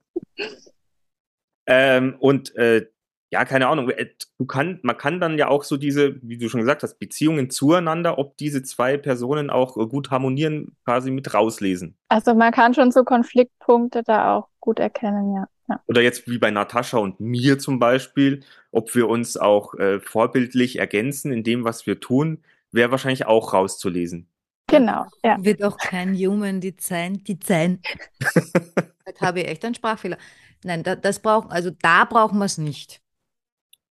ähm, 1.67 2.17
und 2.21 2.55
äh, 2.57 2.87
ja, 3.31 3.45
keine 3.45 3.69
Ahnung, 3.69 3.91
äh, 3.91 4.09
du 4.39 4.45
kann, 4.45 4.81
man 4.83 4.97
kann 4.97 5.21
dann 5.21 5.39
ja 5.39 5.49
auch 5.49 5.63
so 5.63 5.77
diese, 5.77 6.17
wie 6.23 6.37
du 6.37 6.49
schon 6.49 6.61
gesagt 6.61 6.83
hast, 6.83 6.99
Beziehungen 6.99 7.49
zueinander, 7.49 8.19
ob 8.19 8.37
diese 8.37 8.63
zwei 8.63 8.97
Personen 8.97 9.51
auch 9.51 9.77
äh, 9.77 9.87
gut 9.87 10.11
harmonieren, 10.11 10.77
quasi 10.85 11.11
mit 11.11 11.33
rauslesen. 11.33 11.97
Also 12.09 12.35
man 12.35 12.53
kann 12.53 12.75
schon 12.75 12.91
so 12.91 13.05
Konfliktpunkte 13.05 14.03
da 14.03 14.35
auch 14.35 14.49
gut 14.59 14.79
erkennen, 14.79 15.35
ja. 15.35 15.47
Ja, 15.69 15.81
Oder 15.87 16.03
jetzt 16.03 16.29
wie 16.29 16.39
bei 16.39 16.51
Natascha 16.51 16.99
und 16.99 17.21
mir 17.21 17.61
zum 17.61 17.79
Beispiel, 17.79 18.43
ob 18.73 18.93
wir 18.97 19.09
uns 19.09 19.37
auch 19.37 19.75
äh, 19.75 20.01
vorbildlich 20.01 20.81
ergänzen 20.81 21.31
in 21.31 21.45
dem, 21.45 21.63
was 21.63 21.87
wir 21.87 22.01
tun, 22.01 22.43
wäre 22.73 22.91
wahrscheinlich 22.91 23.27
auch 23.27 23.53
rauszulesen. 23.55 24.27
genau, 24.67 25.07
ja. 25.23 25.37
Wird 25.41 25.63
auch 25.63 25.79
kein 25.79 26.15
Human 26.15 26.61
Design. 26.61 27.23
Design. 27.23 27.81
Jetzt 29.07 29.21
habe 29.21 29.41
ich 29.41 29.47
echt 29.47 29.65
einen 29.65 29.77
Sprachfehler. 29.77 30.19
Nein, 30.65 30.83
da, 30.83 30.97
das 30.97 31.21
braucht, 31.21 31.53
also 31.53 31.71
da 31.71 32.05
brauchen 32.05 32.39
wir 32.39 32.47
es 32.47 32.59
nicht. 32.59 33.01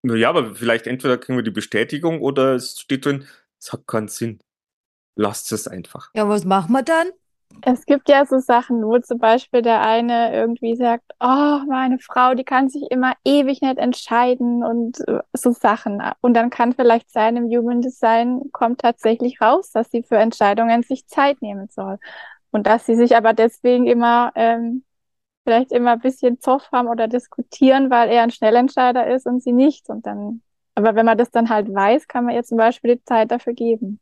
Ja, 0.03 0.29
aber 0.29 0.55
vielleicht 0.55 0.87
entweder 0.87 1.17
kriegen 1.17 1.37
wir 1.37 1.43
die 1.43 1.51
Bestätigung 1.51 2.21
oder 2.21 2.55
es 2.55 2.79
steht 2.79 3.05
drin, 3.05 3.25
es 3.59 3.73
hat 3.73 3.85
keinen 3.87 4.07
Sinn. 4.07 4.39
Lasst 5.15 5.51
es 5.51 5.67
einfach. 5.67 6.11
Ja, 6.15 6.29
was 6.29 6.45
machen 6.45 6.71
wir 6.71 6.83
dann? 6.83 7.09
Es 7.61 7.85
gibt 7.85 8.07
ja 8.09 8.25
so 8.25 8.39
Sachen, 8.39 8.83
wo 8.85 8.99
zum 8.99 9.17
Beispiel 9.17 9.61
der 9.61 9.81
eine 9.81 10.33
irgendwie 10.33 10.75
sagt, 10.75 11.03
oh, 11.19 11.59
meine 11.67 11.97
Frau, 11.99 12.33
die 12.33 12.43
kann 12.43 12.69
sich 12.69 12.83
immer 12.89 13.13
ewig 13.25 13.61
nicht 13.61 13.77
entscheiden 13.77 14.63
und 14.63 14.99
äh, 15.07 15.19
so 15.33 15.51
Sachen. 15.51 16.01
Und 16.21 16.35
dann 16.35 16.51
kann 16.51 16.73
vielleicht 16.73 17.11
sein, 17.11 17.35
im 17.35 17.45
Human 17.45 17.81
Design 17.81 18.43
kommt 18.53 18.81
tatsächlich 18.81 19.41
raus, 19.41 19.71
dass 19.71 19.91
sie 19.91 20.03
für 20.03 20.17
Entscheidungen 20.17 20.83
sich 20.83 21.07
Zeit 21.07 21.41
nehmen 21.41 21.67
soll. 21.69 21.97
Und 22.51 22.65
dass 22.65 22.85
sie 22.85 22.95
sich 22.95 23.15
aber 23.17 23.33
deswegen 23.33 23.87
immer, 23.87 24.31
ähm, 24.35 24.83
vielleicht 25.49 25.71
immer 25.71 25.93
ein 25.93 25.99
bisschen 25.99 26.39
Zoff 26.39 26.71
haben 26.71 26.87
oder 26.87 27.07
diskutieren, 27.07 27.89
weil 27.89 28.09
er 28.11 28.21
ein 28.23 28.31
Schnellentscheider 28.31 29.07
ist 29.13 29.25
und 29.25 29.41
sie 29.41 29.51
nicht. 29.51 29.89
Und 29.89 30.05
dann, 30.05 30.41
aber 30.75 30.93
wenn 30.95 31.05
man 31.07 31.17
das 31.17 31.31
dann 31.31 31.49
halt 31.49 31.73
weiß, 31.73 32.07
kann 32.07 32.25
man 32.25 32.35
ihr 32.35 32.43
zum 32.43 32.57
Beispiel 32.57 32.95
die 32.97 33.03
Zeit 33.03 33.31
dafür 33.31 33.53
geben. 33.53 33.99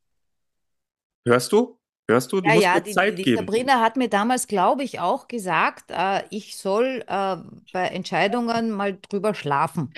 Hörst 1.25 1.51
du? 1.51 1.77
Hörst 2.09 2.31
du? 2.31 2.41
Du 2.41 2.49
Ja, 2.49 2.53
musst 2.53 2.73
ja, 2.73 2.73
mir 2.73 2.83
die, 2.83 2.93
Zeit 2.93 3.17
die 3.17 3.23
geben. 3.23 3.37
Sabrina 3.37 3.81
hat 3.81 3.97
mir 3.97 4.09
damals, 4.09 4.47
glaube 4.47 4.83
ich, 4.83 4.99
auch 4.99 5.27
gesagt, 5.27 5.91
äh, 5.91 6.23
ich 6.29 6.57
soll 6.57 7.03
äh, 7.07 7.37
bei 7.73 7.87
Entscheidungen 7.89 8.71
mal 8.71 8.97
drüber 9.09 9.33
schlafen. 9.35 9.93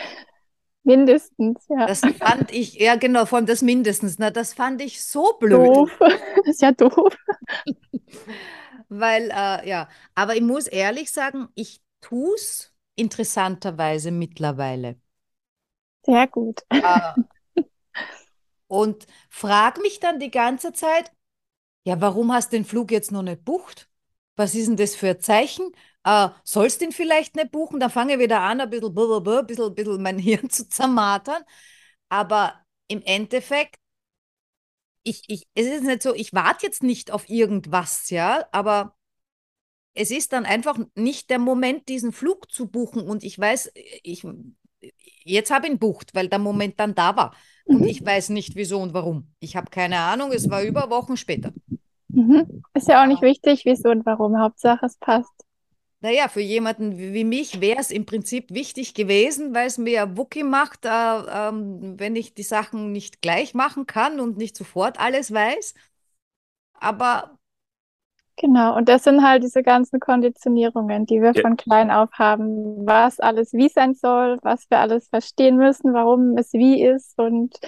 Mindestens, 0.84 1.66
ja. 1.70 1.88
Das 1.88 2.02
fand 2.20 2.52
ich, 2.52 2.76
ja 2.76 2.96
genau, 2.96 3.26
vor 3.26 3.38
allem 3.38 3.46
das 3.48 3.62
mindestens, 3.62 4.20
na, 4.20 4.30
das 4.32 4.54
fand 4.54 4.82
ich 4.82 5.04
so 5.04 5.34
blöd. 5.40 5.78
Doof. 5.78 5.92
Das 6.46 6.48
ist 6.56 6.62
ja 6.62 6.72
doof. 6.72 7.16
Weil, 8.90 9.30
äh, 9.32 9.68
ja, 9.70 9.88
aber 10.16 10.36
ich 10.36 10.42
muss 10.42 10.68
ehrlich 10.68 11.12
sagen, 11.12 11.48
ich 11.56 11.82
tue 12.02 12.34
es 12.36 12.74
interessanterweise 12.96 14.12
mittlerweile. 14.12 15.00
Sehr 16.06 16.28
gut. 16.28 16.62
Äh, 16.82 17.14
und 18.68 19.08
frage 19.30 19.82
mich 19.82 20.00
dann 20.00 20.20
die 20.20 20.32
ganze 20.32 20.74
Zeit, 20.74 21.12
ja, 21.86 22.02
warum 22.02 22.34
hast 22.34 22.54
du 22.54 22.58
den 22.58 22.66
Flug 22.66 22.92
jetzt 22.92 23.12
noch 23.12 23.24
nicht 23.24 23.46
bucht? 23.46 23.90
Was 24.38 24.56
ist 24.56 24.68
denn 24.70 24.78
das 24.78 24.96
für 24.96 25.10
ein 25.12 25.22
Zeichen? 25.22 25.72
Äh, 26.06 26.30
sollst 26.44 26.82
du 26.82 26.86
ihn 26.86 26.92
vielleicht 26.92 27.36
nicht 27.36 27.52
buchen? 27.52 27.80
Dann 27.80 27.92
fange 27.92 28.14
ich 28.16 28.20
wieder 28.20 28.42
an, 28.42 28.62
ein 28.62 28.70
bisschen, 28.70 28.98
ein 28.98 29.48
bisschen, 29.48 29.66
ein 29.68 29.76
bisschen 29.76 30.04
mein 30.04 30.20
Hirn 30.20 30.50
zu 30.50 30.70
zermartern. 30.70 31.44
Aber 32.10 32.56
im 32.88 33.02
Endeffekt, 33.04 33.79
ich, 35.04 35.24
ich, 35.28 35.48
es 35.56 35.68
ist 35.68 35.84
nicht 35.84 36.04
so, 36.04 36.14
ich 36.14 36.34
warte 36.34 36.66
jetzt 36.66 36.84
nicht 36.84 37.12
auf 37.12 37.30
irgendwas, 37.30 38.10
ja, 38.10 38.46
aber 38.52 38.96
es 39.94 40.12
ist 40.12 40.34
dann 40.34 40.46
einfach 40.46 40.78
nicht 40.96 41.30
der 41.30 41.40
Moment, 41.40 41.90
diesen 41.90 42.12
Flug 42.12 42.52
zu 42.52 42.68
buchen. 42.68 43.02
Und 43.02 43.24
ich 43.24 43.38
weiß, 43.38 43.72
ich, 44.04 44.26
jetzt 45.24 45.52
habe 45.52 45.66
ich 45.66 45.74
ihn 45.74 45.80
bucht, 45.80 46.16
weil 46.16 46.30
der 46.30 46.40
Moment 46.40 46.80
dann 46.80 46.96
da 46.96 47.16
war. 47.16 47.36
Und 47.66 47.86
ich 47.86 48.04
weiß 48.06 48.30
nicht, 48.30 48.56
wieso 48.56 48.80
und 48.80 48.94
warum. 48.94 49.34
Ich 49.40 49.56
habe 49.56 49.70
keine 49.70 50.00
Ahnung, 50.00 50.32
es 50.32 50.50
war 50.50 50.64
über 50.64 50.90
Wochen 50.90 51.18
später. 51.18 51.54
Mhm. 52.08 52.64
Ist 52.74 52.88
ja 52.88 53.04
auch 53.04 53.08
nicht 53.08 53.22
wichtig, 53.22 53.66
wieso 53.66 53.90
und 53.90 54.06
warum. 54.06 54.40
Hauptsache, 54.40 54.86
es 54.86 54.98
passt. 54.98 55.34
Naja, 56.02 56.30
für 56.30 56.40
jemanden 56.40 56.98
wie 56.98 57.26
mich 57.26 57.60
wäre 57.60 57.80
es 57.80 57.92
im 57.92 58.06
Prinzip 58.06 58.52
wichtig 58.54 58.94
gewesen, 58.94 59.54
weil 59.54 59.68
es 59.68 59.78
mir 59.78 59.92
ja 59.92 60.18
Wookie 60.18 60.44
macht, 60.44 60.86
äh, 60.86 60.90
ähm, 60.90 62.00
wenn 62.00 62.16
ich 62.16 62.34
die 62.34 62.44
Sachen 62.44 62.94
nicht 62.94 63.22
gleich 63.22 63.54
machen 63.54 63.86
kann 63.86 64.22
und 64.22 64.38
nicht 64.38 64.56
sofort 64.56 64.98
alles 65.00 65.34
weiß. 65.34 65.74
Aber 66.80 67.38
Genau, 68.38 68.78
und 68.78 68.88
das 68.88 69.04
sind 69.04 69.22
halt 69.22 69.44
diese 69.44 69.64
ganzen 69.64 70.00
Konditionierungen, 70.00 71.06
die 71.06 71.22
wir 71.22 71.34
Ja. 71.34 71.42
von 71.42 71.58
klein 71.58 71.92
auf 71.92 72.10
haben, 72.14 72.86
was 72.88 73.20
alles 73.20 73.52
wie 73.54 73.68
sein 73.68 73.94
soll, 73.96 74.40
was 74.44 74.70
wir 74.70 74.80
alles 74.80 75.10
verstehen 75.10 75.58
müssen, 75.58 75.94
warum 75.94 76.38
es 76.38 76.54
wie 76.54 76.82
ist 76.82 77.20
und 77.20 77.60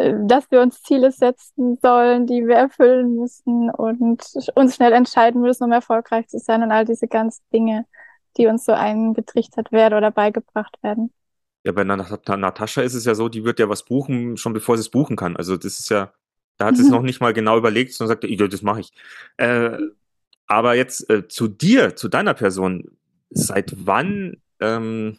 dass 0.00 0.50
wir 0.50 0.60
uns 0.62 0.82
Ziele 0.82 1.12
setzen 1.12 1.78
sollen, 1.82 2.26
die 2.26 2.46
wir 2.46 2.56
erfüllen 2.56 3.16
müssen 3.16 3.70
und 3.70 4.22
uns 4.54 4.74
schnell 4.74 4.92
entscheiden 4.92 5.40
müssen, 5.42 5.64
um 5.64 5.72
erfolgreich 5.72 6.28
zu 6.28 6.38
sein 6.38 6.62
und 6.62 6.72
all 6.72 6.84
diese 6.84 7.06
ganzen 7.06 7.42
Dinge, 7.52 7.86
die 8.36 8.46
uns 8.46 8.64
so 8.64 8.72
eingetrichtert 8.72 9.72
werden 9.72 9.98
oder 9.98 10.10
beigebracht 10.10 10.76
werden. 10.82 11.12
Ja, 11.64 11.72
bei 11.72 11.84
Nat 11.84 12.26
Natascha 12.28 12.80
ist 12.80 12.94
es 12.94 13.04
ja 13.04 13.14
so, 13.14 13.28
die 13.28 13.44
wird 13.44 13.58
ja 13.58 13.68
was 13.68 13.84
buchen, 13.84 14.38
schon 14.38 14.54
bevor 14.54 14.78
sie 14.78 14.82
es 14.82 14.88
buchen 14.88 15.16
kann. 15.16 15.36
Also 15.36 15.56
das 15.56 15.78
ist 15.78 15.90
ja, 15.90 16.12
da 16.56 16.66
hat 16.66 16.76
sie 16.76 16.82
es 16.82 16.88
noch 16.90 17.02
nicht 17.02 17.20
mal 17.20 17.34
genau 17.34 17.58
überlegt, 17.58 17.92
sondern 17.92 18.16
sagt, 18.16 18.24
ja, 18.24 18.46
das 18.46 18.62
mache 18.62 18.80
ich. 18.80 18.92
Äh, 19.36 19.76
aber 20.46 20.74
jetzt 20.74 21.10
äh, 21.10 21.28
zu 21.28 21.48
dir, 21.48 21.94
zu 21.96 22.08
deiner 22.08 22.34
Person, 22.34 22.96
seit 23.28 23.74
wann, 23.86 24.40
ähm, 24.60 25.18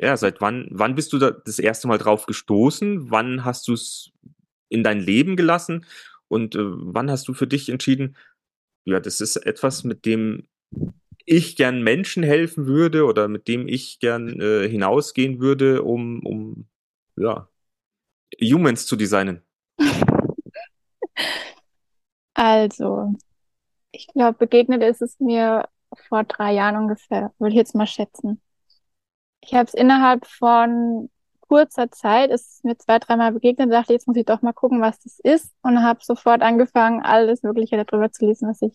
ja, 0.00 0.16
seit 0.16 0.40
wann, 0.40 0.68
wann 0.70 0.94
bist 0.94 1.12
du 1.12 1.18
da 1.18 1.30
das 1.30 1.58
erste 1.58 1.88
Mal 1.88 1.98
drauf 1.98 2.26
gestoßen? 2.26 3.10
Wann 3.10 3.44
hast 3.44 3.68
du 3.68 3.72
es 3.72 4.10
in 4.68 4.82
dein 4.82 5.00
Leben 5.00 5.36
gelassen? 5.36 5.86
Und 6.28 6.54
äh, 6.54 6.60
wann 6.62 7.10
hast 7.10 7.26
du 7.28 7.34
für 7.34 7.46
dich 7.46 7.68
entschieden, 7.68 8.16
ja, 8.84 9.00
das 9.00 9.20
ist 9.20 9.36
etwas, 9.36 9.84
mit 9.84 10.06
dem 10.06 10.46
ich 11.24 11.56
gern 11.56 11.82
Menschen 11.82 12.22
helfen 12.22 12.66
würde 12.66 13.04
oder 13.04 13.28
mit 13.28 13.48
dem 13.48 13.68
ich 13.68 13.98
gern 13.98 14.40
äh, 14.40 14.68
hinausgehen 14.68 15.40
würde, 15.40 15.82
um, 15.82 16.24
um 16.24 16.68
ja, 17.16 17.48
Humans 18.40 18.86
zu 18.86 18.96
designen. 18.96 19.42
Also, 22.40 23.14
ich 23.90 24.06
glaube, 24.06 24.38
begegnet 24.38 24.80
ist 24.84 25.02
es 25.02 25.18
mir 25.18 25.68
vor 26.08 26.22
drei 26.22 26.52
Jahren 26.52 26.76
ungefähr, 26.76 27.34
würde 27.40 27.50
ich 27.50 27.56
jetzt 27.56 27.74
mal 27.74 27.88
schätzen. 27.88 28.40
Ich 29.48 29.54
habe 29.54 29.64
es 29.64 29.72
innerhalb 29.72 30.26
von 30.26 31.08
kurzer 31.40 31.90
Zeit, 31.90 32.30
ist 32.30 32.62
mir 32.66 32.76
zwei, 32.76 32.98
dreimal 32.98 33.32
begegnet, 33.32 33.72
dachte, 33.72 33.94
jetzt 33.94 34.06
muss 34.06 34.18
ich 34.18 34.26
doch 34.26 34.42
mal 34.42 34.52
gucken, 34.52 34.82
was 34.82 34.98
das 35.00 35.18
ist 35.20 35.54
und 35.62 35.82
habe 35.82 36.00
sofort 36.02 36.42
angefangen, 36.42 37.02
alles 37.02 37.42
Mögliche 37.42 37.82
darüber 37.82 38.12
zu 38.12 38.26
lesen, 38.26 38.46
was 38.46 38.60
ich 38.60 38.74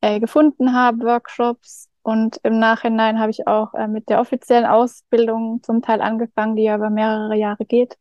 äh, 0.00 0.20
gefunden 0.20 0.72
habe, 0.72 1.00
Workshops 1.04 1.90
und 2.02 2.38
im 2.44 2.60
Nachhinein 2.60 3.18
habe 3.18 3.32
ich 3.32 3.48
auch 3.48 3.74
äh, 3.74 3.88
mit 3.88 4.08
der 4.08 4.20
offiziellen 4.20 4.66
Ausbildung 4.66 5.64
zum 5.64 5.82
Teil 5.82 6.00
angefangen, 6.00 6.54
die 6.54 6.62
ja 6.62 6.76
über 6.76 6.90
mehrere 6.90 7.34
Jahre 7.34 7.64
geht. 7.64 7.98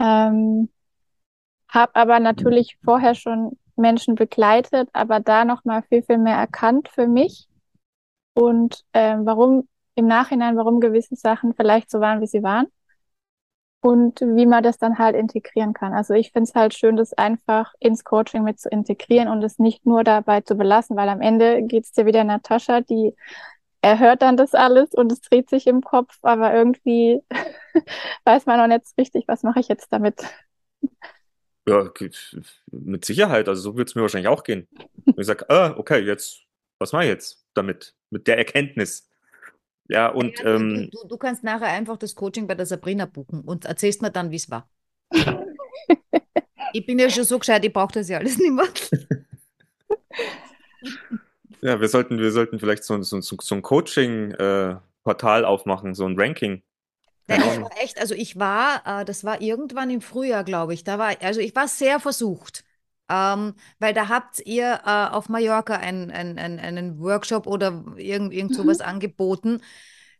Ähm, 0.00 0.70
habe 1.68 1.94
aber 1.96 2.18
natürlich 2.18 2.78
vorher 2.82 3.14
schon 3.14 3.58
Menschen 3.76 4.14
begleitet, 4.14 4.88
aber 4.94 5.20
da 5.20 5.44
noch 5.44 5.66
mal 5.66 5.82
viel, 5.82 6.02
viel 6.02 6.16
mehr 6.16 6.36
erkannt 6.36 6.88
für 6.88 7.06
mich 7.06 7.46
und 8.32 8.86
ähm, 8.94 9.26
warum 9.26 9.68
im 9.98 10.06
Nachhinein, 10.06 10.56
warum 10.56 10.78
gewisse 10.78 11.16
Sachen 11.16 11.54
vielleicht 11.54 11.90
so 11.90 11.98
waren, 12.00 12.20
wie 12.20 12.28
sie 12.28 12.44
waren 12.44 12.68
und 13.80 14.20
wie 14.20 14.46
man 14.46 14.62
das 14.62 14.78
dann 14.78 14.98
halt 14.98 15.16
integrieren 15.16 15.72
kann. 15.72 15.92
Also 15.92 16.14
ich 16.14 16.30
finde 16.30 16.48
es 16.48 16.54
halt 16.54 16.74
schön, 16.74 16.96
das 16.96 17.14
einfach 17.14 17.74
ins 17.80 18.04
Coaching 18.04 18.44
mit 18.44 18.60
zu 18.60 18.68
integrieren 18.68 19.26
und 19.28 19.42
es 19.42 19.58
nicht 19.58 19.86
nur 19.86 20.04
dabei 20.04 20.40
zu 20.40 20.54
belassen, 20.54 20.96
weil 20.96 21.08
am 21.08 21.20
Ende 21.20 21.62
geht 21.62 21.84
es 21.84 21.92
dir 21.92 22.06
wieder 22.06 22.22
Natascha, 22.22 22.80
die 22.80 23.14
er 23.82 23.98
hört 23.98 24.22
dann 24.22 24.36
das 24.36 24.54
alles 24.54 24.92
und 24.92 25.10
es 25.10 25.20
dreht 25.20 25.50
sich 25.50 25.66
im 25.66 25.80
Kopf, 25.82 26.18
aber 26.22 26.54
irgendwie 26.54 27.20
weiß 28.24 28.46
man 28.46 28.58
noch 28.58 28.68
nicht 28.68 28.86
richtig, 28.98 29.26
was 29.26 29.42
mache 29.42 29.58
ich 29.58 29.68
jetzt 29.68 29.92
damit. 29.92 30.22
Ja, 31.68 31.90
mit 32.70 33.04
Sicherheit. 33.04 33.48
Also 33.48 33.62
so 33.62 33.76
wird 33.76 33.88
es 33.88 33.94
mir 33.96 34.02
wahrscheinlich 34.02 34.28
auch 34.28 34.44
gehen. 34.44 34.68
Und 35.04 35.18
ich 35.18 35.26
sage, 35.26 35.48
ah, 35.50 35.74
okay, 35.76 35.98
jetzt, 35.98 36.46
was 36.78 36.92
mache 36.92 37.04
ich 37.04 37.10
jetzt 37.10 37.44
damit? 37.54 37.94
Mit 38.10 38.26
der 38.26 38.38
Erkenntnis. 38.38 39.08
Ja, 39.88 40.08
und 40.08 40.38
Ja, 40.38 40.54
ähm, 40.54 40.90
du, 40.92 41.08
du, 41.08 41.16
kannst 41.16 41.42
nachher 41.42 41.68
einfach 41.68 41.96
das 41.96 42.14
Coaching 42.14 42.46
bei 42.46 42.54
der 42.54 42.66
Sabrina 42.66 43.06
buchen 43.06 43.40
und 43.40 43.64
erzählst 43.64 44.02
mir 44.02 44.10
dann, 44.10 44.30
wie 44.30 44.36
es 44.36 44.50
war. 44.50 44.68
Ich 46.74 46.84
bin 46.84 46.98
ja 46.98 47.08
schon 47.08 47.24
so 47.24 47.38
gescheit, 47.38 47.64
ich 47.64 47.72
brauche 47.72 47.94
das 47.94 48.10
ja 48.10 48.18
alles 48.18 48.36
nicht 48.36 48.52
mehr. 48.52 48.68
ja, 51.62 51.80
wir 51.80 51.88
sollten, 51.88 52.18
wir 52.18 52.30
sollten 52.30 52.58
vielleicht 52.58 52.84
so, 52.84 53.00
so, 53.02 53.20
so, 53.22 53.54
ein 53.54 53.62
Coaching-Portal 53.62 55.46
aufmachen, 55.46 55.94
so 55.94 56.04
ein 56.04 56.20
Ranking. 56.20 56.62
Nein, 57.26 57.42
Ahnung. 57.42 57.64
war 57.64 57.82
echt, 57.82 57.98
also 57.98 58.14
ich 58.14 58.38
war, 58.38 58.82
äh, 58.84 59.04
das 59.06 59.24
war 59.24 59.40
irgendwann 59.40 59.90
im 59.90 60.00
Frühjahr, 60.02 60.44
glaube 60.44 60.74
ich. 60.74 60.84
Da 60.84 60.98
war, 60.98 61.14
also 61.22 61.40
ich 61.40 61.54
war 61.54 61.68
sehr 61.68 62.00
versucht. 62.00 62.64
Ähm, 63.10 63.54
weil 63.78 63.94
da 63.94 64.08
habt 64.08 64.40
ihr 64.46 64.80
äh, 64.84 65.06
auf 65.14 65.28
Mallorca 65.28 65.74
ein, 65.76 66.10
ein, 66.10 66.38
ein, 66.38 66.58
einen 66.60 66.98
Workshop 67.00 67.46
oder 67.46 67.84
irgend, 67.96 68.32
irgend 68.34 68.54
sowas 68.54 68.80
angeboten. 68.80 69.60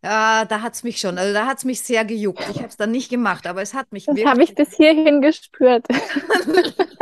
Äh, 0.02 0.46
da 0.46 0.62
hat 0.62 0.74
es 0.74 0.84
mich 0.84 1.00
schon, 1.00 1.18
also 1.18 1.34
da 1.34 1.46
hat 1.46 1.58
es 1.58 1.64
mich 1.64 1.80
sehr 1.82 2.04
gejuckt. 2.04 2.44
Ich 2.50 2.58
habe 2.58 2.68
es 2.68 2.76
dann 2.76 2.90
nicht 2.92 3.08
gemacht, 3.10 3.46
aber 3.46 3.62
es 3.62 3.74
hat 3.74 3.92
mich 3.92 4.06
Das 4.06 4.16
wirklich. 4.16 4.26
habe 4.26 4.42
ich 4.42 4.54
bis 4.54 4.74
hierhin 4.76 5.20
gespürt. 5.20 5.86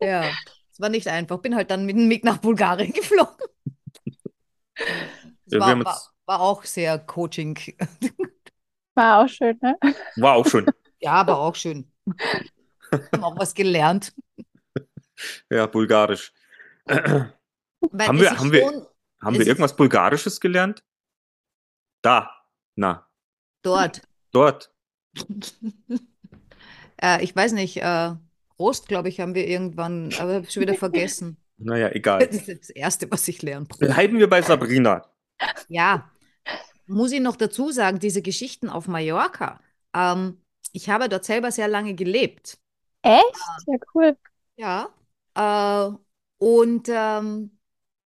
Ja, 0.00 0.38
es 0.72 0.80
war 0.80 0.88
nicht 0.88 1.08
einfach. 1.08 1.38
Bin 1.38 1.54
halt 1.54 1.70
dann 1.70 1.86
mit 1.86 1.96
dem 1.96 2.08
Mig 2.08 2.24
nach 2.24 2.38
Bulgarien 2.38 2.92
geflogen. 2.94 3.36
Ja, 5.46 5.58
war, 5.60 5.84
war, 5.84 6.02
war 6.26 6.40
auch 6.40 6.64
sehr 6.64 6.98
Coaching. 6.98 7.56
War 8.94 9.24
auch 9.24 9.28
schön, 9.28 9.58
ne? 9.62 9.76
War 10.16 10.34
auch 10.36 10.46
schon. 10.46 10.72
Ja, 11.00 11.12
aber 11.12 11.38
auch 11.38 11.54
schön. 11.54 11.90
Haben 13.12 13.24
auch 13.24 13.38
was 13.38 13.54
gelernt. 13.54 14.12
Ja, 15.50 15.66
bulgarisch. 15.66 16.32
Haben 16.88 17.32
wir- 17.92 18.38
haben 18.38 18.52
wir- 18.52 18.86
Haben 19.20 19.38
wir 19.38 19.46
irgendwas 19.46 19.76
Bulgarisches 19.76 20.40
gelernt? 20.40 20.84
Da. 22.02 22.30
Na, 22.74 23.06
dort. 23.62 24.02
dort. 24.32 24.72
Äh, 27.04 27.24
ich 27.24 27.34
weiß 27.34 27.50
nicht, 27.52 27.78
äh, 27.78 28.12
glaube 28.86 29.08
ich, 29.08 29.18
haben 29.18 29.34
wir 29.34 29.48
irgendwann, 29.48 30.12
aber 30.20 30.44
schon 30.48 30.60
wieder 30.60 30.74
vergessen. 30.74 31.36
Naja, 31.58 31.88
egal. 31.90 32.20
Das 32.28 32.46
ist 32.46 32.60
das 32.60 32.70
Erste, 32.70 33.10
was 33.10 33.26
ich 33.26 33.42
lerne. 33.42 33.66
Bleiben 33.66 34.18
wir 34.18 34.30
bei 34.30 34.40
Sabrina. 34.40 35.04
Ja, 35.68 36.08
muss 36.86 37.10
ich 37.10 37.20
noch 37.20 37.34
dazu 37.34 37.72
sagen, 37.72 37.98
diese 37.98 38.22
Geschichten 38.22 38.68
auf 38.70 38.86
Mallorca. 38.86 39.60
Ähm, 39.94 40.40
ich 40.72 40.90
habe 40.90 41.08
dort 41.08 41.24
selber 41.24 41.50
sehr 41.50 41.66
lange 41.66 41.94
gelebt. 41.94 42.58
Echt? 43.02 43.36
Ja, 43.66 43.76
cool. 43.94 44.16
Ja. 44.56 44.88
Äh, 45.34 45.90
und 46.38 46.88
ähm, 46.90 47.58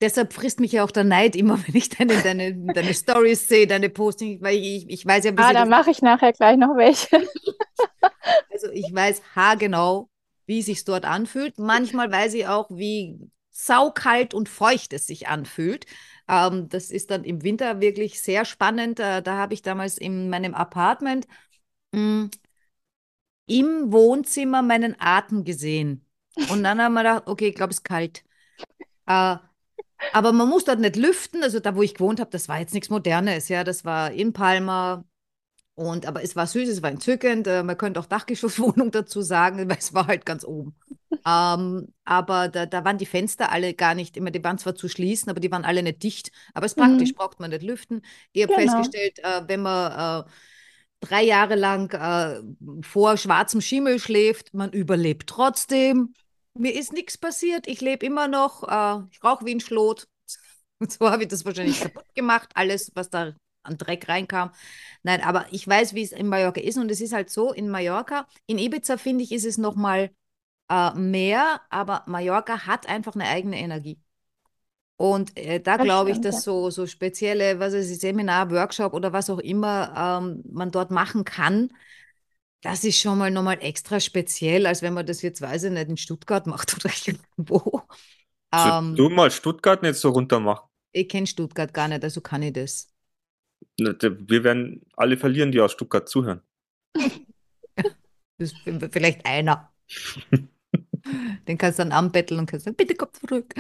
deshalb 0.01 0.33
frisst 0.33 0.59
mich 0.59 0.71
ja 0.73 0.83
auch 0.83 0.91
der 0.91 1.03
Neid 1.03 1.35
immer, 1.35 1.57
wenn 1.67 1.75
ich 1.75 1.89
deine, 1.89 2.21
deine, 2.21 2.55
deine 2.73 2.93
Stories 2.93 3.47
sehe, 3.47 3.67
deine 3.67 3.89
Postings, 3.89 4.41
weil 4.41 4.57
ich, 4.57 4.89
ich 4.89 5.05
weiß 5.05 5.25
ja, 5.25 5.31
Ah, 5.35 5.53
da 5.53 5.65
mache 5.65 5.91
ich 5.91 6.01
nachher 6.01 6.33
gleich 6.33 6.57
noch 6.57 6.75
welche. 6.75 7.21
Also 8.51 8.69
ich 8.71 8.93
weiß 8.93 9.21
haargenau, 9.35 10.09
wie 10.45 10.61
sich 10.61 10.83
dort 10.85 11.05
anfühlt. 11.05 11.57
Manchmal 11.59 12.11
weiß 12.11 12.33
ich 12.33 12.47
auch, 12.47 12.69
wie 12.71 13.19
saukalt 13.51 14.33
und 14.33 14.49
feucht 14.49 14.93
es 14.93 15.07
sich 15.07 15.27
anfühlt. 15.27 15.85
Ähm, 16.27 16.69
das 16.69 16.91
ist 16.91 17.11
dann 17.11 17.23
im 17.23 17.43
Winter 17.43 17.81
wirklich 17.81 18.21
sehr 18.21 18.45
spannend. 18.45 18.99
Äh, 18.99 19.21
da 19.21 19.37
habe 19.37 19.53
ich 19.53 19.61
damals 19.61 19.97
in 19.97 20.29
meinem 20.29 20.53
Apartment 20.53 21.27
mh, 21.93 22.29
im 23.47 23.91
Wohnzimmer 23.93 24.61
meinen 24.63 24.95
Atem 24.99 25.45
gesehen. 25.45 26.05
Und 26.45 26.63
dann 26.63 26.81
haben 26.81 26.93
wir 26.95 27.01
gedacht, 27.03 27.23
okay, 27.27 27.49
ich 27.49 27.55
glaube, 27.55 27.71
es 27.71 27.79
ist 27.79 27.83
kalt. 27.85 28.23
Äh, 29.07 29.37
aber 30.11 30.33
man 30.33 30.49
muss 30.49 30.65
dort 30.65 30.79
nicht 30.79 30.95
lüften. 30.95 31.43
Also 31.43 31.59
da, 31.59 31.75
wo 31.75 31.83
ich 31.83 31.95
gewohnt 31.95 32.19
habe, 32.19 32.31
das 32.31 32.49
war 32.49 32.59
jetzt 32.59 32.73
nichts 32.73 32.89
Modernes. 32.89 33.49
Ja, 33.49 33.63
das 33.63 33.85
war 33.85 34.11
in 34.11 34.33
Palma. 34.33 35.05
Und, 35.75 36.07
aber 36.07 36.23
es 36.23 36.35
war 36.35 36.47
süß, 36.47 36.69
es 36.69 36.81
war 36.81 36.89
entzückend. 36.91 37.47
Äh, 37.47 37.63
man 37.63 37.77
könnte 37.77 37.99
auch 37.99 38.05
Dachgeschosswohnung 38.07 38.91
dazu 38.93 39.21
sagen, 39.21 39.69
weil 39.69 39.77
es 39.77 39.93
war 39.93 40.07
halt 40.07 40.25
ganz 40.25 40.43
oben. 40.45 40.75
Ähm, 41.25 41.93
aber 42.05 42.47
da, 42.49 42.65
da 42.65 42.85
waren 42.85 42.97
die 42.97 43.05
Fenster 43.05 43.51
alle 43.51 43.73
gar 43.73 43.93
nicht 43.95 44.17
immer, 44.17 44.31
die 44.31 44.43
waren 44.43 44.57
zwar 44.57 44.75
zu 44.75 44.87
schließen, 44.89 45.29
aber 45.29 45.39
die 45.41 45.51
waren 45.51 45.65
alle 45.65 45.83
nicht 45.83 46.01
dicht. 46.03 46.31
Aber 46.53 46.65
es 46.65 46.71
ist 46.73 46.77
praktisch, 46.77 47.13
Mhm. 47.13 47.15
braucht 47.15 47.39
man 47.39 47.51
nicht 47.51 47.63
lüften. 47.63 48.01
Ich 48.31 48.43
habe 48.43 48.53
Genau. 48.53 48.53
festgestellt, 48.53 49.19
äh, 49.19 49.43
wenn 49.47 49.61
man 49.61 50.25
äh, 50.25 50.29
drei 50.99 51.23
Jahre 51.23 51.55
lang 51.55 51.91
äh, 51.93 52.41
vor 52.83 53.17
schwarzem 53.17 53.61
Schimmel 53.61 53.99
schläft, 53.99 54.53
man 54.53 54.71
überlebt 54.71 55.29
trotzdem. 55.29 56.13
Mir 56.53 56.73
ist 56.73 56.93
nichts 56.93 57.17
passiert, 57.17 57.67
ich 57.67 57.81
lebe 57.81 58.05
immer 58.05 58.27
noch, 58.27 58.63
äh, 58.63 59.07
ich 59.11 59.23
rauche 59.23 59.45
wie 59.45 59.55
ein 59.55 59.59
Schlot. 59.59 60.07
Und 60.79 60.91
so 60.91 61.09
habe 61.09 61.23
ich 61.23 61.29
das 61.29 61.45
wahrscheinlich 61.45 61.79
kaputt 61.81 62.05
gemacht, 62.15 62.49
alles, 62.55 62.91
was 62.95 63.09
da 63.09 63.33
an 63.63 63.77
Dreck 63.77 64.07
reinkam. 64.09 64.51
Nein, 65.03 65.21
aber 65.21 65.45
ich 65.51 65.67
weiß, 65.67 65.93
wie 65.93 66.03
es 66.03 66.11
in 66.11 66.27
Mallorca 66.27 66.61
ist 66.61 66.77
und 66.77 66.89
es 66.89 67.01
ist 67.01 67.13
halt 67.13 67.29
so, 67.29 67.51
in 67.51 67.69
Mallorca, 67.69 68.27
in 68.45 68.57
Ibiza 68.59 68.97
finde 68.97 69.23
ich, 69.23 69.31
ist 69.31 69.45
es 69.45 69.57
nochmal 69.57 70.11
äh, 70.69 70.93
mehr, 70.95 71.61
aber 71.69 72.03
Mallorca 72.07 72.65
hat 72.65 72.87
einfach 72.87 73.15
eine 73.15 73.25
eigene 73.27 73.57
Energie. 73.59 73.99
Und 74.97 75.37
äh, 75.37 75.59
da 75.59 75.77
glaube 75.77 76.11
ich, 76.11 76.21
dass 76.21 76.43
so, 76.43 76.69
so 76.71 76.87
spezielle, 76.87 77.59
was 77.59 77.73
ich, 77.73 77.99
Seminar, 77.99 78.49
Workshop 78.51 78.93
oder 78.93 79.13
was 79.13 79.29
auch 79.29 79.39
immer 79.39 79.93
ähm, 80.21 80.43
man 80.51 80.71
dort 80.71 80.91
machen 80.91 81.23
kann, 81.23 81.69
das 82.61 82.83
ist 82.83 82.99
schon 82.99 83.17
mal 83.17 83.29
nochmal 83.31 83.59
extra 83.61 83.99
speziell, 83.99 84.65
als 84.65 84.81
wenn 84.81 84.93
man 84.93 85.05
das 85.05 85.21
jetzt, 85.21 85.41
weiß 85.41 85.65
ich 85.65 85.71
nicht, 85.71 85.89
in 85.89 85.97
Stuttgart 85.97 86.47
macht 86.47 86.75
oder 86.75 86.93
irgendwo. 87.05 87.81
Ähm, 88.53 88.95
du 88.95 89.09
mal 89.09 89.29
Stuttgart 89.31 89.83
nicht 89.83 89.95
so 89.95 90.09
runter 90.09 90.39
machen. 90.39 90.67
ich 90.91 91.07
kenne 91.07 91.27
Stuttgart 91.27 91.73
gar 91.73 91.87
nicht, 91.87 92.03
also 92.03 92.21
kann 92.21 92.41
ich 92.41 92.53
das. 92.53 92.93
Wir 93.77 94.43
werden 94.43 94.81
alle 94.95 95.17
verlieren, 95.17 95.51
die 95.51 95.61
aus 95.61 95.71
Stuttgart 95.73 96.09
zuhören. 96.09 96.41
Das 98.37 98.51
ist 98.51 98.57
vielleicht 98.91 99.25
einer. 99.25 99.71
Den 101.47 101.57
kannst 101.57 101.79
du 101.79 101.83
dann 101.83 101.91
anbetteln 101.91 102.39
und 102.39 102.49
kannst 102.49 102.65
sagen, 102.65 102.75
bitte 102.75 102.95
komm 102.95 103.09
zurück. 103.13 103.53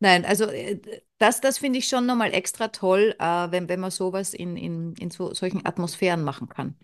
Nein, 0.00 0.24
also 0.24 0.44
äh, 0.44 0.80
das, 1.18 1.40
das 1.40 1.58
finde 1.58 1.78
ich 1.80 1.88
schon 1.88 2.06
nochmal 2.06 2.32
extra 2.32 2.68
toll, 2.68 3.14
äh, 3.18 3.50
wenn, 3.50 3.68
wenn 3.68 3.80
man 3.80 3.90
sowas 3.90 4.34
in, 4.34 4.56
in, 4.56 4.94
in 4.94 5.10
so, 5.10 5.34
solchen 5.34 5.66
Atmosphären 5.66 6.22
machen 6.22 6.48
kann. 6.48 6.76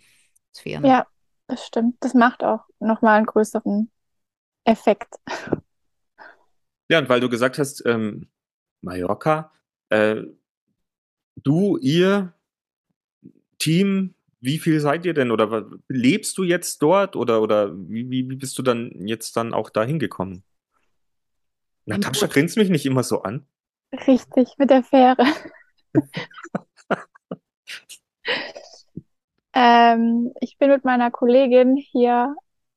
Sphären. 0.54 0.84
Ja, 0.84 1.06
das 1.46 1.66
stimmt. 1.66 1.96
Das 2.00 2.14
macht 2.14 2.42
auch 2.42 2.64
nochmal 2.80 3.16
einen 3.16 3.26
größeren 3.26 3.90
Effekt. 4.64 5.14
Ja, 6.90 6.98
und 6.98 7.08
weil 7.08 7.20
du 7.20 7.30
gesagt 7.30 7.58
hast, 7.58 7.82
ähm, 7.86 8.28
Mallorca, 8.82 9.50
äh, 9.88 10.22
du, 11.36 11.78
ihr, 11.78 12.34
Team, 13.58 14.14
wie 14.40 14.58
viel 14.58 14.80
seid 14.80 15.06
ihr 15.06 15.14
denn? 15.14 15.30
Oder 15.30 15.70
lebst 15.88 16.36
du 16.36 16.44
jetzt 16.44 16.82
dort? 16.82 17.16
Oder, 17.16 17.40
oder 17.40 17.74
wie, 17.74 18.10
wie, 18.10 18.28
wie 18.28 18.36
bist 18.36 18.58
du 18.58 18.62
dann 18.62 19.06
jetzt 19.06 19.34
dann 19.38 19.54
auch 19.54 19.70
da 19.70 19.82
hingekommen? 19.82 20.44
Natascha 21.86 22.26
grinst 22.26 22.56
mich 22.56 22.70
nicht 22.70 22.86
immer 22.86 23.02
so 23.02 23.22
an. 23.22 23.46
Richtig, 24.06 24.54
mit 24.58 24.70
der 24.70 24.82
Fähre. 24.82 25.24
Ähm, 29.54 30.32
ich 30.40 30.58
bin 30.58 30.68
mit 30.70 30.84
meiner 30.84 31.12
Kollegin 31.12 31.76
hier, 31.76 32.34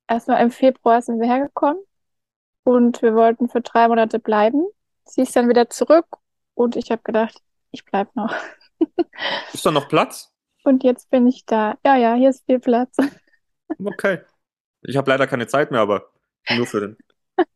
erstmal 0.08 0.44
im 0.44 0.52
Februar 0.52 1.02
sind 1.02 1.20
wir 1.20 1.28
hergekommen 1.28 1.82
und 2.64 3.02
wir 3.02 3.16
wollten 3.16 3.50
für 3.50 3.62
drei 3.62 3.88
Monate 3.88 4.20
bleiben. 4.20 4.64
Sie 5.06 5.22
ist 5.22 5.36
dann 5.36 5.50
wieder 5.50 5.72
zurück 5.72 6.06
und 6.54 6.76
ich 6.76 6.92
habe 6.92 7.02
gedacht, 7.04 7.42
ich 7.72 7.84
bleib 7.84 8.16
noch. 8.16 8.34
Ist 9.54 9.66
da 9.66 9.72
noch 9.72 9.90
Platz? 9.90 10.32
Und 10.64 10.84
jetzt 10.84 11.10
bin 11.10 11.26
ich 11.26 11.46
da. 11.46 11.78
Ja, 11.84 11.96
ja, 11.96 12.14
hier 12.14 12.30
ist 12.30 12.46
viel 12.46 12.60
Platz. 12.60 12.96
Okay. 13.84 14.22
Ich 14.82 14.96
habe 14.96 15.10
leider 15.10 15.26
keine 15.26 15.48
Zeit 15.48 15.72
mehr, 15.72 15.82
aber 15.82 16.12
nur 16.56 16.68
für 16.68 16.82
den. 16.82 16.98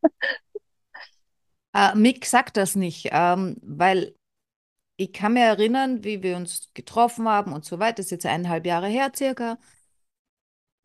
Äh, 1.74 1.96
Mick 1.96 2.26
sagt 2.26 2.58
das 2.58 2.76
nicht, 2.76 3.10
ähm, 3.12 3.58
weil 3.62 4.16
ich 4.98 5.14
kann 5.14 5.34
mir 5.34 5.46
erinnern, 5.46 6.04
wie 6.04 6.24
wir 6.24 6.38
uns 6.38 6.72
getroffen 6.74 7.28
haben 7.28 7.54
und 7.54 7.66
so 7.66 7.80
weiter. 7.80 7.96
Das 7.98 8.08
ist 8.08 8.12
jetzt 8.12 8.26
eineinhalb 8.26 8.66
Jahre 8.66 8.88
her 8.88 9.12
circa. 9.16 9.58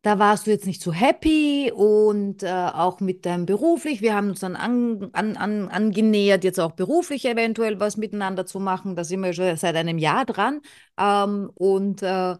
Da 0.03 0.20
warst 0.20 0.47
du 0.47 0.53
jetzt 0.53 0.66
nicht 0.66 0.80
so 0.80 0.93
happy 0.93 1.72
und 1.74 2.45
äh, 2.45 2.49
auch 2.49 3.01
mit 3.01 3.26
deinem 3.26 3.45
beruflich. 3.45 4.01
Wir 4.03 4.14
haben 4.14 4.30
uns 4.30 4.39
dann 4.41 4.55
an, 4.55 5.11
an, 5.12 5.37
an, 5.37 5.68
angenähert, 5.68 6.45
jetzt 6.45 6.61
auch 6.61 6.72
beruflich 6.72 7.24
eventuell 7.24 7.80
was 7.80 7.97
miteinander 7.97 8.47
zu 8.47 8.61
machen. 8.61 8.95
Da 8.95 9.03
sind 9.03 9.20
wir 9.20 9.32
schon 9.32 9.57
seit 9.57 9.74
einem 9.74 9.99
Jahr 9.99 10.24
dran. 10.24 10.61
Ähm, 10.97 11.51
und 11.57 12.03
äh, 12.03 12.37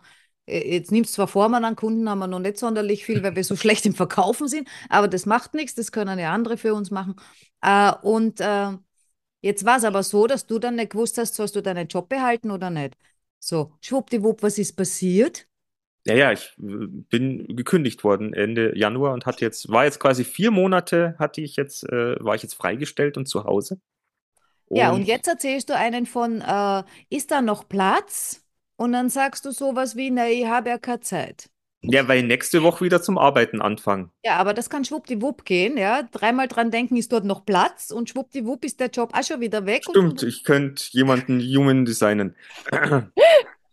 jetzt 0.47 0.93
nimmst 0.93 1.15
zwar 1.15 1.29
vor, 1.29 1.49
man 1.49 1.65
an 1.65 1.77
Kunden 1.77 2.09
haben 2.09 2.19
wir 2.19 2.27
noch 2.27 2.39
nicht 2.39 2.59
sonderlich 2.59 3.05
viel, 3.05 3.23
weil 3.23 3.37
wir 3.37 3.45
so 3.45 3.57
schlecht 3.57 3.87
im 3.87 3.95
Verkaufen 3.95 4.49
sind, 4.49 4.69
aber 4.89 5.09
das 5.09 5.27
macht 5.27 5.55
nichts, 5.55 5.75
das 5.75 5.93
können 5.93 6.19
ja 6.19 6.33
andere 6.33 6.57
für 6.57 6.75
uns 6.75 6.91
machen. 6.91 7.17
Äh, 7.63 7.93
und 8.03 8.41
äh, 8.41 8.73
jetzt 9.41 9.65
war 9.65 9.79
es 9.79 9.85
aber 9.85 10.03
so, 10.03 10.27
dass 10.27 10.47
du 10.47 10.59
dann 10.59 10.77
nicht 10.77 10.91
gewusst 10.91 11.19
hast, 11.19 11.35
sollst 11.35 11.57
du 11.57 11.63
deinen 11.63 11.89
Job 11.89 12.09
behalten 12.09 12.51
oder 12.51 12.71
nicht. 12.71 12.97
So, 13.39 13.73
schwuppdiwupp, 13.81 14.43
was 14.43 14.59
ist 14.59 14.77
passiert? 14.77 15.47
Ja, 16.07 16.15
ja, 16.15 16.33
ich 16.33 16.55
äh, 16.59 16.87
bin 16.87 17.57
gekündigt 17.57 18.05
worden 18.05 18.33
Ende 18.33 18.77
Januar 18.79 19.13
und 19.13 19.27
hatte 19.27 19.45
jetzt, 19.45 19.69
war 19.71 19.85
jetzt 19.85 19.99
quasi 19.99 20.25
vier 20.25 20.53
Monate, 20.53 21.17
hatte 21.19 21.41
ich 21.41 21.57
jetzt, 21.57 21.83
äh, 21.85 22.17
war 22.25 22.37
ich 22.37 22.43
jetzt 22.43 22.55
freigestellt 22.55 23.17
und 23.17 23.27
zu 23.27 23.45
Hause. 23.45 23.81
Ja, 24.71 24.91
und 24.93 25.03
jetzt 25.03 25.29
erzählst 25.29 25.69
du 25.69 25.77
einen 25.77 26.07
von, 26.07 26.41
äh, 26.41 26.83
ist 27.09 27.31
da 27.31 27.41
noch 27.41 27.69
Platz? 27.69 28.46
Und 28.77 28.93
dann 28.93 29.09
sagst 29.09 29.45
du 29.45 29.53
sowas 29.53 29.97
wie, 29.97 30.11
na, 30.11 30.29
ich 30.29 30.47
habe 30.47 30.69
ja 30.69 30.79
keine 30.79 31.01
Zeit. 31.01 31.51
Ja, 31.83 32.09
weil 32.09 32.23
nächste 32.23 32.63
Woche 32.63 32.85
wieder 32.85 33.01
zum 33.01 33.17
Arbeiten 33.17 33.61
anfangen. 33.61 34.11
Ja, 34.25 34.37
aber 34.37 34.55
das 34.55 34.71
kann 34.71 34.85
schwuppdiwupp 34.85 35.45
gehen, 35.45 35.77
ja. 35.77 36.03
Dreimal 36.03 36.49
dran 36.49 36.71
denken, 36.71 36.97
ist 36.97 37.13
dort 37.13 37.25
noch 37.25 37.45
Platz 37.47 37.91
und 37.91 38.11
schwuppdiwupp 38.11 38.65
ist 38.65 38.81
der 38.81 38.89
Job 38.89 39.13
auch 39.15 39.23
schon 39.23 39.41
wieder 39.41 39.67
weg. 39.67 39.85
Stimmt, 39.89 39.97
Und, 39.97 40.23
ich 40.23 40.43
könnte 40.43 40.85
jemanden 40.91 41.41
Human 41.41 41.85
designen. 41.85 42.35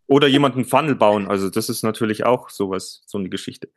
Oder 0.08 0.28
jemanden 0.28 0.66
Funnel 0.66 0.96
bauen. 0.96 1.28
Also 1.28 1.50
das 1.50 1.70
ist 1.70 1.82
natürlich 1.82 2.26
auch 2.26 2.50
sowas, 2.50 3.04
so 3.08 3.18
eine 3.18 3.30
Geschichte. 3.30 3.70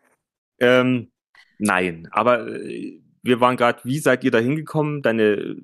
Ähm, 0.59 1.11
nein, 1.59 2.09
aber 2.11 2.47
äh, 2.47 3.01
wir 3.23 3.41
waren 3.41 3.57
gerade, 3.57 3.81
wie 3.85 3.99
seid 3.99 4.23
ihr 4.25 4.31
da 4.31 4.39
hingekommen? 4.39 5.03
Deine 5.03 5.57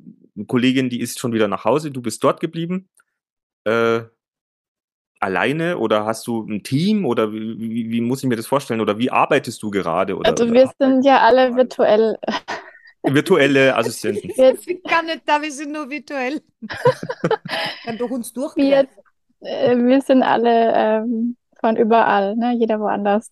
Kollegin, 0.46 0.88
die 0.88 1.00
ist 1.00 1.18
schon 1.18 1.32
wieder 1.32 1.48
nach 1.48 1.64
Hause, 1.64 1.90
du 1.90 2.00
bist 2.00 2.24
dort 2.24 2.40
geblieben. 2.40 2.88
Äh, 3.64 4.02
alleine 5.22 5.78
oder 5.78 6.04
hast 6.04 6.26
du 6.26 6.42
ein 6.42 6.62
Team 6.62 7.06
oder 7.06 7.32
wie, 7.32 7.58
wie, 7.58 7.90
wie 7.90 8.00
muss 8.00 8.22
ich 8.22 8.28
mir 8.28 8.36
das 8.36 8.46
vorstellen? 8.46 8.80
Oder 8.80 8.98
wie 8.98 9.10
arbeitest 9.10 9.62
du 9.62 9.70
gerade? 9.70 10.16
Oder, 10.16 10.30
Also 10.30 10.44
oder 10.44 10.52
wir 10.54 10.70
sind 10.78 11.04
ja 11.04 11.20
alle 11.20 11.54
virtuell. 11.54 12.18
virtuelle 13.02 13.76
Assistenten. 13.76 14.28
Wir, 14.36 14.54
ich 14.66 14.82
kann 14.84 15.06
nicht 15.06 15.22
da, 15.26 15.40
wir 15.40 15.52
sind 15.52 15.72
nur 15.72 15.88
virtuell. 15.90 16.40
Kann 17.84 17.98
durch 17.98 18.10
uns 18.10 18.32
durch. 18.32 18.56
wir, 18.56 18.86
äh, 19.40 19.76
wir 19.76 20.00
sind 20.02 20.22
alle 20.22 20.72
ähm, 20.74 21.36
von 21.60 21.76
überall, 21.76 22.36
ne? 22.36 22.54
Jeder 22.54 22.80
woanders. 22.80 23.30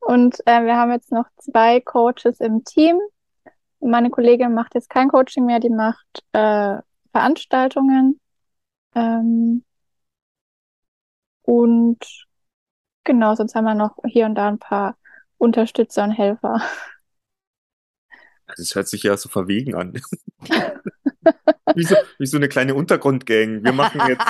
Und 0.00 0.38
äh, 0.46 0.64
wir 0.64 0.76
haben 0.76 0.92
jetzt 0.92 1.12
noch 1.12 1.26
zwei 1.38 1.80
Coaches 1.80 2.40
im 2.40 2.64
Team. 2.64 2.98
Meine 3.80 4.10
Kollegin 4.10 4.54
macht 4.54 4.74
jetzt 4.74 4.90
kein 4.90 5.08
Coaching 5.08 5.46
mehr, 5.46 5.60
die 5.60 5.70
macht 5.70 6.22
äh, 6.32 6.78
Veranstaltungen. 7.12 8.18
Ähm, 8.94 9.64
und 11.50 11.98
genau, 13.02 13.34
sonst 13.34 13.56
haben 13.56 13.64
wir 13.64 13.74
noch 13.74 13.96
hier 14.06 14.26
und 14.26 14.36
da 14.36 14.46
ein 14.46 14.60
paar 14.60 14.96
Unterstützer 15.36 16.04
und 16.04 16.12
Helfer. 16.12 16.62
Das 18.56 18.72
hört 18.76 18.86
sich 18.86 19.02
ja 19.02 19.16
so 19.16 19.28
verwegen 19.28 19.74
an. 19.74 19.94
wie, 21.74 21.82
so, 21.82 21.96
wie 22.18 22.26
so 22.26 22.36
eine 22.36 22.48
kleine 22.48 22.76
Untergrundgang. 22.76 23.64
Wir 23.64 23.72
machen 23.72 24.00
jetzt. 24.06 24.24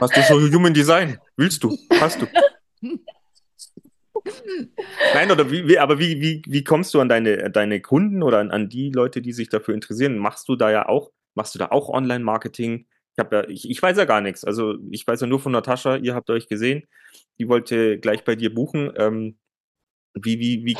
Hast 0.00 0.16
du 0.16 0.22
so 0.22 0.40
Human 0.56 0.72
Design? 0.72 1.18
Willst 1.36 1.64
du? 1.64 1.76
Hast 1.98 2.22
du? 2.22 2.28
Nein, 5.12 5.32
oder 5.32 5.50
wie, 5.50 5.66
wie 5.66 5.78
aber 5.80 5.98
wie, 5.98 6.20
wie, 6.20 6.42
wie 6.46 6.62
kommst 6.62 6.94
du 6.94 7.00
an 7.00 7.08
deine, 7.08 7.50
deine 7.50 7.80
Kunden 7.80 8.22
oder 8.22 8.38
an, 8.38 8.52
an 8.52 8.68
die 8.68 8.92
Leute, 8.92 9.22
die 9.22 9.32
sich 9.32 9.48
dafür 9.48 9.74
interessieren? 9.74 10.18
Machst 10.18 10.48
du 10.48 10.54
da 10.54 10.70
ja 10.70 10.88
auch, 10.88 11.10
machst 11.34 11.56
du 11.56 11.58
da 11.58 11.72
auch 11.72 11.88
Online-Marketing? 11.88 12.86
Ich 13.14 13.18
habe 13.18 13.36
ja, 13.36 13.48
ich, 13.48 13.68
ich 13.68 13.82
weiß 13.82 13.96
ja 13.98 14.04
gar 14.04 14.20
nichts. 14.20 14.44
Also 14.44 14.76
ich 14.90 15.06
weiß 15.06 15.20
ja 15.20 15.26
nur 15.26 15.40
von 15.40 15.52
Natascha, 15.52 15.96
ihr 15.96 16.14
habt 16.14 16.30
euch 16.30 16.48
gesehen, 16.48 16.86
die 17.38 17.48
wollte 17.48 17.98
gleich 17.98 18.24
bei 18.24 18.36
dir 18.36 18.54
buchen. 18.54 18.92
Ähm, 18.96 19.38
wie, 20.14 20.38
wie, 20.38 20.64
wie 20.64 20.76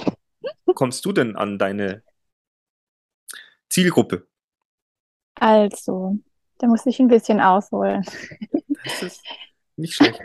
kommst 0.74 1.04
du 1.04 1.12
denn 1.12 1.36
an 1.36 1.58
deine 1.58 2.02
Zielgruppe? 3.68 4.26
Also, 5.34 6.18
da 6.58 6.66
muss 6.66 6.86
ich 6.86 7.00
ein 7.00 7.08
bisschen 7.08 7.40
ausholen. 7.40 8.04
Das 8.84 9.02
ist 9.02 9.22
nicht 9.76 9.94
schlecht. 9.94 10.20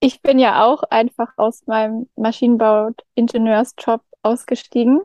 Ich 0.00 0.22
bin 0.22 0.38
ja 0.38 0.64
auch 0.64 0.82
einfach 0.84 1.32
aus 1.36 1.66
meinem 1.66 2.08
Maschinenbau-Ingenieursjob 2.16 4.02
ausgestiegen, 4.22 5.02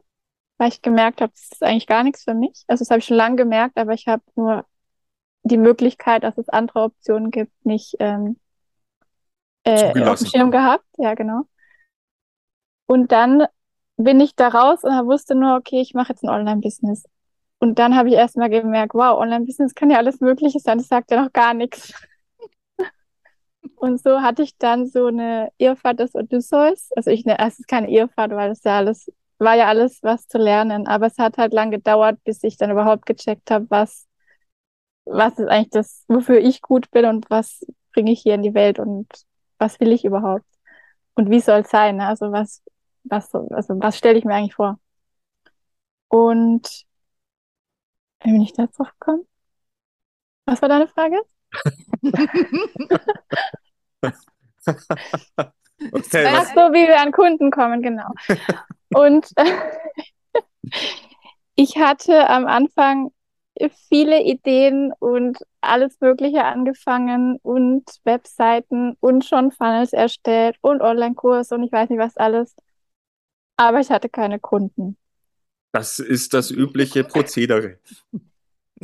weil 0.58 0.70
ich 0.70 0.82
gemerkt 0.82 1.22
habe, 1.22 1.32
das 1.34 1.49
ist 1.51 1.64
eigentlich 1.64 1.88
gar 1.88 2.03
nichts 2.03 2.24
für 2.24 2.34
mich. 2.34 2.64
Also 2.68 2.84
das 2.84 2.89
habe 2.89 2.99
ich 2.99 3.06
schon 3.06 3.18
lange 3.18 3.36
gemerkt, 3.36 3.78
aber 3.78 3.93
ich 3.93 4.08
habe 4.08 4.24
nur 4.36 4.66
die 5.43 5.58
Möglichkeit, 5.58 6.24
dass 6.24 6.38
es 6.38 6.49
andere 6.49 6.82
Optionen 6.84 7.30
gibt, 7.32 7.53
nicht 7.66 7.95
ähm, 7.99 8.39
äh, 9.64 10.01
auf 10.03 10.20
dem. 10.20 10.28
Schirm 10.28 10.51
gehabt. 10.51 10.86
Ja, 10.97 11.14
genau. 11.14 11.43
Und 12.88 13.12
dann 13.12 13.45
bin 13.97 14.20
ich 14.20 14.36
da 14.36 14.49
raus 14.49 14.84
und 14.84 14.91
wusste 15.06 15.36
nur, 15.36 15.56
okay, 15.56 15.82
ich 15.82 15.93
mache 15.93 16.10
jetzt 16.14 16.24
ein 16.24 16.30
Online-Business. 16.30 17.06
Und 17.60 17.80
dann 17.80 17.95
habe 17.95 18.10
ich 18.10 18.16
erst 18.16 18.38
mal 18.38 18.49
gemerkt, 18.49 18.93
wow, 18.93 19.20
Online-Business 19.20 19.74
kann 19.74 19.89
ja 19.89 19.97
alles 19.97 20.20
Mögliche 20.20 20.60
sein, 20.60 20.78
das 20.78 20.88
sagt 20.88 21.12
ja 21.12 21.24
noch 21.24 21.34
gar 21.34 21.53
nichts. 21.53 21.93
Und 23.76 24.01
so 24.01 24.22
hatte 24.22 24.43
ich 24.43 24.58
dann 24.58 24.88
so 24.88 25.08
eine 25.08 25.51
Irrfahrt 25.58 25.99
des 25.99 26.16
Odysseus. 26.16 26.89
Also 26.95 27.12
ich, 27.12 27.26
ne, 27.26 27.38
es 27.39 27.60
ist 27.60 27.68
keine 27.68 27.89
Irrfahrt, 27.89 28.32
weil 28.32 28.51
es 28.51 28.64
ja 28.64 28.78
alles, 28.78 29.12
war 29.40 29.56
ja 29.56 29.68
alles 29.68 30.02
was 30.04 30.28
zu 30.28 30.38
lernen. 30.38 30.88
Aber 30.88 31.08
es 31.08 31.18
hat 31.18 31.38
halt 31.38 31.54
lang 31.54 31.72
gedauert, 31.72 32.24
bis 32.24 32.44
ich 32.44 32.58
dann 32.58 32.72
überhaupt 32.72 33.06
gecheckt 33.06 33.52
habe, 33.52 33.68
was, 33.70 34.08
was 35.06 35.38
ist 35.40 35.48
eigentlich 35.50 35.70
das, 35.72 36.04
wofür 36.08 36.40
ich 36.40 36.62
gut 36.62 36.90
bin 36.92 37.06
und 37.06 37.30
was 37.30 37.66
bringe 37.94 38.12
ich 38.12 38.22
hier 38.22 38.36
in 38.36 38.44
die 38.44 38.54
Welt 38.54 38.80
und 38.80 39.08
was 39.58 39.80
will 39.80 39.92
ich 39.92 40.06
überhaupt. 40.06 40.46
und 41.16 41.30
wie 41.32 41.42
soll 41.42 41.62
es 41.62 41.70
sein? 41.72 41.98
Ne? 41.98 42.08
Also 42.08 42.32
was, 42.32 42.64
was, 43.06 43.34
also 43.36 43.80
was 43.82 43.98
stelle 43.98 44.18
ich 44.20 44.26
mir 44.26 44.36
eigentlich 44.36 44.56
vor? 44.56 44.80
Und 46.10 46.86
wie 48.24 48.32
bin 48.32 48.42
ich 48.42 48.52
da 48.54 48.68
drauf 48.68 48.90
gekommen? 49.00 49.26
Was 50.46 50.62
war 50.62 50.70
deine 50.70 50.88
Frage? 50.88 51.18
Okay, 55.91 56.26
Ach 56.28 56.45
so, 56.45 56.73
wie 56.73 56.88
wir 56.88 56.99
an 57.01 57.11
Kunden 57.11 57.51
kommen, 57.51 57.82
genau. 57.82 58.09
Und 58.93 59.28
ich 61.55 61.78
hatte 61.78 62.30
am 62.30 62.45
Anfang 62.47 63.11
viele 63.89 64.21
Ideen 64.23 64.91
und 64.99 65.38
alles 65.61 65.99
Mögliche 66.01 66.43
angefangen 66.43 67.38
und 67.41 67.84
Webseiten 68.03 68.97
und 68.99 69.23
schon 69.23 69.51
Funnels 69.51 69.93
erstellt 69.93 70.57
und 70.61 70.82
Online-Kurs 70.82 71.51
und 71.53 71.63
ich 71.63 71.71
weiß 71.71 71.89
nicht 71.89 71.99
was 71.99 72.17
alles. 72.17 72.53
Aber 73.57 73.80
ich 73.80 73.89
hatte 73.91 74.09
keine 74.09 74.39
Kunden. 74.39 74.97
das 75.71 75.99
ist 75.99 76.34
das 76.34 76.51
übliche 76.51 77.03
Prozedere. 77.03 77.80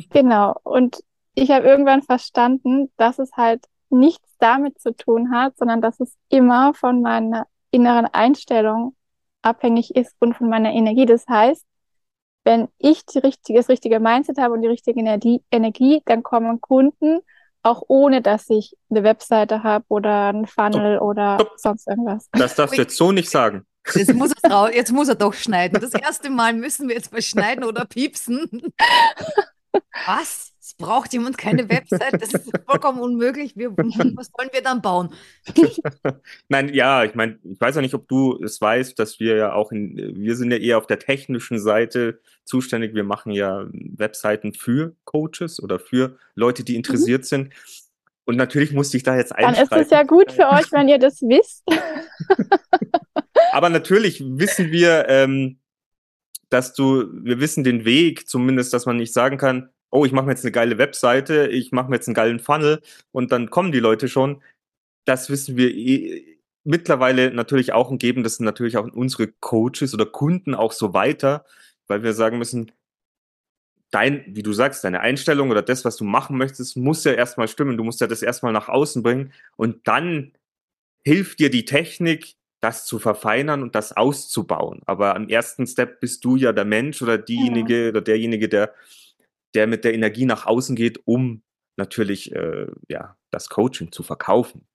Genau. 0.09 0.55
Und 0.63 1.03
ich 1.35 1.51
habe 1.51 1.67
irgendwann 1.67 2.01
verstanden, 2.01 2.91
dass 2.97 3.19
es 3.19 3.31
halt 3.33 3.65
nichts 3.91 4.27
damit 4.39 4.79
zu 4.81 4.95
tun 4.95 5.31
hat, 5.31 5.57
sondern 5.57 5.81
dass 5.81 5.99
es 5.99 6.15
immer 6.29 6.73
von 6.73 7.01
meiner 7.01 7.45
inneren 7.71 8.05
Einstellung 8.05 8.95
abhängig 9.41 9.95
ist 9.95 10.15
und 10.19 10.35
von 10.35 10.49
meiner 10.49 10.71
Energie. 10.71 11.05
Das 11.05 11.25
heißt, 11.27 11.65
wenn 12.43 12.67
ich 12.79 13.05
die 13.05 13.19
richtige, 13.19 13.59
das 13.59 13.69
richtige 13.69 13.99
Mindset 13.99 14.39
habe 14.39 14.53
und 14.55 14.61
die 14.61 14.67
richtige 14.67 14.99
Energie, 14.99 15.43
Energie, 15.51 16.01
dann 16.05 16.23
kommen 16.23 16.59
Kunden, 16.59 17.19
auch 17.63 17.83
ohne 17.87 18.21
dass 18.23 18.49
ich 18.49 18.75
eine 18.89 19.03
Webseite 19.03 19.61
habe 19.63 19.85
oder 19.89 20.27
einen 20.29 20.47
Funnel 20.47 20.97
oder 20.97 21.35
Stopp. 21.39 21.53
sonst 21.57 21.87
irgendwas. 21.87 22.27
Das 22.31 22.55
darfst 22.55 22.75
du 22.77 22.81
jetzt 22.81 22.97
so 22.97 23.11
nicht 23.11 23.29
sagen. 23.29 23.65
Jetzt 23.93 24.13
muss, 24.13 24.31
rau- 24.47 24.67
jetzt 24.67 24.91
muss 24.91 25.09
er 25.09 25.15
doch 25.15 25.33
schneiden. 25.33 25.79
Das 25.79 25.93
erste 25.93 26.29
Mal 26.29 26.53
müssen 26.53 26.87
wir 26.87 26.95
jetzt 26.95 27.11
mal 27.11 27.21
schneiden 27.21 27.63
oder 27.63 27.85
piepsen. 27.85 28.49
Was? 30.05 30.50
Es 30.71 30.77
braucht 30.77 31.11
jemand 31.11 31.37
keine 31.37 31.69
Website? 31.69 32.13
Das 32.21 32.33
ist 32.33 32.49
vollkommen 32.65 33.01
unmöglich. 33.01 33.57
Wir, 33.57 33.71
was 33.71 34.31
wollen 34.37 34.49
wir 34.53 34.61
dann 34.61 34.81
bauen? 34.81 35.13
Nein, 36.47 36.73
ja, 36.73 37.03
ich 37.03 37.13
meine, 37.13 37.39
ich 37.43 37.59
weiß 37.59 37.75
ja 37.75 37.81
nicht, 37.81 37.93
ob 37.93 38.07
du 38.07 38.41
es 38.41 38.61
weißt, 38.61 38.97
dass 38.97 39.19
wir 39.19 39.35
ja 39.35 39.53
auch 39.53 39.73
in, 39.73 39.97
wir 39.97 40.35
sind 40.37 40.49
ja 40.49 40.57
eher 40.57 40.77
auf 40.77 40.87
der 40.87 40.99
technischen 40.99 41.59
Seite 41.59 42.21
zuständig. 42.45 42.95
Wir 42.95 43.03
machen 43.03 43.33
ja 43.33 43.67
Webseiten 43.73 44.53
für 44.53 44.95
Coaches 45.03 45.61
oder 45.61 45.77
für 45.77 46.17
Leute, 46.35 46.63
die 46.63 46.77
interessiert 46.77 47.25
sind. 47.25 47.53
Und 48.23 48.37
natürlich 48.37 48.71
musste 48.71 48.95
ich 48.95 49.03
da 49.03 49.17
jetzt 49.17 49.33
Dann 49.37 49.55
ist 49.55 49.73
es 49.73 49.89
ja 49.89 50.03
gut 50.03 50.31
für 50.31 50.49
euch, 50.51 50.71
wenn 50.71 50.87
ihr 50.87 50.99
das 50.99 51.21
wisst. 51.21 51.65
Aber 53.51 53.67
natürlich 53.67 54.23
wissen 54.25 54.71
wir, 54.71 55.09
ähm, 55.09 55.59
dass 56.47 56.73
du, 56.73 57.09
wir 57.11 57.41
wissen 57.41 57.65
den 57.65 57.83
Weg, 57.83 58.29
zumindest, 58.29 58.73
dass 58.73 58.85
man 58.85 58.95
nicht 58.95 59.11
sagen 59.11 59.37
kann, 59.37 59.69
oh, 59.91 60.05
ich 60.05 60.11
mache 60.13 60.25
mir 60.25 60.31
jetzt 60.31 60.45
eine 60.45 60.51
geile 60.51 60.77
Webseite, 60.77 61.47
ich 61.47 61.71
mache 61.71 61.89
mir 61.89 61.97
jetzt 61.97 62.07
einen 62.07 62.15
geilen 62.15 62.39
Funnel 62.39 62.81
und 63.11 63.31
dann 63.31 63.49
kommen 63.49 63.71
die 63.71 63.79
Leute 63.79 64.07
schon. 64.07 64.41
Das 65.05 65.29
wissen 65.29 65.57
wir 65.57 65.69
eh, 65.69 66.39
mittlerweile 66.63 67.31
natürlich 67.31 67.73
auch 67.73 67.91
und 67.91 67.99
geben 67.99 68.23
das 68.23 68.39
natürlich 68.39 68.77
auch 68.77 68.87
unsere 68.91 69.27
Coaches 69.27 69.93
oder 69.93 70.05
Kunden 70.05 70.55
auch 70.55 70.71
so 70.71 70.93
weiter, 70.93 71.45
weil 71.87 72.03
wir 72.03 72.13
sagen 72.13 72.37
müssen, 72.37 72.71
dein, 73.91 74.23
wie 74.27 74.43
du 74.43 74.53
sagst, 74.53 74.83
deine 74.83 75.01
Einstellung 75.01 75.51
oder 75.51 75.61
das, 75.61 75.83
was 75.85 75.97
du 75.97 76.05
machen 76.05 76.37
möchtest, 76.37 76.77
muss 76.77 77.03
ja 77.03 77.11
erstmal 77.11 77.47
stimmen. 77.49 77.77
Du 77.77 77.83
musst 77.83 77.99
ja 77.99 78.07
das 78.07 78.21
erstmal 78.21 78.53
nach 78.53 78.69
außen 78.69 79.03
bringen 79.03 79.33
und 79.57 79.87
dann 79.87 80.31
hilft 81.03 81.39
dir 81.39 81.49
die 81.49 81.65
Technik, 81.65 82.35
das 82.61 82.85
zu 82.85 82.99
verfeinern 82.99 83.63
und 83.63 83.75
das 83.75 83.97
auszubauen. 83.97 84.81
Aber 84.85 85.15
am 85.15 85.27
ersten 85.27 85.65
Step 85.67 85.99
bist 85.99 86.23
du 86.23 86.37
ja 86.37 86.53
der 86.53 86.63
Mensch 86.63 87.01
oder 87.01 87.17
diejenige 87.17 87.89
oder 87.89 88.01
derjenige, 88.01 88.47
der, 88.47 88.73
der 89.53 89.67
mit 89.67 89.83
der 89.83 89.93
Energie 89.93 90.25
nach 90.25 90.45
außen 90.45 90.75
geht, 90.75 90.99
um 91.05 91.43
natürlich 91.77 92.31
äh, 92.33 92.67
ja, 92.87 93.17
das 93.31 93.49
Coaching 93.49 93.91
zu 93.91 94.03
verkaufen. 94.03 94.67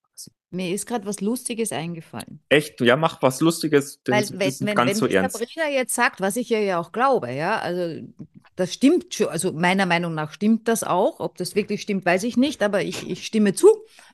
Mir 0.51 0.73
ist 0.73 0.87
gerade 0.87 1.05
was 1.07 1.21
Lustiges 1.21 1.73
eingefallen. 1.73 2.41
Echt, 2.49 2.81
ja, 2.81 2.97
mach 2.97 3.21
was 3.21 3.41
Lustiges, 3.41 4.03
denn 4.05 4.15
Weil 4.15 4.29
wenn, 4.31 4.67
wenn, 4.67 4.75
ganz 4.77 4.91
wenn 4.91 4.97
so 4.97 5.07
ernst. 5.07 5.37
Sabrina 5.39 5.69
jetzt 5.69 5.95
sagt, 5.95 6.21
was 6.21 6.37
ich 6.37 6.49
ja 6.49 6.59
ja 6.61 6.79
auch 6.79 6.93
glaube, 6.93 7.33
ja, 7.33 7.59
also 7.59 8.07
das 8.55 8.73
stimmt 8.73 9.13
schon, 9.13 9.29
also 9.29 9.53
meiner 9.53 9.87
Meinung 9.87 10.15
nach 10.15 10.31
stimmt 10.33 10.69
das 10.69 10.85
auch. 10.85 11.19
Ob 11.21 11.37
das 11.37 11.57
wirklich 11.57 11.83
stimmt, 11.83 12.07
weiß 12.07 12.23
ich 12.23 12.37
nicht, 12.37 12.63
aber 12.63 12.83
ich, 12.83 13.11
ich 13.11 13.27
stimme 13.27 13.55
zu. 13.55 13.69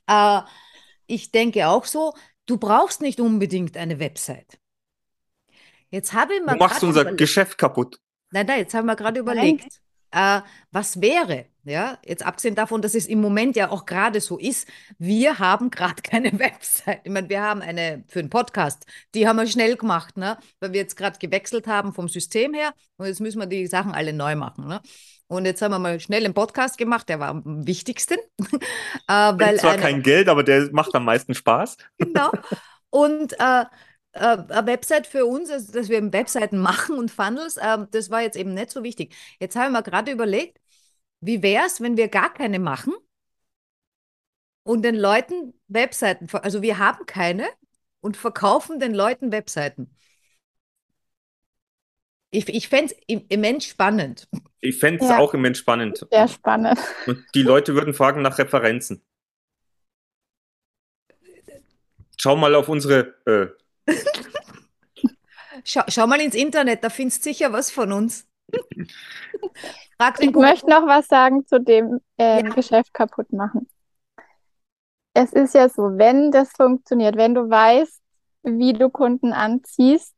Äh, 0.08 0.40
ich 1.06 1.30
denke 1.32 1.68
auch 1.68 1.84
so, 1.84 2.14
du 2.46 2.56
brauchst 2.56 3.02
nicht 3.02 3.20
unbedingt 3.20 3.76
eine 3.76 4.00
Website. 4.00 4.58
Jetzt 5.90 6.14
habe 6.14 6.34
ich 6.34 6.42
mal 6.42 6.54
Du 6.54 6.58
machst 6.58 6.82
unser 6.82 7.02
überlegt- 7.02 7.18
Geschäft 7.18 7.58
kaputt. 7.58 8.00
Nein, 8.30 8.46
nein, 8.46 8.60
jetzt 8.60 8.72
haben 8.74 8.86
wir 8.86 8.96
gerade 8.96 9.22
Nein. 9.22 9.36
überlegt, 9.36 9.80
äh, 10.12 10.40
was 10.70 11.00
wäre, 11.00 11.46
ja, 11.64 11.98
jetzt 12.04 12.24
abgesehen 12.24 12.54
davon, 12.54 12.82
dass 12.82 12.94
es 12.94 13.06
im 13.06 13.20
Moment 13.20 13.56
ja 13.56 13.70
auch 13.70 13.86
gerade 13.86 14.20
so 14.20 14.38
ist, 14.38 14.68
wir 14.98 15.38
haben 15.38 15.70
gerade 15.70 16.02
keine 16.02 16.38
Website. 16.38 17.00
Ich 17.04 17.10
meine, 17.10 17.28
wir 17.28 17.42
haben 17.42 17.62
eine 17.62 18.04
für 18.08 18.18
einen 18.18 18.30
Podcast, 18.30 18.86
die 19.14 19.26
haben 19.26 19.36
wir 19.36 19.46
schnell 19.46 19.76
gemacht, 19.76 20.16
ne, 20.16 20.38
weil 20.60 20.72
wir 20.72 20.80
jetzt 20.80 20.96
gerade 20.96 21.18
gewechselt 21.18 21.66
haben 21.66 21.92
vom 21.92 22.08
System 22.08 22.54
her 22.54 22.72
und 22.96 23.06
jetzt 23.06 23.20
müssen 23.20 23.40
wir 23.40 23.46
die 23.46 23.66
Sachen 23.66 23.92
alle 23.92 24.12
neu 24.12 24.36
machen, 24.36 24.66
ne. 24.66 24.80
Und 25.28 25.46
jetzt 25.46 25.62
haben 25.62 25.70
wir 25.70 25.78
mal 25.78 25.98
schnell 25.98 26.26
einen 26.26 26.34
Podcast 26.34 26.76
gemacht, 26.76 27.08
der 27.08 27.18
war 27.18 27.28
am 27.28 27.66
wichtigsten, 27.66 28.18
äh, 28.38 28.52
weil 29.08 29.58
zwar 29.58 29.72
eine, 29.72 29.82
kein 29.82 30.02
Geld, 30.02 30.28
aber 30.28 30.42
der 30.42 30.68
macht 30.72 30.94
am 30.94 31.06
meisten 31.06 31.34
Spaß. 31.34 31.78
Genau. 31.96 32.30
Und 32.90 33.32
äh, 33.38 33.64
eine 34.12 34.66
Website 34.66 35.06
für 35.06 35.26
uns, 35.26 35.50
also 35.50 35.72
dass 35.72 35.88
wir 35.88 35.98
eben 35.98 36.12
Webseiten 36.12 36.58
machen 36.58 36.98
und 36.98 37.10
Funnels, 37.10 37.56
ähm, 37.60 37.88
das 37.90 38.10
war 38.10 38.22
jetzt 38.22 38.36
eben 38.36 38.54
nicht 38.54 38.70
so 38.70 38.82
wichtig. 38.82 39.14
Jetzt 39.40 39.56
habe 39.56 39.66
ich 39.66 39.72
mir 39.72 39.82
gerade 39.82 40.12
überlegt, 40.12 40.58
wie 41.20 41.42
wäre 41.42 41.66
es, 41.66 41.80
wenn 41.80 41.96
wir 41.96 42.08
gar 42.08 42.32
keine 42.32 42.58
machen 42.58 42.94
und 44.64 44.82
den 44.82 44.94
Leuten 44.96 45.54
Webseiten, 45.68 46.28
also 46.38 46.62
wir 46.62 46.78
haben 46.78 47.06
keine 47.06 47.46
und 48.00 48.16
verkaufen 48.16 48.80
den 48.80 48.94
Leuten 48.94 49.32
Webseiten. 49.32 49.94
Ich, 52.30 52.48
ich 52.48 52.68
fände 52.68 52.94
es 53.06 53.18
immens 53.28 53.66
spannend. 53.66 54.26
Ich 54.60 54.78
fände 54.78 55.04
es 55.04 55.10
Ja. 55.10 55.18
auch 55.18 55.34
immens 55.34 55.58
spannend. 55.58 56.06
Sehr 56.10 56.28
spannend. 56.28 56.78
Und 57.06 57.24
die 57.34 57.42
Leute 57.42 57.74
würden 57.74 57.92
fragen 57.94 58.22
nach 58.22 58.38
Referenzen. 58.38 59.02
Schau 62.18 62.36
mal 62.36 62.54
auf 62.54 62.68
unsere. 62.68 63.14
Äh, 63.26 63.61
Schau, 65.64 65.82
schau 65.88 66.06
mal 66.06 66.20
ins 66.20 66.34
Internet, 66.34 66.82
da 66.84 66.90
findest 66.90 67.24
du 67.24 67.30
sicher 67.30 67.52
was 67.52 67.70
von 67.70 67.92
uns. 67.92 68.26
Ich 70.18 70.32
möchte 70.32 70.68
noch 70.68 70.86
was 70.86 71.06
sagen 71.06 71.46
zu 71.46 71.60
dem 71.60 72.00
ähm, 72.18 72.46
Ja. 72.46 72.54
Geschäft 72.54 72.92
kaputt 72.92 73.32
machen. 73.32 73.68
Es 75.14 75.32
ist 75.32 75.54
ja 75.54 75.68
so, 75.68 75.96
wenn 75.96 76.32
das 76.32 76.50
funktioniert, 76.50 77.16
wenn 77.16 77.34
du 77.34 77.48
weißt, 77.48 78.00
wie 78.42 78.72
du 78.72 78.90
Kunden 78.90 79.32
anziehst, 79.32 80.16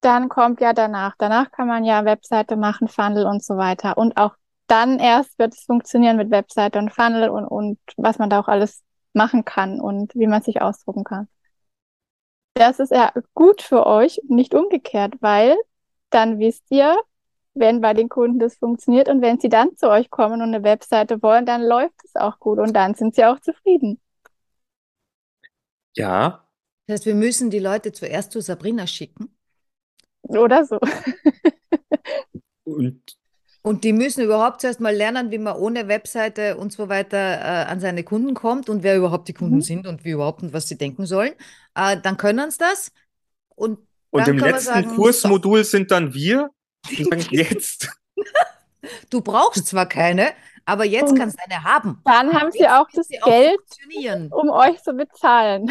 dann 0.00 0.28
kommt 0.28 0.60
ja 0.60 0.72
danach. 0.72 1.14
Danach 1.18 1.50
kann 1.50 1.68
man 1.68 1.84
ja 1.84 2.04
Webseite 2.04 2.56
machen, 2.56 2.88
Funnel 2.88 3.26
und 3.26 3.42
so 3.44 3.56
weiter. 3.56 3.98
Und 3.98 4.16
auch 4.16 4.34
dann 4.66 4.98
erst 4.98 5.38
wird 5.38 5.54
es 5.54 5.64
funktionieren 5.64 6.16
mit 6.16 6.30
Webseite 6.30 6.78
und 6.78 6.92
Funnel 6.92 7.28
und, 7.28 7.46
und 7.46 7.78
was 7.96 8.18
man 8.18 8.30
da 8.30 8.40
auch 8.40 8.48
alles 8.48 8.82
machen 9.12 9.44
kann 9.44 9.80
und 9.80 10.14
wie 10.14 10.26
man 10.26 10.42
sich 10.42 10.62
ausdrucken 10.62 11.04
kann. 11.04 11.28
Das 12.54 12.78
ist 12.78 12.90
ja 12.92 13.12
gut 13.34 13.62
für 13.62 13.86
euch, 13.86 14.20
nicht 14.28 14.54
umgekehrt, 14.54 15.14
weil 15.20 15.56
dann 16.10 16.38
wisst 16.38 16.64
ihr, 16.70 16.96
wenn 17.54 17.80
bei 17.80 17.94
den 17.94 18.08
Kunden 18.08 18.38
das 18.38 18.56
funktioniert 18.56 19.08
und 19.08 19.22
wenn 19.22 19.40
sie 19.40 19.48
dann 19.48 19.76
zu 19.76 19.88
euch 19.90 20.10
kommen 20.10 20.34
und 20.42 20.54
eine 20.54 20.62
Webseite 20.64 21.22
wollen, 21.22 21.46
dann 21.46 21.62
läuft 21.62 21.94
es 22.04 22.16
auch 22.16 22.38
gut 22.40 22.58
und 22.58 22.74
dann 22.74 22.94
sind 22.94 23.14
sie 23.16 23.24
auch 23.24 23.40
zufrieden. 23.40 24.00
ja, 25.96 26.48
Das 26.86 26.94
heißt, 27.00 27.06
wir 27.06 27.14
müssen 27.14 27.50
die 27.50 27.58
Leute 27.58 27.92
zuerst 27.92 28.32
zu 28.32 28.40
Sabrina 28.40 28.86
schicken 28.86 29.34
Oder 30.22 30.64
so. 30.64 30.78
und 32.64 33.16
und 33.64 33.84
die 33.84 33.94
müssen 33.94 34.22
überhaupt 34.24 34.60
zuerst 34.62 34.80
mal 34.80 34.94
lernen, 34.94 35.30
wie 35.32 35.38
man 35.38 35.56
ohne 35.56 35.88
Webseite 35.88 36.56
und 36.58 36.72
so 36.72 36.88
weiter 36.90 37.18
äh, 37.18 37.64
an 37.70 37.80
seine 37.80 38.04
Kunden 38.04 38.34
kommt 38.34 38.68
und 38.70 38.82
wer 38.84 38.96
überhaupt 38.96 39.28
die 39.28 39.34
Kunden 39.34 39.56
Mhm. 39.56 39.62
sind 39.62 39.86
und 39.86 40.04
wie 40.04 40.10
überhaupt 40.12 40.42
und 40.42 40.52
was 40.52 40.68
sie 40.68 40.78
denken 40.78 41.06
sollen. 41.06 41.32
Äh, 41.74 41.98
dann 42.02 42.16
können 42.18 42.50
sie 42.50 42.58
das 42.58 42.92
und 43.56 43.80
und 44.10 44.28
im 44.28 44.38
letzten 44.38 44.64
sagen, 44.66 44.94
Kursmodul 44.96 45.64
sind 45.64 45.90
dann 45.90 46.14
wir. 46.14 46.50
Und 46.98 47.04
sagen, 47.04 47.26
jetzt. 47.30 47.90
du 49.10 49.20
brauchst 49.20 49.66
zwar 49.66 49.86
keine, 49.88 50.32
aber 50.66 50.84
jetzt 50.84 51.10
Und 51.10 51.18
kannst 51.18 51.38
du 51.38 51.44
eine 51.44 51.64
haben. 51.64 52.00
Dann 52.04 52.32
haben 52.32 52.52
sie 52.52 52.68
auch 52.68 52.88
das 52.92 53.08
auch 53.22 53.26
Geld, 53.26 53.60
um 54.30 54.50
euch 54.50 54.82
zu 54.82 54.92
bezahlen. 54.94 55.70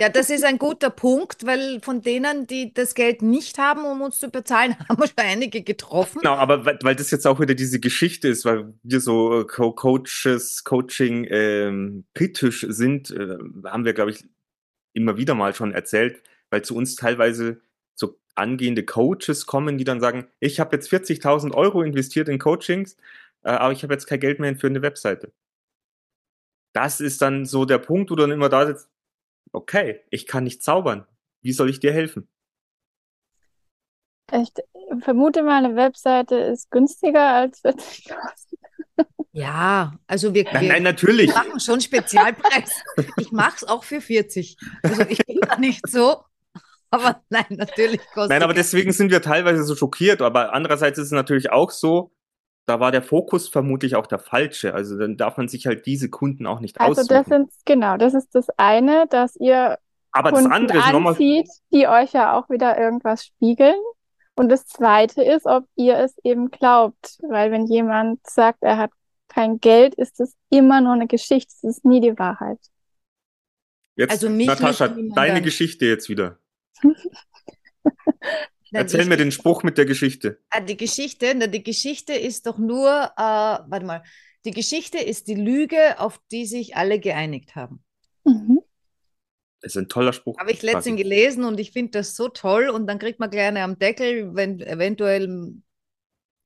Ja, 0.00 0.08
das 0.08 0.30
ist 0.30 0.44
ein 0.44 0.58
guter 0.58 0.88
Punkt, 0.88 1.44
weil 1.44 1.80
von 1.82 2.00
denen, 2.00 2.46
die 2.46 2.72
das 2.72 2.94
Geld 2.94 3.20
nicht 3.20 3.58
haben, 3.58 3.84
um 3.84 4.00
uns 4.00 4.18
zu 4.18 4.30
bezahlen, 4.30 4.74
haben 4.88 4.98
wir 4.98 5.06
schon 5.06 5.18
einige 5.18 5.62
getroffen. 5.62 6.20
Genau, 6.22 6.34
aber 6.34 6.64
weil, 6.64 6.78
weil 6.82 6.96
das 6.96 7.10
jetzt 7.10 7.26
auch 7.26 7.40
wieder 7.40 7.54
diese 7.54 7.78
Geschichte 7.78 8.28
ist, 8.28 8.44
weil 8.44 8.72
wir 8.82 9.00
so 9.00 9.40
äh, 9.40 9.44
Co 9.44 9.72
Coaches, 9.72 10.64
Coaching 10.64 11.26
ähm, 11.30 12.04
kritisch 12.14 12.66
sind, 12.68 13.10
äh, 13.10 13.36
haben 13.64 13.84
wir, 13.84 13.92
glaube 13.92 14.12
ich, 14.12 14.24
immer 14.94 15.16
wieder 15.16 15.34
mal 15.34 15.54
schon 15.54 15.72
erzählt, 15.72 16.22
weil 16.50 16.62
zu 16.62 16.74
uns 16.74 16.96
teilweise 16.96 17.60
so 17.94 18.18
angehende 18.34 18.84
Coaches 18.84 19.46
kommen, 19.46 19.76
die 19.76 19.84
dann 19.84 20.00
sagen, 20.00 20.26
ich 20.40 20.58
habe 20.58 20.76
jetzt 20.76 20.90
40.000 20.90 21.52
Euro 21.52 21.82
investiert 21.82 22.28
in 22.28 22.38
Coachings, 22.38 22.96
äh, 23.42 23.50
aber 23.50 23.72
ich 23.72 23.82
habe 23.82 23.92
jetzt 23.92 24.06
kein 24.06 24.20
Geld 24.20 24.40
mehr 24.40 24.56
für 24.56 24.68
eine 24.68 24.82
Webseite. 24.82 25.32
Das 26.72 27.00
ist 27.00 27.20
dann 27.20 27.44
so 27.44 27.66
der 27.66 27.78
Punkt, 27.78 28.10
wo 28.10 28.14
du 28.14 28.22
dann 28.22 28.30
immer 28.30 28.48
da 28.48 28.66
sitzt, 28.66 28.88
okay, 29.52 30.00
ich 30.10 30.26
kann 30.26 30.44
nicht 30.44 30.62
zaubern. 30.62 31.06
Wie 31.40 31.52
soll 31.52 31.70
ich 31.70 31.80
dir 31.80 31.92
helfen? 31.92 32.28
Ich 34.32 34.52
vermute 35.00 35.42
mal, 35.42 35.64
eine 35.64 35.76
Webseite 35.76 36.36
ist 36.36 36.70
günstiger 36.70 37.34
als 37.34 37.62
40.000. 37.64 38.14
Ja, 39.32 39.94
also 40.06 40.34
wir, 40.34 40.44
Nein, 40.44 40.62
wir 40.62 40.68
nein, 40.68 40.82
natürlich. 40.82 41.34
machen 41.34 41.58
schon 41.60 41.80
Spezialpreis. 41.80 42.70
ich 43.18 43.32
mache 43.32 43.56
es 43.56 43.64
auch 43.64 43.82
für 43.84 44.00
40. 44.00 44.56
Also 44.82 45.02
ich 45.08 45.18
bin 45.26 45.38
da 45.40 45.56
nicht 45.58 45.88
so. 45.88 46.22
Aber 46.90 47.22
nein, 47.30 47.46
natürlich 47.48 48.00
kostet 48.12 48.28
Nein, 48.30 48.42
aber 48.42 48.52
es. 48.52 48.70
deswegen 48.70 48.92
sind 48.92 49.10
wir 49.10 49.22
teilweise 49.22 49.64
so 49.64 49.74
schockiert. 49.74 50.20
Aber 50.20 50.52
andererseits 50.52 50.98
ist 50.98 51.06
es 51.06 51.12
natürlich 51.12 51.50
auch 51.50 51.70
so, 51.70 52.12
da 52.66 52.80
war 52.80 52.92
der 52.92 53.02
Fokus 53.02 53.48
vermutlich 53.48 53.96
auch 53.96 54.06
der 54.06 54.18
falsche. 54.18 54.74
Also 54.74 54.98
dann 54.98 55.16
darf 55.16 55.36
man 55.36 55.48
sich 55.48 55.66
halt 55.66 55.86
diese 55.86 56.10
Kunden 56.10 56.46
auch 56.46 56.60
nicht 56.60 56.80
Also 56.80 57.02
das 57.04 57.26
aussuchen. 57.26 57.30
sind, 57.30 57.50
genau, 57.64 57.96
das 57.96 58.14
ist 58.14 58.34
das 58.34 58.48
eine, 58.56 59.06
dass 59.08 59.36
ihr 59.36 59.78
Aber 60.12 60.32
das 60.32 60.42
Kunden 60.42 60.52
andere 60.52 60.78
ist 60.78 60.90
nochmal, 60.90 61.14
anzieht, 61.14 61.48
die 61.72 61.88
euch 61.88 62.12
ja 62.12 62.38
auch 62.38 62.48
wieder 62.50 62.78
irgendwas 62.78 63.24
spiegeln. 63.26 63.76
Und 64.34 64.48
das 64.48 64.66
zweite 64.66 65.22
ist, 65.22 65.46
ob 65.46 65.66
ihr 65.76 65.98
es 65.98 66.16
eben 66.24 66.50
glaubt. 66.50 67.18
Weil 67.28 67.50
wenn 67.52 67.66
jemand 67.66 68.20
sagt, 68.26 68.62
er 68.62 68.78
hat 68.78 68.90
kein 69.28 69.60
Geld, 69.60 69.94
ist 69.94 70.20
es 70.20 70.34
immer 70.50 70.80
nur 70.80 70.92
eine 70.94 71.06
Geschichte, 71.06 71.52
es 71.56 71.64
ist 71.64 71.84
nie 71.84 72.00
die 72.00 72.18
Wahrheit. 72.18 72.58
jetzt, 73.96 74.10
Also 74.10 74.28
mich 74.30 74.46
Natascha, 74.46 74.88
deine 74.88 75.34
dann. 75.34 75.42
Geschichte 75.42 75.86
jetzt 75.86 76.08
wieder. 76.08 76.38
Erzähl 78.72 79.06
mir 79.06 79.16
den 79.16 79.32
Spruch 79.32 79.62
mit 79.62 79.78
der 79.78 79.84
Geschichte. 79.84 80.40
Ah, 80.50 80.60
die 80.60 80.76
Geschichte, 80.76 81.32
na, 81.36 81.46
die 81.46 81.62
Geschichte 81.62 82.14
ist 82.14 82.46
doch 82.46 82.58
nur, 82.58 82.88
äh, 82.88 83.18
warte 83.18 83.84
mal, 83.84 84.02
die 84.44 84.50
Geschichte 84.50 84.98
ist 84.98 85.28
die 85.28 85.34
Lüge, 85.34 85.98
auf 85.98 86.20
die 86.30 86.46
sich 86.46 86.76
alle 86.76 86.98
geeinigt 86.98 87.54
haben. 87.54 87.82
Mhm. 88.24 88.60
Das 89.60 89.76
ist 89.76 89.80
ein 89.80 89.88
toller 89.88 90.12
Spruch. 90.12 90.38
Habe 90.38 90.50
ich 90.50 90.62
letztens 90.62 90.96
gelesen 90.96 91.44
und 91.44 91.60
ich 91.60 91.70
finde 91.70 91.92
das 91.92 92.16
so 92.16 92.28
toll 92.28 92.68
und 92.68 92.88
dann 92.88 92.98
kriegt 92.98 93.20
man 93.20 93.30
gleich 93.30 93.46
eine 93.46 93.62
am 93.62 93.78
Deckel, 93.78 94.34
wenn 94.34 94.60
eventuell 94.60 95.54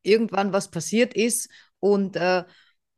irgendwann 0.02 0.52
was 0.52 0.70
passiert 0.70 1.14
ist 1.14 1.48
und 1.80 2.16
äh, 2.16 2.44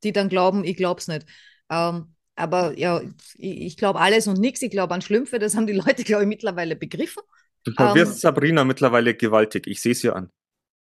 die 0.03 0.13
dann 0.13 0.29
glauben, 0.29 0.65
ich 0.65 0.77
glaube 0.77 1.01
es 1.01 1.07
nicht. 1.07 1.27
Ähm, 1.71 2.15
aber 2.35 2.77
ja, 2.79 3.01
ich, 3.37 3.61
ich 3.61 3.77
glaube 3.77 4.01
alles 4.01 4.27
und 4.27 4.41
nichts. 4.41 4.63
Ich 4.63 4.71
glaube 4.71 4.95
an 4.95 5.03
Schlümpfe, 5.03 5.39
das 5.39 5.57
haben 5.57 5.67
die 5.67 5.73
Leute, 5.73 6.05
glaube 6.05 6.23
ich, 6.23 6.29
mittlerweile 6.29 6.77
begriffen. 6.77 7.23
Du 7.69 7.75
verwirrst 7.75 8.13
Ähm. 8.13 8.19
Sabrina 8.19 8.65
mittlerweile 8.65 9.15
gewaltig. 9.15 9.67
Ich 9.67 9.81
sehe 9.83 9.93
es 9.93 10.03
ihr 10.05 10.17
an. 10.17 10.31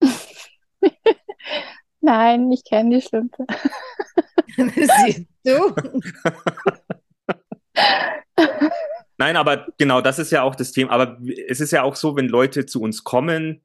Nein, 2.02 2.52
ich 2.52 2.64
kenne 2.64 2.96
die 2.96 3.02
Schlümpfe. 3.02 3.46
Siehst 4.58 5.28
du? 5.44 5.76
Nein, 9.18 9.38
aber 9.38 9.68
genau, 9.78 10.02
das 10.02 10.18
ist 10.18 10.32
ja 10.32 10.42
auch 10.42 10.56
das 10.56 10.72
Thema. 10.72 10.92
Aber 10.92 11.20
es 11.48 11.62
ist 11.62 11.72
ja 11.72 11.84
auch 11.84 11.96
so, 11.96 12.16
wenn 12.16 12.28
Leute 12.28 12.66
zu 12.66 12.82
uns 12.82 13.04
kommen, 13.04 13.62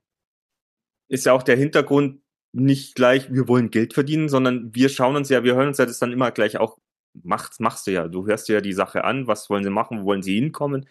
ist 1.08 1.24
ja 1.24 1.32
auch 1.32 1.42
der 1.42 1.56
Hintergrund 1.56 2.20
nicht 2.52 2.94
gleich, 2.94 3.32
wir 3.32 3.48
wollen 3.48 3.70
Geld 3.70 3.94
verdienen, 3.94 4.28
sondern 4.28 4.74
wir 4.74 4.88
schauen 4.90 5.16
uns 5.16 5.30
ja, 5.30 5.44
wir 5.44 5.54
hören 5.54 5.68
uns 5.68 5.78
ja 5.78 5.86
das 5.86 5.98
dann 5.98 6.12
immer 6.12 6.30
gleich 6.30 6.58
auch, 6.58 6.78
machst, 7.22 7.60
machst 7.60 7.86
du 7.86 7.92
ja. 7.92 8.08
Du 8.08 8.26
hörst 8.26 8.48
dir 8.48 8.54
ja 8.54 8.60
die 8.60 8.74
Sache 8.74 9.04
an, 9.04 9.26
was 9.26 9.48
wollen 9.48 9.64
sie 9.64 9.70
machen, 9.70 10.02
wo 10.02 10.06
wollen 10.06 10.22
sie 10.22 10.34
hinkommen? 10.34 10.86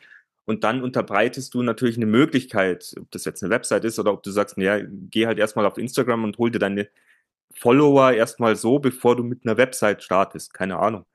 Und 0.45 0.63
dann 0.63 0.83
unterbreitest 0.83 1.53
du 1.53 1.63
natürlich 1.63 1.97
eine 1.97 2.05
Möglichkeit, 2.05 2.93
ob 2.99 3.09
das 3.11 3.25
jetzt 3.25 3.43
eine 3.43 3.49
Website 3.49 3.83
ist 3.83 3.99
oder 3.99 4.13
ob 4.13 4.23
du 4.23 4.31
sagst, 4.31 4.57
naja, 4.57 4.85
geh 5.09 5.25
halt 5.25 5.39
erstmal 5.39 5.65
auf 5.65 5.77
Instagram 5.77 6.23
und 6.23 6.37
hol 6.37 6.51
dir 6.51 6.59
deine 6.59 6.87
Follower 7.55 8.11
erstmal 8.11 8.55
so, 8.55 8.79
bevor 8.79 9.15
du 9.15 9.23
mit 9.23 9.45
einer 9.45 9.57
Website 9.57 10.03
startest. 10.03 10.53
Keine 10.53 10.77
Ahnung. 10.77 11.05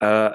Äh, 0.00 0.30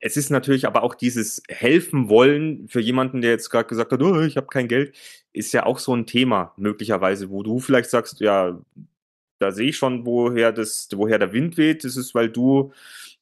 es 0.00 0.16
ist 0.16 0.30
natürlich 0.30 0.66
aber 0.66 0.82
auch 0.82 0.94
dieses 0.94 1.42
helfen 1.48 2.10
wollen 2.10 2.68
für 2.68 2.80
jemanden, 2.80 3.22
der 3.22 3.30
jetzt 3.30 3.48
gerade 3.50 3.66
gesagt 3.66 3.90
hat, 3.90 4.02
oh, 4.02 4.20
ich 4.20 4.36
habe 4.36 4.48
kein 4.48 4.68
Geld, 4.68 4.94
ist 5.32 5.52
ja 5.54 5.64
auch 5.64 5.78
so 5.78 5.94
ein 5.96 6.06
Thema 6.06 6.52
möglicherweise, 6.58 7.30
wo 7.30 7.42
du 7.42 7.58
vielleicht 7.58 7.90
sagst, 7.90 8.20
ja, 8.20 8.60
da 9.38 9.50
sehe 9.50 9.70
ich 9.70 9.76
schon, 9.78 10.04
woher 10.06 10.52
das, 10.52 10.88
woher 10.94 11.18
der 11.18 11.32
Wind 11.32 11.56
weht. 11.56 11.84
Das 11.84 11.96
ist, 11.96 12.14
weil 12.14 12.28
du 12.28 12.72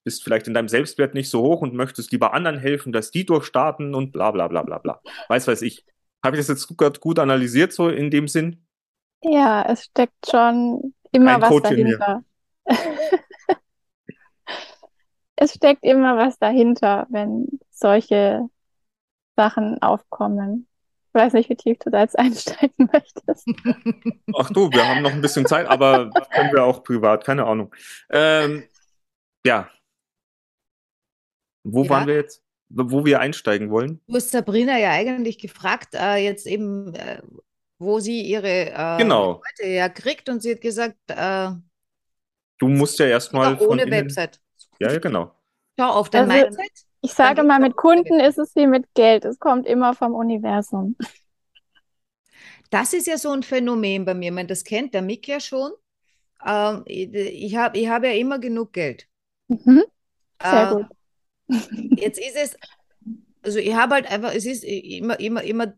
bist 0.05 0.25
vielleicht 0.25 0.47
in 0.49 0.55
deinem 0.55 0.69
Selbstwert 0.69 1.15
nicht 1.15 1.31
so 1.31 1.43
hoch 1.43 1.61
und 1.61 1.75
möchtest 1.75 2.13
lieber 2.13 2.35
anderen 2.35 2.59
helfen, 2.59 2.93
dass 2.93 3.11
die 3.11 3.25
durchstarten 3.27 3.95
und 3.95 4.13
bla 4.13 4.31
bla 4.31 4.49
bla 4.49 4.63
bla 4.63 4.79
bla. 4.79 5.01
Weiß 5.29 5.47
weiß 5.47 5.63
ich. 5.63 5.85
Habe 6.25 6.37
ich 6.37 6.41
das 6.41 6.49
jetzt 6.49 6.69
gut, 6.69 7.01
gut 7.01 7.19
analysiert, 7.19 7.73
so 7.73 7.89
in 7.89 8.11
dem 8.11 8.29
Sinn? 8.29 8.65
Ja, 9.23 9.63
es 9.63 9.85
steckt 9.85 10.31
schon 10.31 10.95
immer 11.11 11.35
Ein 11.35 11.43
was 11.43 11.49
Coach 11.49 11.69
dahinter. 11.69 12.25
Es 15.43 15.55
steckt 15.55 15.83
immer 15.83 16.17
was 16.17 16.39
dahinter, 16.39 17.09
wenn 17.11 17.49
solche 17.69 18.49
Sachen 19.35 19.83
aufkommen. 19.83 20.69
Ich 21.09 21.15
weiß 21.21 21.33
nicht, 21.33 21.51
wie 21.51 21.57
tief 21.57 21.79
du 21.81 21.91
da 21.91 22.03
jetzt 22.03 22.17
einsteigen 22.19 22.89
möchtest. 22.93 23.49
Ach 24.39 24.51
du, 24.51 24.71
wir 24.71 24.87
haben 24.87 25.03
noch 25.03 25.11
ein 25.11 25.21
bisschen 25.21 25.45
Zeit, 25.45 25.67
aber 25.67 26.11
das 26.15 26.31
können 26.31 26.53
wir 26.53 26.63
auch 26.63 26.85
privat, 26.85 27.25
keine 27.25 27.45
Ahnung. 27.45 27.75
Ähm, 28.11 28.69
ja. 29.45 29.69
Wo 31.65 31.83
Ja. 31.85 31.91
waren 31.91 32.07
wir 32.07 32.15
jetzt? 32.15 32.43
Wo 32.69 33.05
wir 33.05 33.21
einsteigen 33.21 33.71
wollen? 33.71 34.01
Du 34.07 34.17
hast 34.17 34.31
Sabrina 34.31 34.79
ja 34.79 34.91
eigentlich 34.91 35.39
gefragt, 35.39 35.95
äh, 35.95 36.17
jetzt 36.17 36.47
eben, 36.47 36.95
äh, 36.95 37.23
wo 37.79 38.01
sie 38.01 38.23
ihre 38.23 38.71
äh, 38.71 38.99
Genau. 39.03 39.43
Leute 39.43 39.69
herkriegt 39.71 40.29
und 40.29 40.43
sie 40.43 40.53
hat 40.53 40.61
gesagt, 40.61 40.97
äh, 41.09 41.51
Du 42.59 42.69
musst 42.69 42.99
ja 42.99 43.07
erstmal 43.07 43.59
ohne 43.59 43.83
innen. 43.83 43.91
Website. 43.91 44.41
Ja, 44.81 44.93
ja, 44.93 44.99
genau. 44.99 45.35
Schau 45.79 45.89
auf 45.91 46.11
dein 46.11 46.29
Also, 46.29 46.47
Mindset. 46.47 46.71
Ich 47.05 47.13
sage 47.15 47.43
mal, 47.43 47.59
mit 47.59 47.77
Kunden 47.77 48.21
ist 48.21 48.39
es 48.39 48.55
wie 48.55 48.67
mit 48.67 48.87
Geld. 48.95 49.25
Es 49.25 49.39
kommt 49.41 49.67
immer 49.67 49.95
vom 49.95 50.15
Universum. 50.15 50.97
Das 52.71 52.93
ist 52.93 53.07
ja 53.07 53.19
so 53.19 53.31
ein 53.31 53.43
Phänomen 53.43 54.05
bei 54.05 54.15
mir. 54.15 54.27
Ich 54.29 54.35
meine, 54.35 54.49
das 54.49 54.65
kennt 54.65 54.95
der 54.95 55.03
Mick 55.03 55.29
ja 55.29 55.41
schon. 55.41 55.73
Ähm, 56.47 56.83
ich 56.87 57.13
ich 57.15 57.57
habe 57.57 57.79
ich 57.79 57.89
hab 57.89 58.05
ja 58.05 58.13
immer 58.13 58.39
genug 58.39 58.73
Geld. 58.73 59.09
Mhm. 59.49 59.83
Sehr 60.43 60.67
Äh, 60.67 60.67
gut. 60.67 60.87
Jetzt 61.97 62.19
ist 62.19 62.37
es, 62.37 62.57
also 63.43 63.59
ich 63.59 63.75
habe 63.75 63.95
halt 63.95 64.11
einfach, 64.11 64.35
es 64.35 64.47
ist 64.47 64.65
immer, 64.65 65.19
immer, 65.21 65.43
immer, 65.43 65.75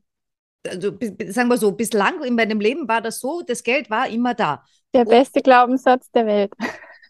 also 0.67 0.97
sagen 1.29 1.49
wir 1.49 1.59
so, 1.59 1.73
bislang 1.73 2.23
in 2.23 2.35
meinem 2.35 2.61
Leben 2.61 2.89
war 2.89 3.01
das 3.01 3.21
so, 3.21 3.43
das 3.43 3.63
Geld 3.63 3.91
war 3.91 4.09
immer 4.09 4.35
da. 4.35 4.65
Der 4.95 5.05
beste 5.05 5.41
Glaubenssatz 5.43 6.11
der 6.13 6.27
Welt. 6.27 6.53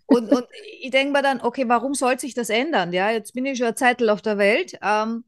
Und, 0.07 0.31
und 0.31 0.47
ich 0.81 0.91
denke 0.91 1.13
mir 1.13 1.23
dann, 1.23 1.41
okay, 1.41 1.65
warum 1.69 1.95
soll 1.95 2.19
sich 2.19 2.35
das 2.35 2.51
ändern? 2.51 2.93
Ja, 2.93 3.11
jetzt 3.11 3.33
bin 3.33 3.47
ich 3.47 3.59
schon 3.59 3.69
eine 3.69 3.75
Zeit 3.75 4.07
auf 4.09 4.23
der 4.23 4.39
Welt. 4.39 4.79
Ähm, 4.83 5.25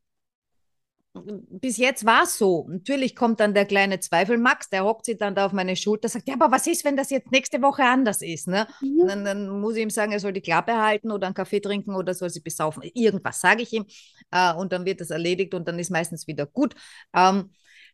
bis 1.24 1.76
jetzt 1.76 2.04
war 2.04 2.24
es 2.24 2.38
so. 2.38 2.66
Natürlich 2.68 3.16
kommt 3.16 3.40
dann 3.40 3.54
der 3.54 3.64
kleine 3.64 4.00
Zweifel, 4.00 4.38
Max, 4.38 4.68
der 4.68 4.84
hockt 4.84 5.06
sich 5.06 5.18
dann 5.18 5.34
da 5.34 5.46
auf 5.46 5.52
meine 5.52 5.76
Schulter, 5.76 6.08
sagt, 6.08 6.28
ja, 6.28 6.34
aber 6.34 6.50
was 6.50 6.66
ist, 6.66 6.84
wenn 6.84 6.96
das 6.96 7.10
jetzt 7.10 7.30
nächste 7.32 7.62
Woche 7.62 7.84
anders 7.84 8.22
ist? 8.22 8.48
Ne? 8.48 8.66
Mhm. 8.80 9.06
Dann, 9.06 9.24
dann 9.24 9.60
muss 9.60 9.76
ich 9.76 9.82
ihm 9.82 9.90
sagen, 9.90 10.12
er 10.12 10.20
soll 10.20 10.32
die 10.32 10.40
Klappe 10.40 10.76
halten 10.76 11.10
oder 11.10 11.26
einen 11.26 11.34
Kaffee 11.34 11.60
trinken 11.60 11.94
oder 11.94 12.14
soll 12.14 12.30
sie 12.30 12.40
besaufen. 12.40 12.82
Irgendwas 12.94 13.40
sage 13.40 13.62
ich 13.62 13.72
ihm 13.72 13.86
äh, 14.30 14.54
und 14.54 14.72
dann 14.72 14.84
wird 14.84 15.00
das 15.00 15.10
erledigt 15.10 15.54
und 15.54 15.66
dann 15.68 15.78
ist 15.78 15.90
meistens 15.90 16.26
wieder 16.26 16.46
gut. 16.46 16.74
Ähm, 17.14 17.50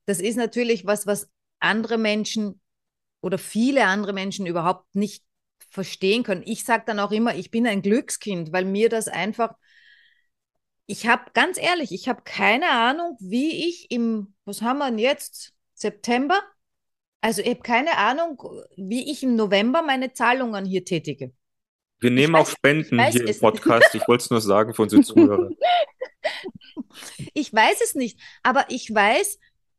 das 0.07 0.20
ist 0.20 0.37
natürlich 0.37 0.87
was, 0.87 1.07
was 1.07 1.29
andere 1.61 1.99
Menschen 1.99 2.61
oder 3.20 3.39
viele 3.39 3.85
andere 3.87 4.12
Menschen 4.12 4.47
überhaupt 4.47 4.95
nicht 4.95 5.25
verstehen 5.70 6.23
können. 6.23 6.43
Ich 6.45 6.64
sage 6.64 6.85
dann 6.87 6.99
auch 6.99 7.12
immer, 7.12 7.35
ich 7.35 7.51
bin 7.51 7.66
ein 7.66 7.83
Glückskind, 7.83 8.53
weil 8.53 8.64
mir 8.64 8.89
das 8.89 9.09
einfach, 9.09 9.55
ich 10.87 11.07
habe 11.07 11.30
ganz 11.33 11.59
ehrlich, 11.59 11.93
ich 11.93 12.09
habe 12.09 12.22
keine 12.24 12.70
Ahnung, 12.70 13.16
wie 13.20 13.68
ich 13.68 13.91
im, 13.91 14.35
was 14.45 14.62
haben 14.62 14.78
wir 14.78 14.87
denn 14.91 14.99
jetzt, 14.99 15.55
September? 15.74 16.41
Also 17.20 17.41
ich 17.41 17.51
habe 17.51 17.61
keine 17.62 17.97
Ahnung, 17.99 18.43
wie 18.76 19.11
ich 19.11 19.22
im 19.22 19.37
November 19.37 19.83
meine 19.83 20.12
Zahlungen 20.12 20.64
hier 20.64 20.85
tätige. 20.85 21.33
Wir 22.01 22.11
nehmen 22.11 22.35
weiß- 22.35 22.41
auch 22.41 22.49
Spenden 22.49 23.01
hier 23.07 23.28
im. 23.28 23.39
Podcast. 23.39 23.95
Ich 23.95 24.07
wollte 24.09 24.24
es 24.24 24.30
nur 24.30 24.41
sagen 24.41 24.74
für 24.74 24.83
unsere 24.83 25.03
Zuhörer. 25.03 25.51
Ich 27.33 27.53
weiß 27.53 27.80
es 27.83 27.95
nicht, 27.95 28.18
aber 28.43 28.66
ich 28.68 28.93
weiß, 28.95 29.39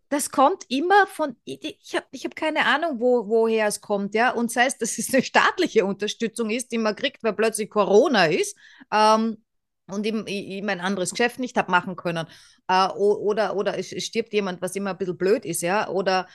das 0.10 0.32
kommt 0.32 0.66
immer 0.70 1.06
von, 1.08 1.36
ich 1.46 1.96
habe 1.96 2.06
ich 2.12 2.26
hab 2.26 2.36
keine 2.36 2.66
Ahnung, 2.66 3.00
wo, 3.00 3.28
woher 3.28 3.68
es 3.68 3.82
kommt, 3.82 4.16
ja. 4.16 4.32
Und 4.32 4.52
sei 4.52 4.66
es, 4.66 4.78
dass 4.78 4.98
es 4.98 5.14
eine 5.14 5.24
staatliche 5.24 5.86
Unterstützung 5.86 6.50
ist, 6.50 6.72
die 6.72 6.78
man 6.80 6.96
kriegt, 6.96 7.24
weil 7.24 7.34
plötzlich 7.34 7.70
Corona 7.70 8.26
ist 8.26 8.58
ähm, 8.92 9.44
und 9.88 10.06
eben, 10.06 10.26
ich, 10.28 10.50
ich 10.50 10.64
mein 10.64 10.80
anderes 10.82 11.12
Geschäft 11.12 11.40
nicht 11.40 11.58
habe 11.58 11.72
machen 11.72 11.96
können. 11.96 12.28
Äh, 12.68 12.88
oder, 12.90 13.56
oder 13.56 13.78
es 13.78 13.90
stirbt 14.04 14.34
jemand, 14.34 14.62
was 14.62 14.76
immer 14.76 14.92
ein 14.92 14.98
bisschen 14.98 15.18
blöd 15.18 15.46
ist, 15.46 15.62
ja. 15.62 15.90
Oder, 15.90 16.28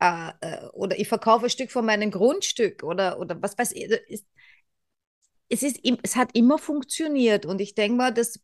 äh, 0.00 0.30
äh, 0.40 0.66
oder 0.72 0.98
ich 0.98 1.08
verkaufe 1.08 1.46
ein 1.46 1.50
Stück 1.50 1.70
von 1.72 1.84
meinem 1.86 2.10
Grundstück 2.10 2.82
oder, 2.82 3.18
oder 3.18 3.40
was 3.42 3.58
weiß 3.58 3.72
ich. 3.72 3.90
Es, 4.08 4.24
es, 5.48 5.62
ist, 5.62 5.80
es 6.02 6.16
hat 6.16 6.30
immer 6.34 6.58
funktioniert 6.58 7.46
und 7.46 7.60
ich 7.60 7.74
denke 7.74 7.96
mal, 7.96 8.12
das 8.12 8.40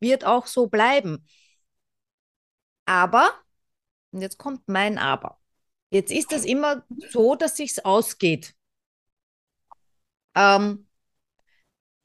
wird 0.00 0.24
auch 0.24 0.46
so 0.46 0.66
bleiben. 0.68 1.26
Aber, 2.84 3.30
und 4.12 4.22
jetzt 4.22 4.38
kommt 4.38 4.68
mein 4.68 4.98
Aber. 4.98 5.40
Jetzt 5.90 6.12
ist 6.12 6.32
es 6.32 6.44
immer 6.44 6.84
so, 7.10 7.34
dass 7.36 7.56
sich's 7.56 7.78
ausgeht. 7.80 8.54
Ähm, 10.34 10.85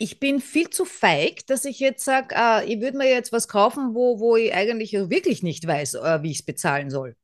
ich 0.02 0.20
bin 0.20 0.42
viel 0.42 0.68
zu 0.72 0.84
feig, 0.84 1.46
dass 1.46 1.64
ich 1.64 1.80
jetzt 1.80 2.04
sage, 2.04 2.34
äh, 2.36 2.66
ich 2.66 2.82
würde 2.82 2.98
mir 2.98 3.08
jetzt 3.08 3.32
was 3.32 3.48
kaufen, 3.48 3.94
wo, 3.94 4.20
wo 4.20 4.36
ich 4.36 4.52
eigentlich 4.52 4.94
wirklich 4.94 5.44
nicht 5.44 5.68
weiß, 5.68 5.94
äh, 5.94 6.24
wie 6.24 6.32
ich 6.32 6.40
es 6.40 6.46
bezahlen 6.46 6.90
soll. 6.90 7.16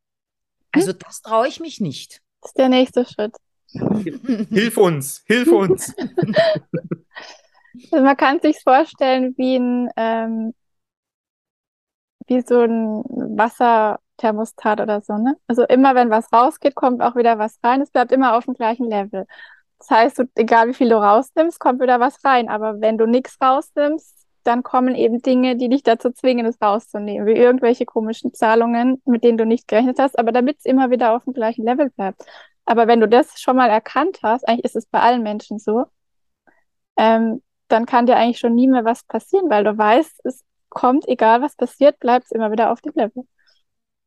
Also 0.71 0.93
das 0.93 1.23
traue 1.23 1.47
ich 1.47 1.59
mich 1.59 1.81
nicht. 1.81 2.21
Das 2.41 2.51
ist 2.51 2.57
der 2.59 2.69
nächste 2.69 3.03
Schritt. 3.05 3.35
Hilf 4.51 4.77
uns, 4.77 5.23
hilf 5.25 5.51
uns. 5.51 5.95
Also 7.91 8.03
man 8.03 8.15
kann 8.15 8.39
sich 8.41 8.59
vorstellen 8.61 9.33
wie 9.37 9.55
ein 9.57 9.89
ähm, 9.97 10.53
wie 12.27 12.41
so 12.41 12.61
ein 12.61 13.03
Wasserthermostat 13.37 14.81
oder 14.81 15.01
so, 15.01 15.17
ne? 15.17 15.35
Also 15.47 15.63
immer 15.63 15.95
wenn 15.95 16.11
was 16.11 16.31
rausgeht, 16.31 16.75
kommt 16.75 17.01
auch 17.01 17.15
wieder 17.15 17.39
was 17.39 17.57
rein. 17.63 17.81
Es 17.81 17.89
bleibt 17.89 18.11
immer 18.11 18.37
auf 18.37 18.45
dem 18.45 18.53
gleichen 18.53 18.87
Level. 18.87 19.25
Das 19.79 19.89
heißt, 19.89 20.23
egal 20.35 20.69
wie 20.69 20.73
viel 20.73 20.89
du 20.89 20.95
rausnimmst, 20.97 21.59
kommt 21.59 21.81
wieder 21.81 21.99
was 21.99 22.23
rein. 22.25 22.49
Aber 22.49 22.81
wenn 22.81 22.97
du 22.97 23.05
nichts 23.05 23.37
rausnimmst, 23.41 24.15
dann 24.43 24.63
kommen 24.63 24.95
eben 24.95 25.21
Dinge, 25.21 25.57
die 25.57 25.69
dich 25.69 25.83
dazu 25.83 26.09
zwingen, 26.11 26.45
es 26.45 26.61
rauszunehmen, 26.61 27.27
wie 27.27 27.33
irgendwelche 27.33 27.85
komischen 27.85 28.33
Zahlungen, 28.33 29.01
mit 29.05 29.23
denen 29.23 29.37
du 29.37 29.45
nicht 29.45 29.67
gerechnet 29.67 29.99
hast, 29.99 30.17
aber 30.17 30.31
damit 30.31 30.59
es 30.59 30.65
immer 30.65 30.89
wieder 30.89 31.13
auf 31.15 31.25
dem 31.25 31.33
gleichen 31.33 31.65
Level 31.65 31.89
bleibt. 31.89 32.23
Aber 32.65 32.87
wenn 32.87 33.01
du 33.01 33.07
das 33.07 33.39
schon 33.41 33.57
mal 33.57 33.69
erkannt 33.69 34.19
hast, 34.23 34.47
eigentlich 34.47 34.65
ist 34.65 34.75
es 34.75 34.85
bei 34.85 34.99
allen 35.01 35.21
Menschen 35.23 35.59
so, 35.59 35.85
ähm, 36.97 37.41
dann 37.67 37.85
kann 37.85 38.05
dir 38.05 38.15
eigentlich 38.17 38.39
schon 38.39 38.55
nie 38.55 38.67
mehr 38.67 38.85
was 38.85 39.03
passieren, 39.03 39.49
weil 39.49 39.63
du 39.63 39.77
weißt, 39.77 40.21
es 40.25 40.43
kommt, 40.69 41.07
egal 41.07 41.41
was 41.41 41.55
passiert, 41.55 41.99
bleibt 41.99 42.25
es 42.25 42.31
immer 42.31 42.51
wieder 42.51 42.71
auf 42.71 42.81
dem 42.81 42.93
Level. 42.95 43.27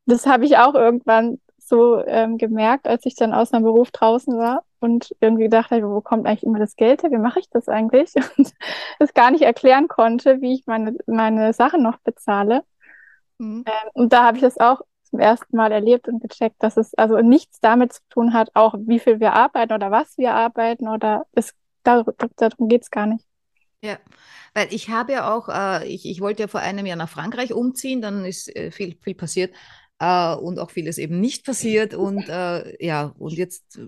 Das 0.05 0.25
habe 0.25 0.45
ich 0.45 0.57
auch 0.57 0.73
irgendwann 0.75 1.39
so 1.71 2.03
ähm, 2.05 2.37
gemerkt, 2.37 2.85
als 2.85 3.05
ich 3.05 3.15
dann 3.15 3.33
aus 3.33 3.53
meinem 3.53 3.63
Beruf 3.63 3.91
draußen 3.91 4.37
war 4.37 4.63
und 4.81 5.15
irgendwie 5.21 5.43
gedacht 5.43 5.71
habe, 5.71 5.89
wo 5.89 6.01
kommt 6.01 6.27
eigentlich 6.27 6.43
immer 6.43 6.59
das 6.59 6.75
Geld 6.75 7.01
her? 7.01 7.11
Wie 7.11 7.17
mache 7.17 7.39
ich 7.39 7.49
das 7.49 7.69
eigentlich? 7.69 8.13
Und 8.37 8.53
es 8.99 9.13
gar 9.13 9.31
nicht 9.31 9.43
erklären 9.43 9.87
konnte, 9.87 10.41
wie 10.41 10.53
ich 10.53 10.65
meine, 10.65 10.97
meine 11.07 11.53
Sachen 11.53 11.81
noch 11.81 11.97
bezahle. 11.99 12.63
Mhm. 13.37 13.63
Ähm, 13.65 13.89
und 13.93 14.11
da 14.11 14.25
habe 14.25 14.37
ich 14.37 14.43
das 14.43 14.59
auch 14.59 14.81
zum 15.03 15.19
ersten 15.19 15.55
Mal 15.55 15.71
erlebt 15.71 16.07
und 16.07 16.21
gecheckt, 16.21 16.57
dass 16.59 16.77
es 16.77 16.93
also 16.95 17.19
nichts 17.19 17.59
damit 17.61 17.93
zu 17.93 18.01
tun 18.09 18.33
hat, 18.33 18.49
auch 18.53 18.75
wie 18.77 18.99
viel 18.99 19.19
wir 19.19 19.33
arbeiten 19.33 19.73
oder 19.73 19.91
was 19.91 20.17
wir 20.17 20.33
arbeiten 20.33 20.87
oder 20.87 21.25
es, 21.31 21.53
darum, 21.83 22.13
darum 22.35 22.67
geht 22.67 22.83
es 22.83 22.91
gar 22.91 23.05
nicht. 23.05 23.25
Ja, 23.83 23.97
weil 24.53 24.67
ich 24.71 24.89
habe 24.89 25.13
ja 25.13 25.33
auch, 25.33 25.49
äh, 25.49 25.87
ich, 25.87 26.05
ich 26.05 26.21
wollte 26.21 26.43
ja 26.43 26.47
vor 26.47 26.59
einem 26.59 26.85
Jahr 26.85 26.97
nach 26.97 27.09
Frankreich 27.09 27.53
umziehen, 27.53 28.01
dann 28.01 28.25
ist 28.25 28.55
äh, 28.55 28.71
viel, 28.71 28.95
viel 29.01 29.15
passiert 29.15 29.53
äh, 30.01 30.35
und 30.35 30.57
auch 30.59 30.71
vieles 30.71 30.97
eben 30.97 31.21
nicht 31.21 31.45
passiert 31.45 31.93
und 31.93 32.27
äh, 32.27 32.83
ja, 32.83 33.13
und 33.19 33.33
jetzt 33.33 33.77
äh, 33.77 33.87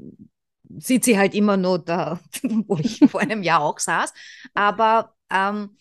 sieht 0.78 1.04
sie 1.04 1.18
halt 1.18 1.34
immer 1.34 1.58
nur 1.58 1.80
da, 1.80 2.20
wo 2.68 2.78
ich 2.78 3.00
vor 3.10 3.20
einem 3.20 3.42
Jahr 3.42 3.62
auch 3.62 3.80
saß, 3.80 4.14
aber 4.54 5.16
ähm, 5.32 5.76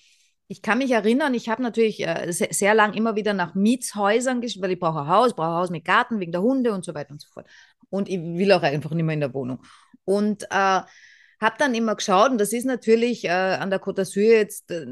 ich 0.48 0.60
kann 0.60 0.78
mich 0.78 0.90
erinnern, 0.90 1.34
ich 1.34 1.48
habe 1.48 1.62
natürlich 1.62 2.06
äh, 2.06 2.30
sehr, 2.32 2.48
sehr 2.50 2.74
lang 2.74 2.94
immer 2.94 3.14
wieder 3.14 3.34
nach 3.34 3.54
Mietshäusern 3.54 4.40
geschaut, 4.40 4.62
weil 4.62 4.72
ich 4.72 4.80
brauche 4.80 5.00
ein 5.00 5.08
Haus, 5.08 5.34
brauche 5.34 5.48
ein 5.48 5.54
Haus 5.54 5.70
mit 5.70 5.84
Garten 5.84 6.20
wegen 6.20 6.32
der 6.32 6.42
Hunde 6.42 6.72
und 6.72 6.84
so 6.84 6.94
weiter 6.94 7.10
und 7.10 7.20
so 7.20 7.28
fort. 7.32 7.46
Und 7.88 8.08
ich 8.08 8.20
will 8.20 8.52
auch 8.52 8.62
einfach 8.62 8.90
nicht 8.90 9.04
mehr 9.04 9.14
in 9.14 9.20
der 9.20 9.32
Wohnung. 9.32 9.62
Und 10.04 10.44
äh, 10.44 10.46
habe 10.50 11.56
dann 11.58 11.74
immer 11.74 11.96
geschaut, 11.96 12.30
und 12.30 12.38
das 12.38 12.52
ist 12.52 12.66
natürlich 12.66 13.24
äh, 13.24 13.30
an 13.30 13.70
der 13.70 13.80
Côte 13.80 14.02
d'Azur 14.02 14.20
jetzt 14.20 14.70
äh, 14.70 14.84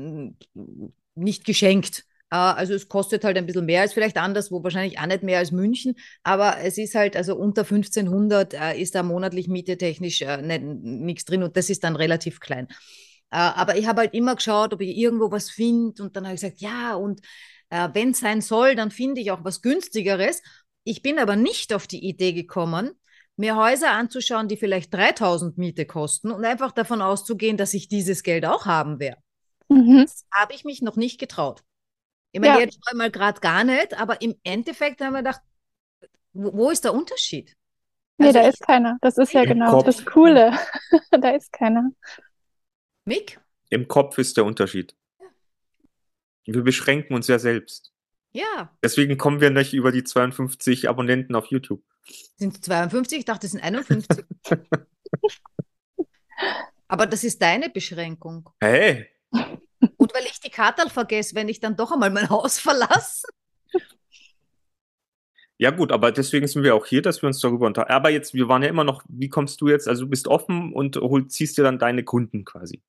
nicht 1.14 1.45
geschenkt. 1.45 2.05
Äh, 2.31 2.37
also 2.37 2.74
es 2.74 2.89
kostet 2.89 3.24
halt 3.24 3.37
ein 3.37 3.47
bisschen 3.47 3.66
mehr 3.66 3.83
als 3.83 3.93
vielleicht 3.93 4.16
anderswo, 4.16 4.62
wahrscheinlich 4.62 4.99
auch 4.99 5.07
nicht 5.07 5.22
mehr 5.22 5.39
als 5.39 5.53
München, 5.53 5.97
aber 6.22 6.59
es 6.62 6.78
ist 6.78 6.95
halt, 6.95 7.16
also 7.16 7.37
unter 7.37 7.62
1500 7.62 8.55
äh, 8.55 8.81
ist 8.81 8.95
da 8.95 9.03
monatlich 9.03 9.49
Miete 9.49 9.76
technisch 9.76 10.22
äh, 10.22 10.59
nichts 10.59 11.24
drin 11.24 11.43
und 11.43 11.57
das 11.57 11.70
ist 11.70 11.85
dann 11.85 11.97
relativ 11.97 12.41
klein. 12.41 12.68
Äh, 13.31 13.37
aber 13.37 13.76
ich 13.76 13.87
habe 13.87 14.03
halt 14.03 14.14
immer 14.14 14.37
geschaut, 14.37 14.72
ob 14.72 14.81
ich 14.81 14.97
irgendwo 14.97 15.31
was 15.31 15.51
finde 15.51 16.03
und 16.03 16.16
dann 16.16 16.24
habe 16.24 16.35
ich 16.35 16.41
gesagt, 16.41 16.61
ja, 16.61 16.95
und 16.95 17.20
wenn 17.93 18.11
es 18.11 18.18
sein 18.18 18.41
soll, 18.41 18.74
dann 18.74 18.91
finde 18.91 19.20
ich 19.20 19.31
auch 19.31 19.45
was 19.45 19.62
günstigeres. 19.62 20.43
Ich 20.83 21.03
bin 21.03 21.20
aber 21.20 21.37
nicht 21.37 21.72
auf 21.72 21.87
die 21.87 22.05
Idee 22.05 22.33
gekommen, 22.33 22.91
mir 23.37 23.55
Häuser 23.55 23.93
anzuschauen, 23.93 24.49
die 24.49 24.57
vielleicht 24.57 24.93
3000 24.93 25.57
Miete 25.57 25.87
kosten 25.87 26.33
und 26.33 26.45
einfach 26.45 26.72
davon 26.72 27.01
auszugehen, 27.01 27.57
dass 27.57 27.72
ich 27.72 27.87
dieses 27.87 28.24
Geld 28.24 28.45
auch 28.45 28.66
haben 28.66 28.99
werde. 28.99 29.22
Mhm. 29.68 29.99
Das 30.05 30.26
habe 30.33 30.53
ich 30.53 30.64
mich 30.64 30.83
noch 30.83 30.97
nicht 30.97 31.20
getraut. 31.20 31.62
Ich 32.33 32.41
meine, 32.41 32.55
ja. 32.55 32.61
jetzt 32.61 32.78
mal 32.95 33.11
gerade 33.11 33.41
gar 33.41 33.64
nicht, 33.64 33.99
aber 33.99 34.20
im 34.22 34.37
Endeffekt 34.45 35.01
haben 35.01 35.12
wir 35.12 35.18
gedacht, 35.18 35.41
wo, 36.33 36.53
wo 36.53 36.70
ist 36.70 36.85
der 36.85 36.95
Unterschied? 36.95 37.57
Nee, 38.18 38.26
also 38.26 38.39
da 38.39 38.45
ich, 38.45 38.55
ist 38.55 38.61
keiner. 38.61 38.99
Das 39.01 39.18
ist 39.18 39.33
ja 39.33 39.45
genau 39.45 39.70
Kopf. 39.70 39.87
das 39.87 40.05
Coole. 40.05 40.53
da 41.11 41.31
ist 41.31 41.53
keiner. 41.53 41.91
Mick? 43.05 43.41
Im 43.70 43.89
Kopf 43.89 44.18
ist 44.18 44.37
der 44.37 44.45
Unterschied. 44.45 44.95
Wir 46.45 46.62
beschränken 46.62 47.14
uns 47.14 47.28
ja 47.28 47.39
selbst. 47.39 47.93
Ja. 48.33 48.70
Deswegen 48.83 49.18
kommen 49.18 49.41
wir 49.41 49.51
nicht 49.51 49.72
über 49.72 49.93
die 49.93 50.05
52 50.05 50.89
Abonnenten 50.89 51.35
auf 51.35 51.47
YouTube. 51.47 51.83
Sind 52.37 52.55
es 52.55 52.61
52? 52.62 53.20
Ich 53.20 53.24
dachte, 53.24 53.47
es 53.47 53.53
sind 53.53 53.62
51. 53.62 54.24
Aber 56.89 57.07
das 57.07 57.24
ist 57.24 57.41
deine 57.41 57.70
Beschränkung. 57.70 58.51
Hey. 58.61 59.09
Und 59.97 60.14
weil 60.14 60.24
ich 60.24 60.41
die 60.41 60.51
Karte 60.51 60.89
vergesse, 60.91 61.35
wenn 61.35 61.49
ich 61.49 61.61
dann 61.61 61.76
doch 61.76 61.93
einmal 61.93 62.11
mein 62.11 62.28
Haus 62.28 62.59
verlasse. 62.59 63.26
Ja 65.59 65.70
gut, 65.70 65.93
aber 65.93 66.11
deswegen 66.11 66.47
sind 66.47 66.62
wir 66.62 66.74
auch 66.74 66.87
hier, 66.87 67.03
dass 67.03 67.20
wir 67.22 67.26
uns 67.26 67.39
darüber 67.39 67.66
unterhalten. 67.66 67.93
Aber 67.93 68.09
jetzt, 68.09 68.33
wir 68.33 68.49
waren 68.49 68.62
ja 68.62 68.68
immer 68.68 68.85
noch, 68.85 69.03
wie 69.09 69.28
kommst 69.28 69.61
du 69.61 69.68
jetzt, 69.68 69.89
also 69.89 70.05
du 70.05 70.11
bist 70.11 70.26
offen 70.26 70.72
und 70.72 70.97
hol, 70.97 71.26
ziehst 71.26 71.59
dir 71.59 71.62
dann 71.64 71.78
deine 71.78 72.03
Kunden 72.03 72.47
quasi. 72.47 72.81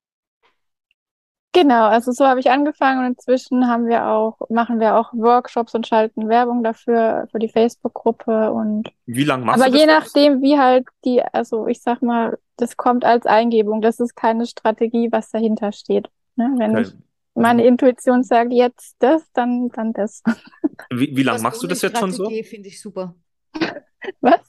Genau, 1.53 1.87
also 1.87 2.13
so 2.13 2.25
habe 2.25 2.39
ich 2.39 2.49
angefangen 2.49 2.99
und 2.99 3.07
inzwischen 3.07 3.67
haben 3.67 3.87
wir 3.87 4.07
auch, 4.07 4.39
machen 4.49 4.79
wir 4.79 4.95
auch 4.95 5.11
Workshops 5.11 5.75
und 5.75 5.85
schalten 5.85 6.29
Werbung 6.29 6.63
dafür, 6.63 7.27
für 7.29 7.39
die 7.39 7.49
Facebook-Gruppe 7.49 8.53
und. 8.53 8.89
Wie 9.05 9.25
lange 9.25 9.43
machst 9.43 9.61
aber 9.61 9.69
du 9.69 9.77
das? 9.77 9.83
Aber 9.83 9.91
je 9.91 9.99
nachdem, 9.99 10.41
wie 10.41 10.57
halt 10.57 10.87
die, 11.03 11.21
also 11.21 11.67
ich 11.67 11.81
sag 11.81 12.01
mal, 12.01 12.39
das 12.55 12.77
kommt 12.77 13.03
als 13.03 13.25
Eingebung, 13.25 13.81
das 13.81 13.99
ist 13.99 14.15
keine 14.15 14.45
Strategie, 14.45 15.11
was 15.11 15.29
dahinter 15.29 15.73
steht. 15.73 16.09
Ne? 16.41 16.55
Wenn 16.57 16.71
okay. 16.71 16.81
ich 16.81 16.93
meine 17.33 17.65
Intuition 17.65 18.23
sagt 18.23 18.51
jetzt 18.51 18.95
das, 18.99 19.23
dann, 19.33 19.69
dann 19.69 19.93
das. 19.93 20.21
Wie, 20.89 21.15
wie 21.15 21.23
lange 21.23 21.41
machst 21.41 21.61
du 21.63 21.67
das 21.67 21.81
jetzt 21.81 21.99
schon 21.99 22.11
so? 22.11 22.29
finde 22.43 22.67
ich 22.67 22.81
super. 22.81 23.15
Was? 24.21 24.41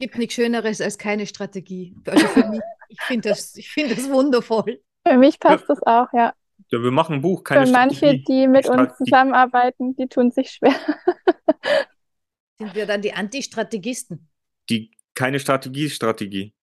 Gibt 0.00 0.18
nichts 0.18 0.34
Schöneres 0.34 0.80
als 0.80 0.98
keine 0.98 1.26
Strategie. 1.26 1.94
Also 2.06 2.26
für 2.26 2.48
mich, 2.48 2.60
ich 2.88 3.00
finde 3.02 3.28
das, 3.28 3.54
ich 3.54 3.70
find 3.70 3.90
das 3.92 4.10
wundervoll. 4.10 4.80
Für 5.06 5.18
mich 5.18 5.38
passt 5.38 5.68
ja. 5.68 5.74
das 5.74 5.82
auch, 5.82 6.08
ja. 6.12 6.34
Ja, 6.70 6.82
wir 6.82 6.90
machen 6.90 7.16
ein 7.16 7.20
Buch, 7.20 7.44
keine 7.44 7.66
Für 7.66 7.72
manche, 7.72 7.96
Strategie. 7.96 8.24
die 8.24 8.48
mit 8.48 8.68
uns 8.68 8.96
zusammenarbeiten, 8.96 9.94
die 9.94 10.08
tun 10.08 10.30
sich 10.30 10.50
schwer. 10.50 10.74
Sind 12.58 12.74
wir 12.74 12.86
dann 12.86 13.02
die 13.02 13.12
Anti-Strategisten? 13.12 14.28
Die 14.70 14.90
keine 15.14 15.38
Strategie-Strategie. 15.38 16.54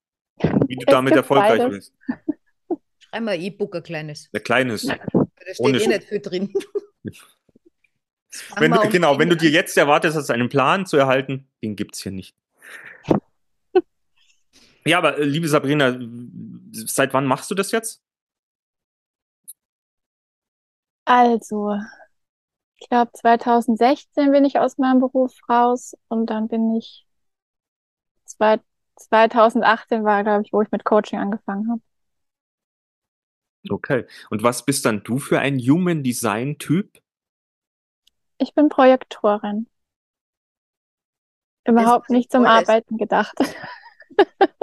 Wie 0.68 0.76
du 0.76 0.86
damit 0.86 1.14
erfolgreich 1.14 1.60
beides. 1.60 1.94
bist. 2.08 2.31
Schreib 3.12 3.24
mal 3.24 3.40
E-Book 3.40 3.76
ein 3.76 3.84
kleines. 3.84 4.30
Ein 4.34 4.44
kleines. 4.44 4.84
Da 4.84 4.96
steht 4.96 5.60
Ohne 5.60 5.78
eh 5.80 5.88
nicht 5.88 6.04
viel 6.06 6.22
drin. 6.22 6.54
wenn 8.56 8.72
du, 8.72 8.90
genau, 8.90 9.20
wenn 9.20 9.30
du 9.30 9.36
dir 9.36 9.50
jetzt 9.50 9.78
erwartest, 9.78 10.16
hast 10.16 10.32
einen 10.32 10.48
Plan 10.48 10.86
zu 10.86 10.96
erhalten, 10.96 11.50
den 11.62 11.76
gibt 11.76 11.96
es 11.96 12.02
hier 12.02 12.12
nicht. 12.12 12.36
Ja, 14.84 14.98
aber 14.98 15.20
äh, 15.20 15.26
liebe 15.26 15.48
Sabrina, 15.48 15.96
seit 16.72 17.14
wann 17.14 17.28
machst 17.28 17.52
du 17.52 17.54
das 17.54 17.72
jetzt? 17.72 18.02
Also, 21.06 21.78
ich 22.80 22.90
glaube 22.90 23.12
2016 23.14 24.32
bin 24.32 24.44
ich 24.44 24.58
aus 24.58 24.80
meinem 24.80 25.00
Beruf 25.00 25.38
raus 25.48 25.96
und 26.08 26.32
dann 26.32 26.48
bin 26.48 26.76
ich 26.76 27.06
zwei, 28.26 28.60
2018 28.96 30.04
war, 30.04 30.24
glaube 30.24 30.42
ich, 30.44 30.52
wo 30.52 30.64
ich 30.64 30.72
mit 30.72 30.84
Coaching 30.84 31.20
angefangen 31.20 31.70
habe. 31.70 31.82
Okay. 33.70 34.06
Und 34.30 34.44
was 34.44 34.66
bist 34.66 34.86
dann 34.86 35.04
du 35.04 35.20
für 35.20 35.40
ein 35.40 35.60
Human 35.60 36.04
Design 36.04 36.58
Typ? 36.58 37.00
Ich 38.38 38.54
bin 38.54 38.70
Projektorin. 38.70 39.68
Überhaupt 41.68 42.10
nicht 42.10 42.32
zum 42.32 42.46
Arbeiten 42.46 42.98
gedacht. 42.98 43.38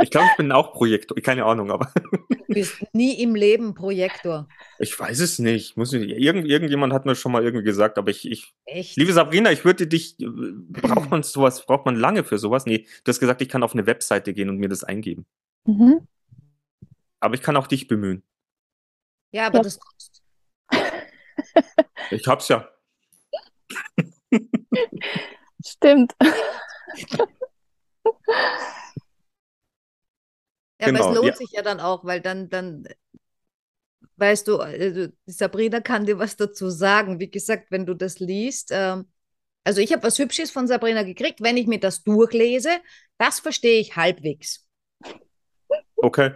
Ich 0.01 0.11
glaube, 0.11 0.29
ich 0.31 0.37
bin 0.37 0.53
auch 0.53 0.73
Projektor. 0.73 1.17
Keine 1.21 1.45
Ahnung, 1.45 1.71
aber. 1.71 1.91
Du 2.29 2.37
bist 2.49 2.85
nie 2.93 3.21
im 3.21 3.35
Leben 3.35 3.75
Projektor. 3.75 4.49
Ich 4.79 4.99
weiß 4.99 5.21
es 5.21 5.39
nicht. 5.39 5.77
Muss 5.77 5.93
nicht. 5.93 6.11
Irgend, 6.11 6.47
irgendjemand 6.47 6.93
hat 6.93 7.07
mir 7.07 7.15
schon 7.15 7.33
mal 7.33 7.43
irgendwie 7.43 7.65
gesagt, 7.65 7.99
aber 7.99 8.11
ich. 8.11 8.31
ich 8.31 8.53
Echt? 8.67 8.97
Liebe 8.97 9.13
Sabrina, 9.13 9.51
ich 9.51 9.65
würde 9.65 9.87
dich. 9.87 10.17
Braucht 10.19 11.11
man 11.11 11.23
sowas? 11.23 11.65
Braucht 11.67 11.87
man 11.87 11.97
lange 11.97 12.25
für 12.25 12.39
sowas? 12.39 12.67
Nee, 12.67 12.87
du 13.05 13.09
hast 13.09 13.21
gesagt, 13.21 13.43
ich 13.43 13.49
kann 13.49 13.63
auf 13.63 13.73
eine 13.73 13.87
Webseite 13.87 14.33
gehen 14.35 14.49
und 14.49 14.59
mir 14.59 14.69
das 14.69 14.85
eingeben. 14.85 15.27
Mhm. 15.65 16.07
Aber 17.21 17.35
ich 17.35 17.43
kann 17.43 17.57
auch 17.57 17.67
dich 17.67 17.89
bemühen. 17.89 18.23
Ja, 19.33 19.47
aber 19.47 19.59
ja. 19.59 19.63
das 19.63 19.79
kostet. 19.79 20.23
Ich 22.11 22.27
hab's 22.27 22.49
ja. 22.49 22.69
Stimmt. 25.65 26.15
Ja, 30.81 30.87
Genau, 30.87 31.01
aber 31.01 31.11
es 31.11 31.17
lohnt 31.17 31.29
ja. 31.29 31.37
sich 31.37 31.51
ja 31.53 31.63
dann 31.63 31.81
auch, 31.81 32.05
weil 32.05 32.21
dann, 32.21 32.49
dann 32.49 32.87
weißt 34.17 34.47
du, 34.47 34.59
also 34.59 35.09
Sabrina 35.27 35.81
kann 35.81 36.07
dir 36.07 36.19
was 36.19 36.37
dazu 36.37 36.71
sagen. 36.71 37.19
Wie 37.19 37.31
gesagt, 37.31 37.71
wenn 37.71 37.85
du 37.85 37.95
das 37.95 38.21
liest, 38.21 38.71
ähm, 38.73 39.11
also 39.65 39.81
ich 39.81 39.93
habe 39.93 40.05
was 40.05 40.19
Hübsches 40.19 40.51
von 40.51 40.69
Sabrina 40.69 41.03
gekriegt, 41.03 41.43
wenn 41.43 41.57
ich 41.57 41.67
mir 41.67 41.81
das 41.81 42.05
durchlese, 42.05 42.71
das 43.19 43.41
verstehe 43.41 43.81
ich 43.81 43.97
halbwegs. 43.97 44.67
Okay. 45.97 46.35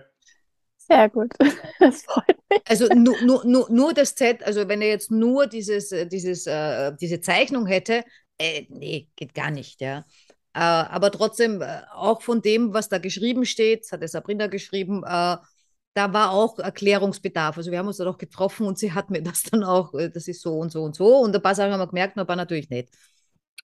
Sehr 0.93 1.09
gut. 1.09 1.33
Das 1.81 2.03
freut 2.03 2.39
mich. 2.51 2.61
Also 2.69 2.87
nur, 2.95 3.17
nur, 3.23 3.45
nur, 3.45 3.67
nur 3.71 3.93
das 3.95 4.15
Z, 4.15 4.43
also 4.43 4.69
wenn 4.69 4.83
er 4.83 4.89
jetzt 4.89 5.11
nur 5.11 5.47
dieses, 5.47 5.91
äh, 5.91 6.07
dieses, 6.07 6.47
äh, 6.47 6.93
diese 7.01 7.21
Zeichnung 7.21 7.67
hätte, 7.67 8.05
äh, 8.39 8.67
nee, 8.69 9.09
geht 9.17 9.35
gar 9.35 9.51
nicht, 9.51 9.81
ja. 9.81 10.05
Äh, 10.55 10.61
aber 10.61 11.11
trotzdem, 11.11 11.63
äh, 11.63 11.81
auch 11.95 12.23
von 12.23 12.43
dem, 12.43 12.75
was 12.75 12.89
da 12.89 12.99
geschrieben 12.99 13.47
steht, 13.47 13.85
das 13.85 13.93
hat 13.93 14.03
der 14.03 14.09
Sabrina 14.09 14.47
geschrieben, 14.49 15.03
äh, 15.03 15.37
da 15.95 16.13
war 16.13 16.31
auch 16.31 16.59
Erklärungsbedarf. 16.59 17.57
Also 17.57 17.71
wir 17.71 17.79
haben 17.79 17.89
uns 17.89 17.97
dann 17.97 18.09
auch 18.09 18.19
getroffen 18.19 18.67
und 18.67 18.79
sie 18.79 18.93
hat 18.93 19.11
mir 19.11 19.23
das 19.23 19.43
dann 19.43 19.65
auch, 19.65 19.95
äh, 19.95 20.11
das 20.11 20.29
ist 20.29 20.43
so 20.43 20.59
und 20.59 20.71
so 20.71 20.83
und 20.83 20.95
so. 20.95 21.17
Und 21.19 21.35
ein 21.35 21.43
paar 21.43 21.55
Sachen 21.55 21.73
haben 21.73 21.81
wir 21.81 21.87
gemerkt, 21.89 22.19
aber 22.19 22.37
natürlich 22.37 22.71
nicht. 22.71 22.91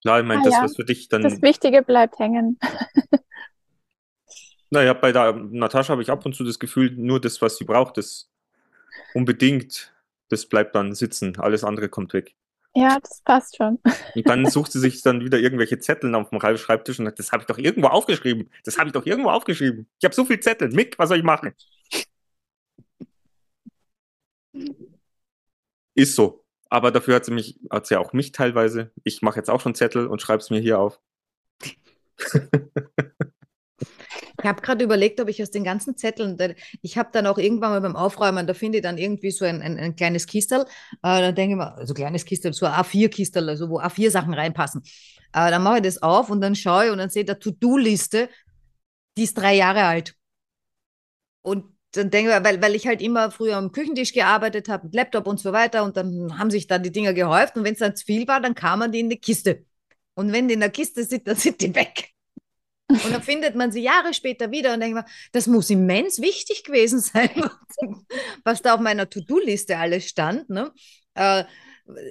Klar, 0.03 0.21
ich 0.21 0.27
meine, 0.27 0.41
Ah, 0.41 0.45
das, 0.45 0.55
ja. 0.55 0.63
was 0.63 0.77
für 0.77 0.85
dich 0.85 1.09
dann. 1.09 1.23
Das 1.23 1.43
Wichtige 1.43 1.83
bleibt 1.83 2.19
hängen. 2.19 2.59
Naja, 4.71 4.93
bei 4.93 5.13
der 5.13 5.33
Natascha 5.33 5.93
habe 5.93 6.03
ich 6.03 6.11
ab 6.11 6.25
und 6.27 6.35
zu 6.35 6.45
das 6.45 6.59
Gefühl, 6.59 6.93
nur 6.93 7.21
das, 7.21 7.41
was 7.41 7.57
sie 7.57 7.65
braucht, 7.65 7.97
das 7.97 8.31
unbedingt, 9.15 9.95
das 10.29 10.47
bleibt 10.47 10.75
dann 10.75 10.95
sitzen. 10.95 11.39
Alles 11.39 11.65
andere 11.65 11.89
kommt 11.89 12.13
weg. 12.13 12.35
Ja, 12.75 12.99
das 13.01 13.23
passt 13.23 13.57
schon. 13.57 13.79
Und 14.15 14.29
dann 14.29 14.47
sucht 14.47 14.73
sie 14.73 14.79
sich 14.79 15.03
dann 15.03 15.25
wieder 15.25 15.39
irgendwelche 15.39 15.79
Zettel 15.79 16.15
auf 16.15 16.31
dem 16.31 16.41
Schreibtisch 16.59 16.99
und 16.99 17.07
sagt, 17.07 17.19
das 17.19 17.33
habe 17.33 17.43
ich 17.43 17.47
doch 17.47 17.59
irgendwo 17.59 17.89
aufgeschrieben. 17.89 18.51
Das 18.65 18.79
habe 18.79 18.89
ich 18.89 18.93
doch 18.93 19.07
irgendwo 19.07 19.31
aufgeschrieben. 19.31 19.89
Ich 19.99 20.05
habe 20.05 20.15
so 20.15 20.25
viel 20.25 20.39
Zettel. 20.41 20.69
Mick, 20.71 20.99
was 20.99 21.09
soll 21.09 21.19
ich 21.19 21.25
machen? 21.25 21.55
Ist 25.95 26.15
so. 26.15 26.45
Aber 26.71 26.91
dafür 26.93 27.17
hat 27.17 27.25
sie 27.25 27.33
mich, 27.33 27.59
hat 27.71 27.87
sie 27.87 27.97
auch 27.97 28.13
mich 28.13 28.33
teilweise. 28.33 28.93
Ich 29.03 29.23
mache 29.23 29.37
jetzt 29.39 29.51
auch 29.51 29.61
schon 29.61 29.75
Zettel 29.75 30.07
und 30.07 30.21
schreibe 30.21 30.43
es 30.43 30.51
mir 30.51 30.61
hier 30.61 30.79
auf. 30.79 31.01
Habe 34.49 34.63
gerade 34.63 34.85
überlegt, 34.85 35.21
ob 35.21 35.29
ich 35.29 35.43
aus 35.43 35.51
den 35.51 35.65
ganzen 35.65 35.97
Zetteln, 35.97 36.37
ich 36.83 36.99
habe 36.99 37.11
dann 37.13 37.27
auch 37.27 37.39
irgendwann 37.39 37.71
mal 37.71 37.81
beim 37.81 37.97
Aufräumen, 37.97 38.47
da 38.47 38.55
finde 38.55 38.79
ich 38.79 38.83
dann 38.83 38.99
irgendwie 38.99 39.31
so 39.31 39.45
ein, 39.45 39.63
ein, 39.63 39.79
ein 39.79 39.97
kleines 39.97 40.27
Kistel. 40.27 40.63
Äh, 41.03 41.21
dann 41.21 41.35
denke 41.35 41.53
ich 41.53 41.59
mir, 41.59 41.77
also 41.77 41.95
kleines 41.95 42.25
Kistel, 42.25 42.53
so 42.53 42.67
ein 42.67 42.73
A4-Kistel, 42.73 43.49
also 43.49 43.69
wo 43.71 43.81
A4-Sachen 43.81 44.35
reinpassen. 44.35 44.83
Äh, 45.33 45.51
dann 45.51 45.63
mache 45.63 45.77
ich 45.77 45.83
das 45.83 46.03
auf 46.03 46.31
und 46.31 46.41
dann 46.41 46.55
schaue 46.55 46.87
ich 46.87 46.91
und 46.93 46.99
dann 46.99 47.11
sehe 47.11 47.23
ich 47.23 47.29
da 47.29 47.35
To-Do-Liste, 47.35 48.29
die 49.17 49.25
ist 49.25 49.35
drei 49.37 49.55
Jahre 49.55 49.85
alt. 49.85 50.15
Und 51.43 51.65
dann 51.93 52.11
denke 52.11 52.31
ich, 52.37 52.45
weil, 52.45 52.63
weil 52.63 52.75
ich 52.75 52.87
halt 52.87 53.01
immer 53.03 53.31
früher 53.31 53.57
am 53.57 53.73
Küchentisch 53.73 54.13
gearbeitet 54.13 54.69
habe, 54.69 54.87
mit 54.87 54.95
Laptop 54.95 55.27
und 55.27 55.41
so 55.41 55.53
weiter, 55.53 55.85
und 55.85 55.97
dann 55.97 56.39
haben 56.39 56.51
sich 56.51 56.67
da 56.67 56.79
die 56.79 56.93
Dinger 56.93 57.15
gehäuft 57.15 57.57
und 57.57 57.65
wenn 57.65 57.73
es 57.73 57.81
dann 57.81 57.97
zu 57.97 58.05
viel 58.05 58.27
war, 58.29 58.41
dann 58.41 58.55
kam 58.55 58.81
man 58.81 58.93
die 58.93 59.01
in 59.01 59.11
die 59.11 59.19
Kiste. 59.19 59.65
Und 60.15 60.33
wenn 60.33 60.49
die 60.49 60.55
in 60.55 60.61
der 60.61 60.71
Kiste 60.71 61.05
sind, 61.05 61.27
dann 61.29 61.37
sind 61.37 61.61
die 61.61 61.75
weg. 61.75 62.11
Und 62.89 63.13
dann 63.13 63.23
findet 63.23 63.55
man 63.55 63.71
sie 63.71 63.83
Jahre 63.83 64.15
später 64.15 64.51
wieder 64.51 64.73
und 64.73 64.81
denkt 64.81 64.95
man, 64.95 65.05
das 65.33 65.47
muss 65.47 65.69
immens 65.69 66.23
wichtig 66.23 66.65
gewesen 66.65 67.01
sein, 67.01 67.31
was 68.45 68.63
da 68.63 68.75
auf 68.75 68.81
meiner 68.81 69.11
To-Do-Liste 69.11 69.77
alles 69.77 70.09
stand. 70.09 70.49
Ne? 70.49 70.73
Äh, 71.15 71.45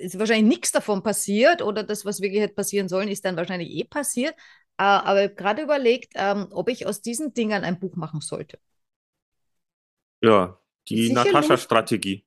ist 0.01 0.19
wahrscheinlich 0.19 0.47
nichts 0.47 0.71
davon 0.71 1.01
passiert 1.01 1.61
oder 1.63 1.83
das, 1.83 2.05
was 2.05 2.21
wirklich 2.21 2.41
hätte 2.41 2.53
passieren 2.53 2.89
sollen, 2.89 3.09
ist 3.09 3.25
dann 3.25 3.37
wahrscheinlich 3.37 3.69
eh 3.71 3.85
passiert. 3.85 4.33
Äh, 4.77 4.83
aber 4.83 5.23
ich 5.23 5.29
habe 5.29 5.35
gerade 5.35 5.61
überlegt, 5.63 6.13
ähm, 6.15 6.47
ob 6.51 6.69
ich 6.69 6.85
aus 6.85 7.01
diesen 7.01 7.33
Dingern 7.33 7.63
ein 7.63 7.79
Buch 7.79 7.95
machen 7.95 8.21
sollte. 8.21 8.59
Ja, 10.21 10.59
die 10.89 11.11
Natascha-Strategie. 11.11 12.23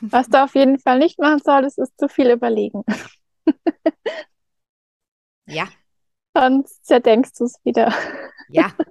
Was 0.00 0.28
du 0.28 0.42
auf 0.42 0.54
jeden 0.54 0.78
Fall 0.78 0.98
nicht 0.98 1.18
machen 1.18 1.40
solltest, 1.42 1.78
ist 1.78 1.98
zu 1.98 2.08
viel 2.08 2.30
überlegen. 2.30 2.82
Ja, 5.46 5.68
Sonst 6.36 6.84
zerdenkst 6.84 7.32
du 7.38 7.44
es 7.44 7.58
wieder. 7.64 7.92
ja. 8.48 8.72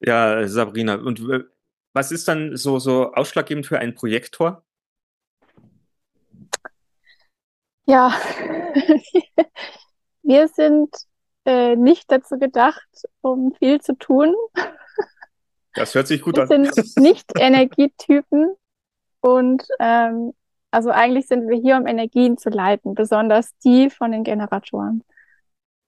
Ja, 0.00 0.46
Sabrina. 0.46 0.94
Und 0.94 1.18
äh, 1.28 1.42
was 1.92 2.12
ist 2.12 2.28
dann 2.28 2.56
so, 2.56 2.78
so 2.78 3.12
ausschlaggebend 3.14 3.66
für 3.66 3.80
einen 3.80 3.94
Projektor? 3.96 4.64
Ja, 7.84 8.12
wir 10.22 10.46
sind 10.48 10.94
äh, 11.46 11.74
nicht 11.74 12.12
dazu 12.12 12.38
gedacht, 12.38 12.86
um 13.22 13.54
viel 13.54 13.80
zu 13.80 13.96
tun. 13.96 14.34
Das 15.74 15.94
hört 15.94 16.06
sich 16.06 16.22
gut 16.22 16.36
Wir 16.36 16.42
an. 16.42 16.48
sind 16.48 16.96
nicht 16.98 17.32
Energietypen 17.38 18.54
und 19.20 19.66
ähm, 19.80 20.34
also 20.70 20.90
eigentlich 20.90 21.26
sind 21.26 21.48
wir 21.48 21.58
hier, 21.58 21.76
um 21.76 21.86
Energien 21.86 22.36
zu 22.38 22.50
leiten, 22.50 22.94
besonders 22.94 23.56
die 23.64 23.90
von 23.90 24.12
den 24.12 24.24
Generatoren. 24.24 25.02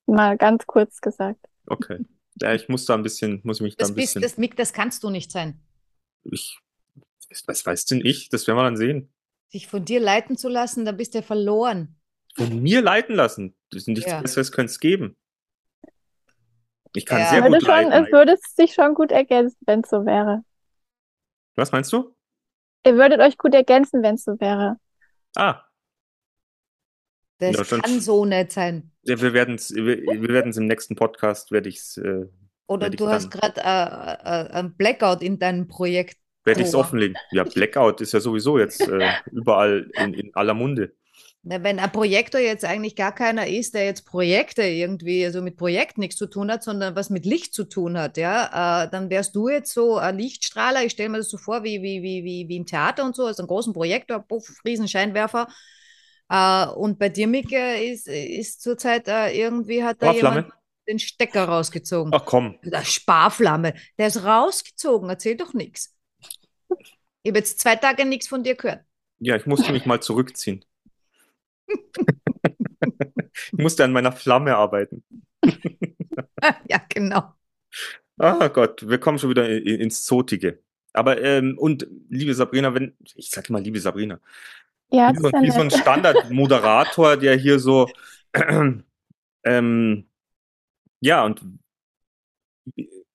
Mal 0.06 0.36
ganz 0.36 0.66
kurz 0.66 1.00
gesagt. 1.00 1.38
Okay. 1.66 1.98
Ja, 2.40 2.54
ich 2.54 2.68
muss 2.68 2.84
da 2.86 2.94
ein 2.94 3.02
bisschen, 3.02 3.40
muss 3.44 3.60
mich 3.60 3.76
da 3.76 3.82
Das 3.82 3.90
ein 3.90 3.94
bist, 3.94 4.14
bisschen. 4.14 4.22
das, 4.22 4.38
Mick, 4.38 4.56
das 4.56 4.72
kannst 4.72 5.02
du 5.04 5.10
nicht 5.10 5.30
sein. 5.30 5.60
Ich, 6.24 6.58
was 7.46 7.64
weiß 7.64 7.84
denn 7.86 8.04
ich? 8.04 8.28
Das 8.28 8.46
werden 8.46 8.58
wir 8.58 8.64
dann 8.64 8.76
sehen. 8.76 9.12
Sich 9.48 9.66
von 9.66 9.84
dir 9.84 10.00
leiten 10.00 10.36
zu 10.36 10.48
lassen, 10.48 10.84
da 10.84 10.92
bist 10.92 11.14
du 11.14 11.18
ja 11.18 11.22
verloren. 11.22 11.96
Von 12.36 12.62
mir 12.62 12.80
leiten 12.82 13.14
lassen. 13.16 13.56
Das 13.70 13.86
nichts 13.86 14.10
Ja. 14.10 14.20
Besseres 14.20 14.52
könnte 14.52 14.70
es 14.70 14.80
geben. 14.80 15.16
Ich 16.94 17.06
kann 17.06 17.20
Ja. 17.20 17.30
sehr 17.30 17.42
Würde 17.42 17.58
gut 17.58 17.66
schon, 17.66 17.74
leiten. 17.84 17.92
es 18.04 18.12
würde 18.12 18.36
sich 18.56 18.74
schon 18.74 18.94
gut 18.94 19.12
ergänzen, 19.12 19.58
wenn 19.66 19.80
es 19.80 19.90
so 19.90 20.04
wäre. 20.06 20.44
Was 21.56 21.72
meinst 21.72 21.92
du? 21.92 22.14
Ihr 22.86 22.96
würdet 22.96 23.20
euch 23.20 23.36
gut 23.38 23.54
ergänzen, 23.54 24.02
wenn 24.02 24.14
es 24.14 24.24
so 24.24 24.38
wäre. 24.40 24.76
Ah, 25.36 25.62
Das 27.38 27.56
Ja, 27.56 27.64
schon- 27.64 27.80
kann 27.82 28.00
so 28.00 28.24
nicht 28.24 28.52
sein. 28.52 28.90
ja, 29.02 29.20
wir 29.20 29.32
werden 29.32 29.54
es, 29.54 29.74
wir, 29.74 29.84
wir 30.02 30.28
werden 30.28 30.50
es 30.50 30.56
im 30.58 30.66
nächsten 30.66 30.94
Podcast, 30.96 31.50
werde 31.50 31.68
ich 31.70 31.76
es, 31.78 31.96
äh, 31.96 32.26
Oder 32.66 32.82
Werde 32.82 32.94
ich 32.94 32.98
du 32.98 33.08
hast 33.08 33.30
gerade 33.30 33.60
äh, 33.60 33.64
äh, 33.64 34.50
ein 34.52 34.74
Blackout 34.76 35.22
in 35.22 35.38
deinem 35.38 35.66
Projekt. 35.66 36.18
werde 36.44 36.60
ich 36.60 36.68
es 36.68 36.74
offenlegen. 36.74 37.16
Ja, 37.32 37.44
Blackout 37.44 38.00
ist 38.00 38.12
ja 38.12 38.20
sowieso 38.20 38.58
jetzt 38.58 38.80
äh, 38.88 39.10
überall 39.32 39.90
in, 39.94 40.14
in 40.14 40.34
aller 40.34 40.54
Munde. 40.54 40.94
Wenn 41.42 41.78
ein 41.78 41.92
Projektor 41.92 42.38
jetzt 42.38 42.66
eigentlich 42.66 42.96
gar 42.96 43.14
keiner 43.14 43.46
ist, 43.46 43.74
der 43.74 43.86
jetzt 43.86 44.04
Projekte 44.04 44.62
irgendwie, 44.62 45.24
also 45.24 45.40
mit 45.40 45.56
Projekt 45.56 45.96
nichts 45.96 46.16
zu 46.16 46.26
tun 46.26 46.50
hat, 46.52 46.62
sondern 46.62 46.94
was 46.96 47.08
mit 47.08 47.24
Licht 47.24 47.54
zu 47.54 47.64
tun 47.64 47.96
hat, 47.96 48.18
ja, 48.18 48.84
äh, 48.84 48.90
dann 48.90 49.08
wärst 49.08 49.34
du 49.34 49.48
jetzt 49.48 49.72
so 49.72 49.96
ein 49.96 50.18
Lichtstrahler. 50.18 50.84
Ich 50.84 50.92
stelle 50.92 51.08
mir 51.08 51.16
das 51.18 51.30
so 51.30 51.38
vor, 51.38 51.64
wie, 51.64 51.82
wie, 51.82 52.02
wie, 52.02 52.24
wie, 52.24 52.46
wie 52.48 52.56
im 52.56 52.66
Theater 52.66 53.04
und 53.06 53.16
so, 53.16 53.24
also 53.24 53.42
einen 53.42 53.48
großen 53.48 53.72
Projektor, 53.72 54.20
puff, 54.20 54.48
riesen 54.66 54.86
Scheinwerfer. 54.86 55.48
Äh, 56.28 56.66
und 56.66 56.98
bei 56.98 57.08
dir, 57.08 57.26
Micke, 57.26 57.82
ist, 57.84 58.06
ist 58.06 58.60
zurzeit 58.62 59.08
äh, 59.08 59.30
irgendwie 59.32 59.82
hat 59.82 60.02
da 60.02 60.08
Sparflamme? 60.12 60.36
jemand 60.36 60.54
den 60.88 60.98
Stecker 60.98 61.44
rausgezogen. 61.44 62.12
Ach 62.14 62.24
komm, 62.26 62.58
Der 62.62 62.84
Sparflamme, 62.84 63.74
der 63.98 64.08
ist 64.08 64.24
rausgezogen, 64.24 65.08
erzähl 65.08 65.36
doch 65.36 65.54
nichts. 65.54 65.94
Ich 67.22 67.30
habe 67.30 67.38
jetzt 67.38 67.60
zwei 67.60 67.76
Tage 67.76 68.04
nichts 68.04 68.28
von 68.28 68.42
dir 68.42 68.56
gehört. 68.56 68.84
ja, 69.20 69.36
ich 69.36 69.46
musste 69.46 69.72
mich 69.72 69.86
mal 69.86 70.00
zurückziehen. 70.00 70.64
Ich 73.52 73.52
musste 73.58 73.84
an 73.84 73.92
meiner 73.92 74.12
Flamme 74.12 74.56
arbeiten. 74.56 75.04
ja, 76.68 76.80
genau. 76.88 77.34
Ah 78.18 78.48
Gott, 78.48 78.86
wir 78.88 78.98
kommen 78.98 79.18
schon 79.18 79.30
wieder 79.30 79.48
in, 79.48 79.62
in, 79.64 79.80
ins 79.80 80.04
Zotige. 80.04 80.62
Aber, 80.92 81.22
ähm, 81.22 81.56
und 81.58 81.86
liebe 82.08 82.34
Sabrina, 82.34 82.74
wenn, 82.74 82.96
ich 83.14 83.30
sag 83.30 83.48
mal, 83.50 83.62
liebe 83.62 83.80
Sabrina, 83.80 84.20
Ja, 84.90 85.12
wie 85.12 85.18
so, 85.18 85.28
ist 85.28 85.42
wie 85.42 85.50
so 85.50 85.60
ein. 85.60 85.70
Standardmoderator, 85.70 87.16
der 87.16 87.36
hier 87.36 87.58
so, 87.58 87.88
ähm, 89.44 90.08
ja, 91.00 91.24
und 91.24 91.40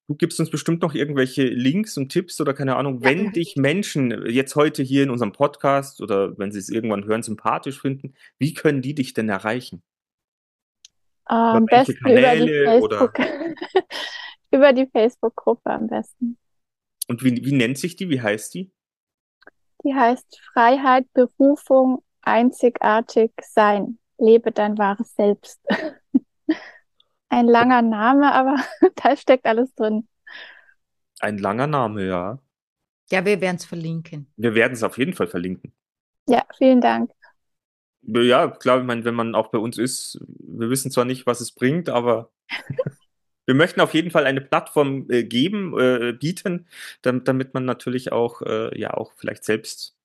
du 0.07 0.15
gibst 0.15 0.39
uns 0.39 0.49
bestimmt 0.49 0.81
noch 0.81 0.93
irgendwelche 0.93 1.43
Links 1.43 1.97
und 1.97 2.09
Tipps 2.09 2.39
oder 2.39 2.53
keine 2.53 2.75
Ahnung, 2.75 2.99
Ja. 3.01 3.09
wenn 3.09 3.31
dich 3.31 3.55
Menschen 3.55 4.25
jetzt 4.27 4.55
heute 4.55 4.83
hier 4.83 5.03
in 5.03 5.09
unserem 5.09 5.31
Podcast 5.31 6.01
oder 6.01 6.37
wenn 6.37 6.51
sie 6.51 6.59
es 6.59 6.69
irgendwann 6.69 7.05
hören, 7.05 7.23
sympathisch 7.23 7.81
finden, 7.81 8.13
wie 8.37 8.53
können 8.53 8.81
die 8.81 8.95
dich 8.95 9.13
denn 9.13 9.29
erreichen? 9.29 9.83
Am 11.25 11.65
welche 11.69 11.93
besten 11.93 12.09
über 12.09 12.35
die 12.35 12.65
Facebook, 12.65 13.13
über 14.51 14.73
die 14.73 14.87
Facebook-Gruppe 14.87 15.71
am 15.71 15.87
besten. 15.87 16.37
Und 17.07 17.23
wie, 17.23 17.43
wie 17.43 17.51
nennt 17.51 17.77
sich 17.77 17.95
die? 17.95 18.09
Wie 18.09 18.21
heißt 18.21 18.53
die? 18.53 18.71
Die 19.83 19.93
heißt 19.93 20.39
Freiheit, 20.53 21.05
Berufung, 21.13 22.03
einzigartig 22.21 23.31
sein. 23.41 23.99
Lebe 24.17 24.51
dein 24.51 24.77
wahres 24.77 25.13
Selbst. 25.15 25.59
Ein 27.35 27.47
langer 27.47 27.81
Name, 27.81 28.33
aber 28.33 28.55
da 28.95 29.17
steckt 29.17 29.45
alles 29.45 29.75
drin. 29.75 30.07
Ein 31.19 31.37
langer 31.37 31.67
Name, 31.67 32.07
ja. 32.07 32.39
Ja, 33.11 33.25
wir 33.25 33.41
werden 33.41 33.57
es 33.57 33.65
verlinken. 33.65 34.31
Wir 34.37 34.55
werden 34.55 34.71
es 34.71 34.83
auf 34.83 34.97
jeden 34.97 35.11
Fall 35.11 35.27
verlinken. 35.27 35.73
Ja, 36.29 36.45
vielen 36.57 36.79
Dank. 36.79 37.11
Ja, 38.03 38.47
klar, 38.47 38.79
ich 38.79 38.85
meine, 38.85 39.03
wenn 39.03 39.15
man 39.15 39.35
auch 39.35 39.49
bei 39.49 39.57
uns 39.57 39.77
ist, 39.77 40.17
wir 40.29 40.69
wissen 40.69 40.91
zwar 40.91 41.03
nicht, 41.03 41.25
was 41.25 41.41
es 41.41 41.51
bringt, 41.51 41.89
aber 41.89 42.31
wir 43.45 43.55
möchten 43.55 43.81
auf 43.81 43.93
jeden 43.93 44.11
Fall 44.11 44.25
eine 44.25 44.39
Plattform 44.39 45.05
äh, 45.09 45.25
geben, 45.25 45.77
äh, 45.77 46.13
bieten, 46.13 46.69
damit, 47.01 47.27
damit 47.27 47.53
man 47.53 47.65
natürlich 47.65 48.13
auch, 48.13 48.43
äh, 48.43 48.79
ja, 48.79 48.93
auch 48.93 49.11
vielleicht 49.17 49.43
selbst 49.43 49.97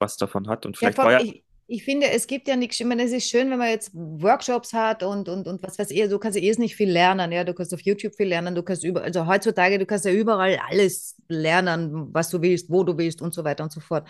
was 0.00 0.16
davon 0.16 0.48
hat. 0.48 0.66
Und 0.66 0.76
vielleicht 0.76 0.98
ja, 0.98 1.04
war 1.04 1.12
ja. 1.12 1.20
Ich, 1.20 1.44
ich 1.70 1.84
finde, 1.84 2.08
es 2.10 2.26
gibt 2.26 2.48
ja 2.48 2.56
nichts, 2.56 2.80
ich 2.80 2.86
meine, 2.86 3.02
es 3.02 3.12
ist 3.12 3.28
schön, 3.28 3.50
wenn 3.50 3.58
man 3.58 3.68
jetzt 3.68 3.90
Workshops 3.92 4.72
hat 4.72 5.02
und, 5.02 5.28
und, 5.28 5.46
und 5.46 5.62
was 5.62 5.78
weiß 5.78 5.90
ich, 5.90 6.08
du 6.08 6.18
kannst 6.18 6.38
ja 6.38 6.42
eh 6.42 6.54
nicht 6.58 6.74
viel 6.74 6.90
lernen, 6.90 7.30
ja, 7.30 7.44
du 7.44 7.52
kannst 7.52 7.74
auf 7.74 7.82
YouTube 7.82 8.14
viel 8.14 8.28
lernen, 8.28 8.54
du 8.54 8.62
kannst 8.62 8.84
über, 8.84 9.02
also 9.02 9.26
heutzutage, 9.26 9.78
du 9.78 9.84
kannst 9.84 10.06
ja 10.06 10.12
überall 10.12 10.58
alles 10.70 11.20
lernen, 11.28 12.08
was 12.14 12.30
du 12.30 12.40
willst, 12.40 12.70
wo 12.70 12.84
du 12.84 12.96
willst 12.96 13.20
und 13.20 13.34
so 13.34 13.44
weiter 13.44 13.64
und 13.64 13.72
so 13.72 13.80
fort. 13.80 14.08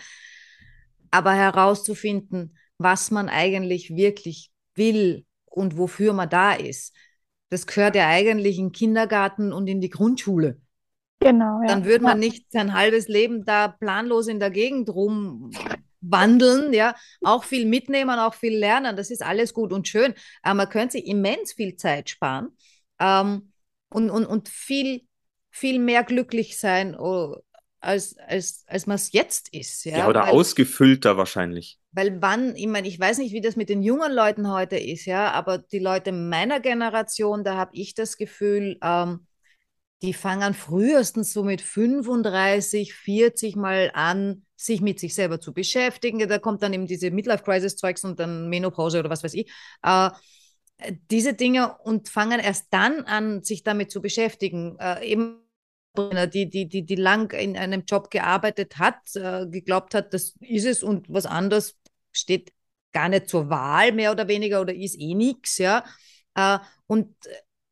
Aber 1.11 1.33
herauszufinden, 1.33 2.57
was 2.77 3.11
man 3.11 3.27
eigentlich 3.27 3.93
wirklich 3.93 4.51
will 4.75 5.25
und 5.45 5.77
wofür 5.77 6.13
man 6.13 6.29
da 6.29 6.53
ist, 6.53 6.95
das 7.49 7.67
gehört 7.67 7.95
ja 7.95 8.07
eigentlich 8.07 8.57
in 8.57 8.67
den 8.67 8.71
Kindergarten 8.71 9.51
und 9.51 9.67
in 9.67 9.81
die 9.81 9.89
Grundschule. 9.89 10.61
Genau, 11.19 11.59
ja. 11.61 11.67
Dann 11.67 11.83
würde 11.83 12.05
man 12.05 12.19
nicht 12.19 12.49
sein 12.53 12.73
halbes 12.73 13.09
Leben 13.09 13.43
da 13.43 13.67
planlos 13.67 14.27
in 14.27 14.39
der 14.39 14.49
Gegend 14.49 14.87
rum 14.89 15.51
wandeln, 16.01 16.73
ja, 16.73 16.95
auch 17.21 17.43
viel 17.43 17.65
mitnehmen, 17.65 18.19
auch 18.19 18.33
viel 18.33 18.57
lernen, 18.57 18.95
das 18.95 19.11
ist 19.11 19.21
alles 19.21 19.53
gut 19.53 19.73
und 19.73 19.87
schön, 19.87 20.13
aber 20.41 20.55
man 20.55 20.69
könnte 20.69 20.93
sich 20.93 21.07
immens 21.07 21.53
viel 21.53 21.75
Zeit 21.75 22.09
sparen 22.09 22.49
ähm, 22.99 23.51
und, 23.89 24.09
und, 24.09 24.25
und 24.25 24.49
viel, 24.49 25.01
viel 25.49 25.79
mehr 25.79 26.03
glücklich 26.03 26.57
sein, 26.57 26.95
als, 27.81 28.17
als, 28.17 28.63
als 28.67 28.87
man 28.87 28.95
es 28.95 29.11
jetzt 29.11 29.53
ist. 29.53 29.85
Ja, 29.85 29.99
ja 29.99 30.07
oder 30.07 30.23
weil, 30.23 30.29
ausgefüllter 30.31 31.17
wahrscheinlich. 31.17 31.79
Weil 31.91 32.21
wann, 32.21 32.55
ich 32.55 32.67
meine, 32.67 32.87
ich 32.87 32.99
weiß 32.99 33.17
nicht, 33.19 33.33
wie 33.33 33.41
das 33.41 33.55
mit 33.55 33.69
den 33.69 33.81
jungen 33.81 34.11
Leuten 34.11 34.51
heute 34.51 34.77
ist, 34.77 35.05
ja, 35.05 35.31
aber 35.31 35.57
die 35.57 35.79
Leute 35.79 36.11
meiner 36.11 36.59
Generation, 36.59 37.43
da 37.43 37.55
habe 37.55 37.71
ich 37.73 37.93
das 37.93 38.17
Gefühl, 38.17 38.77
ähm, 38.81 39.25
die 40.01 40.13
fangen 40.13 40.53
frühestens 40.53 41.33
so 41.33 41.43
mit 41.43 41.61
35, 41.61 42.93
40 42.93 43.55
Mal 43.55 43.91
an, 43.93 44.45
sich 44.59 44.81
mit 44.81 44.99
sich 44.99 45.15
selber 45.15 45.39
zu 45.39 45.53
beschäftigen. 45.53 46.19
Da 46.27 46.37
kommt 46.37 46.61
dann 46.61 46.73
eben 46.73 46.85
diese 46.85 47.11
Midlife-Crisis-Zeugs 47.11 48.03
und 48.03 48.19
dann 48.19 48.49
Menopause 48.49 48.99
oder 48.99 49.09
was 49.09 49.23
weiß 49.23 49.33
ich. 49.33 49.49
Äh, 49.83 50.09
diese 51.09 51.33
Dinge 51.33 51.77
und 51.83 52.09
fangen 52.09 52.39
erst 52.39 52.67
dann 52.71 53.01
an, 53.05 53.41
sich 53.41 53.63
damit 53.63 53.89
zu 53.89 54.01
beschäftigen. 54.01 54.77
Äh, 54.79 55.05
eben 55.05 55.41
die, 55.97 56.49
die, 56.49 56.67
die, 56.67 56.85
die 56.85 56.95
lang 56.95 57.31
in 57.31 57.57
einem 57.57 57.83
Job 57.85 58.11
gearbeitet 58.11 58.77
hat, 58.77 59.15
äh, 59.15 59.47
geglaubt 59.47 59.95
hat, 59.95 60.13
das 60.13 60.35
ist 60.39 60.65
es 60.65 60.83
und 60.83 61.07
was 61.09 61.25
anderes 61.25 61.77
steht 62.11 62.53
gar 62.91 63.09
nicht 63.09 63.29
zur 63.29 63.49
Wahl, 63.49 63.91
mehr 63.91 64.11
oder 64.11 64.27
weniger, 64.27 64.61
oder 64.61 64.73
ist 64.73 64.99
eh 64.99 65.13
nichts, 65.13 65.57
ja. 65.57 65.83
Äh, 66.35 66.59
und 66.87 67.15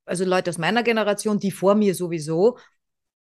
also 0.06 0.24
Leute 0.26 0.50
aus 0.50 0.58
meiner 0.58 0.84
Generation, 0.84 1.40
die 1.40 1.52
vor 1.52 1.76
mir 1.76 1.94
sowieso, 1.96 2.58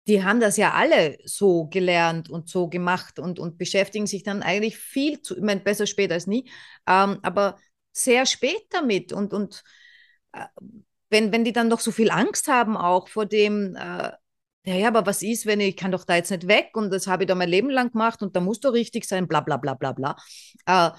die 0.06 0.22
haben 0.22 0.40
das 0.40 0.56
ja 0.56 0.72
alle 0.72 1.16
so 1.24 1.66
gelernt 1.66 2.28
und 2.28 2.48
so 2.48 2.68
gemacht 2.68 3.18
und, 3.18 3.38
und 3.38 3.56
beschäftigen 3.58 4.06
sich 4.06 4.22
dann 4.22 4.42
eigentlich 4.42 4.76
viel 4.76 5.22
zu, 5.22 5.36
ich 5.36 5.42
meine, 5.42 5.60
besser 5.60 5.86
spät 5.86 6.12
als 6.12 6.26
nie, 6.26 6.50
ähm, 6.86 7.18
aber 7.22 7.56
sehr 7.92 8.26
spät 8.26 8.66
damit. 8.70 9.12
Und, 9.12 9.32
und 9.32 9.62
äh, 10.32 10.46
wenn, 11.10 11.32
wenn 11.32 11.44
die 11.44 11.52
dann 11.52 11.68
noch 11.68 11.80
so 11.80 11.90
viel 11.90 12.10
Angst 12.10 12.48
haben, 12.48 12.76
auch 12.76 13.08
vor 13.08 13.24
dem, 13.24 13.76
äh, 13.76 14.12
ja, 14.66 14.74
ja, 14.74 14.88
aber 14.88 15.06
was 15.06 15.22
ist, 15.22 15.46
wenn 15.46 15.60
ich, 15.60 15.68
ich 15.68 15.76
kann 15.76 15.92
doch 15.92 16.04
da 16.04 16.16
jetzt 16.16 16.30
nicht 16.30 16.48
weg 16.48 16.70
und 16.74 16.90
das 16.90 17.06
habe 17.06 17.24
ich 17.24 17.28
da 17.28 17.34
mein 17.34 17.48
Leben 17.48 17.70
lang 17.70 17.92
gemacht 17.92 18.22
und 18.22 18.34
da 18.36 18.40
muss 18.40 18.60
doch 18.60 18.72
richtig 18.72 19.06
sein, 19.06 19.28
bla 19.28 19.40
bla 19.40 19.56
bla 19.56 19.74
bla 19.74 19.92
bla. 19.92 20.16
Äh, 20.66 20.90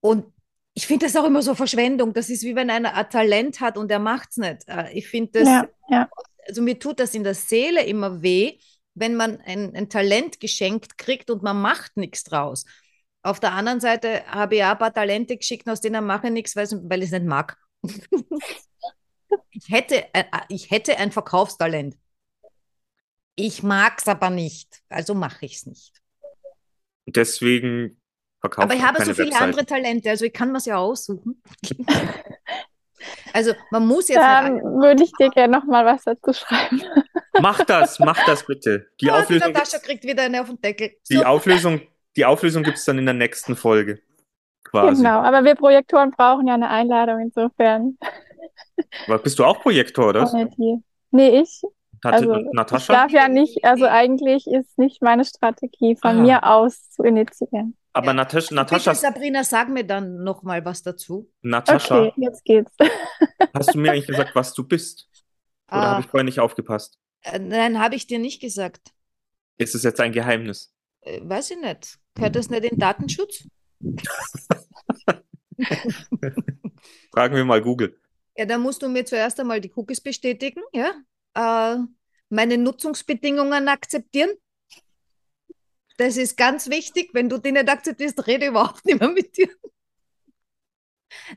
und 0.00 0.26
ich 0.74 0.86
finde 0.86 1.06
das 1.06 1.16
auch 1.16 1.24
immer 1.24 1.42
so 1.42 1.54
Verschwendung. 1.54 2.12
Das 2.12 2.30
ist 2.30 2.42
wie 2.42 2.54
wenn 2.54 2.70
einer 2.70 2.94
ein 2.94 3.10
Talent 3.10 3.60
hat 3.60 3.76
und 3.76 3.90
er 3.90 3.98
macht 3.98 4.30
es 4.30 4.36
nicht. 4.38 4.68
Äh, 4.68 4.92
ich 4.92 5.08
finde 5.08 5.40
das, 5.40 5.48
ja, 5.48 5.68
ja. 5.88 6.08
Also 6.50 6.62
mir 6.62 6.78
tut 6.78 7.00
das 7.00 7.14
in 7.14 7.24
der 7.24 7.34
Seele 7.34 7.84
immer 7.84 8.22
weh, 8.22 8.58
wenn 8.94 9.14
man 9.14 9.40
ein, 9.40 9.74
ein 9.74 9.88
Talent 9.88 10.40
geschenkt 10.40 10.98
kriegt 10.98 11.30
und 11.30 11.42
man 11.42 11.60
macht 11.60 11.96
nichts 11.96 12.24
draus. 12.24 12.64
Auf 13.22 13.38
der 13.38 13.52
anderen 13.52 13.80
Seite 13.80 14.26
habe 14.26 14.56
ich 14.56 14.64
auch 14.64 14.70
ein 14.70 14.78
paar 14.78 14.92
Talente 14.92 15.36
geschickt, 15.36 15.68
aus 15.68 15.80
denen 15.80 16.04
mache 16.04 16.26
ich 16.26 16.32
nichts, 16.32 16.56
weil, 16.56 16.66
weil 16.68 17.02
ich 17.02 17.06
es 17.06 17.12
nicht 17.12 17.26
mag. 17.26 17.56
ich, 19.50 19.68
hätte, 19.68 20.12
äh, 20.12 20.24
ich 20.48 20.70
hätte 20.70 20.98
ein 20.98 21.12
Verkaufstalent. 21.12 21.96
Ich 23.36 23.62
mag 23.62 23.98
es 23.98 24.08
aber 24.08 24.30
nicht, 24.30 24.82
also 24.88 25.14
mache 25.14 25.46
ich 25.46 25.56
es 25.56 25.66
nicht. 25.66 26.02
Deswegen 27.06 28.00
verkauft 28.40 28.64
Aber 28.64 28.74
ich 28.74 28.82
habe 28.82 29.04
so 29.04 29.14
viele 29.14 29.28
Webseiten. 29.28 29.44
andere 29.44 29.66
Talente, 29.66 30.10
also 30.10 30.24
ich 30.24 30.32
kann 30.32 30.50
mir 30.50 30.58
es 30.58 30.64
ja 30.64 30.78
aussuchen. 30.78 31.40
also 33.32 33.52
man 33.70 33.86
muss 33.86 34.08
jetzt. 34.08 34.18
Dann 34.18 34.54
halt 34.54 34.62
würde 34.62 35.04
ich 35.04 35.12
dir 35.12 35.30
gerne 35.30 35.58
noch 35.58 35.64
mal 35.64 35.84
was 35.84 36.04
dazu 36.04 36.32
schreiben. 36.32 36.82
Mach 37.40 37.64
das, 37.64 37.98
mach 37.98 38.24
das 38.26 38.44
bitte. 38.44 38.88
Die 39.00 39.08
oh, 39.08 39.12
Auflösung. 39.12 39.48
Die 39.48 39.54
Natascha 39.54 39.78
kriegt 39.78 40.04
wieder 40.04 40.24
eine 40.24 40.40
auf 40.40 40.48
den 40.48 40.60
Deckel. 40.60 40.92
So. 41.02 41.14
Die 41.14 41.24
Auflösung, 41.24 41.80
die 42.16 42.24
Auflösung 42.24 42.62
gibt 42.62 42.78
es 42.78 42.84
dann 42.84 42.98
in 42.98 43.06
der 43.06 43.14
nächsten 43.14 43.56
Folge. 43.56 44.00
Quasi. 44.64 45.02
Genau, 45.02 45.20
aber 45.20 45.44
wir 45.44 45.54
Projektoren 45.54 46.10
brauchen 46.10 46.46
ja 46.46 46.54
eine 46.54 46.68
Einladung 46.68 47.20
insofern. 47.20 47.98
Aber 49.06 49.18
bist 49.18 49.38
du 49.38 49.44
auch 49.44 49.60
Projektor, 49.60 50.08
oder? 50.08 50.46
Nee, 51.10 51.40
ich. 51.40 51.62
Also, 52.02 52.34
Natascha? 52.52 52.92
Ich 52.92 52.98
darf 52.98 53.12
ja 53.12 53.28
nicht, 53.28 53.64
also 53.64 53.84
eigentlich 53.84 54.46
ist 54.46 54.78
nicht 54.78 55.02
meine 55.02 55.24
Strategie, 55.24 55.96
von 55.96 56.18
ah. 56.18 56.22
mir 56.22 56.44
aus 56.44 56.90
zu 56.90 57.02
initiieren. 57.02 57.76
Aber 57.92 58.08
ja. 58.08 58.12
Natascha, 58.14 58.54
Natascha. 58.54 58.92
Bitte, 58.92 59.02
Sabrina, 59.02 59.44
sag 59.44 59.68
mir 59.68 59.84
dann 59.84 60.22
noch 60.22 60.42
mal 60.42 60.64
was 60.64 60.82
dazu. 60.82 61.30
Natascha. 61.42 62.06
Okay, 62.06 62.12
jetzt 62.16 62.44
geht's. 62.44 62.72
hast 63.54 63.74
du 63.74 63.78
mir 63.78 63.92
eigentlich 63.92 64.06
gesagt, 64.06 64.34
was 64.34 64.54
du 64.54 64.64
bist? 64.64 65.08
Oder 65.68 65.80
ah, 65.80 65.90
habe 65.92 66.00
ich 66.00 66.06
vorher 66.06 66.24
nicht 66.24 66.40
aufgepasst? 66.40 66.98
Äh, 67.22 67.38
nein, 67.38 67.78
habe 67.80 67.94
ich 67.94 68.06
dir 68.06 68.18
nicht 68.18 68.40
gesagt. 68.40 68.92
Ist 69.58 69.74
es 69.74 69.82
jetzt 69.82 70.00
ein 70.00 70.12
Geheimnis? 70.12 70.74
Äh, 71.02 71.20
weiß 71.22 71.50
ich 71.52 71.60
nicht. 71.60 71.98
Gehört 72.14 72.36
das 72.36 72.48
nicht 72.48 72.64
in 72.64 72.78
Datenschutz? 72.78 73.46
Fragen 77.12 77.34
wir 77.34 77.44
mal 77.44 77.60
Google. 77.60 77.98
Ja, 78.36 78.46
dann 78.46 78.62
musst 78.62 78.82
du 78.82 78.88
mir 78.88 79.04
zuerst 79.04 79.38
einmal 79.40 79.60
die 79.60 79.72
Cookies 79.74 80.00
bestätigen, 80.00 80.62
ja? 80.72 80.92
Äh, 81.34 81.76
meine 82.28 82.58
Nutzungsbedingungen 82.58 83.68
akzeptieren 83.68 84.30
das 86.00 86.16
ist 86.16 86.38
ganz 86.38 86.70
wichtig. 86.70 87.10
Wenn 87.12 87.28
du 87.28 87.36
die 87.36 87.52
nicht 87.52 87.68
akzeptierst, 87.68 88.26
rede 88.26 88.46
überhaupt 88.46 88.86
nicht 88.86 88.98
mehr 88.98 89.10
mit 89.10 89.36
dir. 89.36 89.48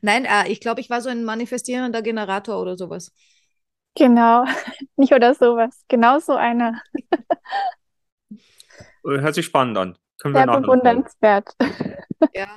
Nein, 0.02 0.24
äh, 0.24 0.48
ich 0.48 0.62
glaube, 0.62 0.80
ich 0.80 0.89
war 0.89 1.02
so 1.02 1.10
ein 1.10 1.26
manifestierender 1.26 2.02
Generator 2.02 2.62
oder 2.62 2.78
sowas. 2.78 3.12
Genau, 3.96 4.46
nicht 4.96 5.12
oder 5.12 5.36
sowas. 5.36 5.84
Genau 5.89 6.20
so 6.20 6.34
einer. 6.34 6.82
Hört 9.04 9.36
sich 9.36 9.46
spannend 9.46 9.78
an. 9.78 9.98
Können 10.18 10.34
wir 10.34 10.46
Sehr 10.46 10.62
bewundernswert. 10.62 11.50
Ja. 12.34 12.56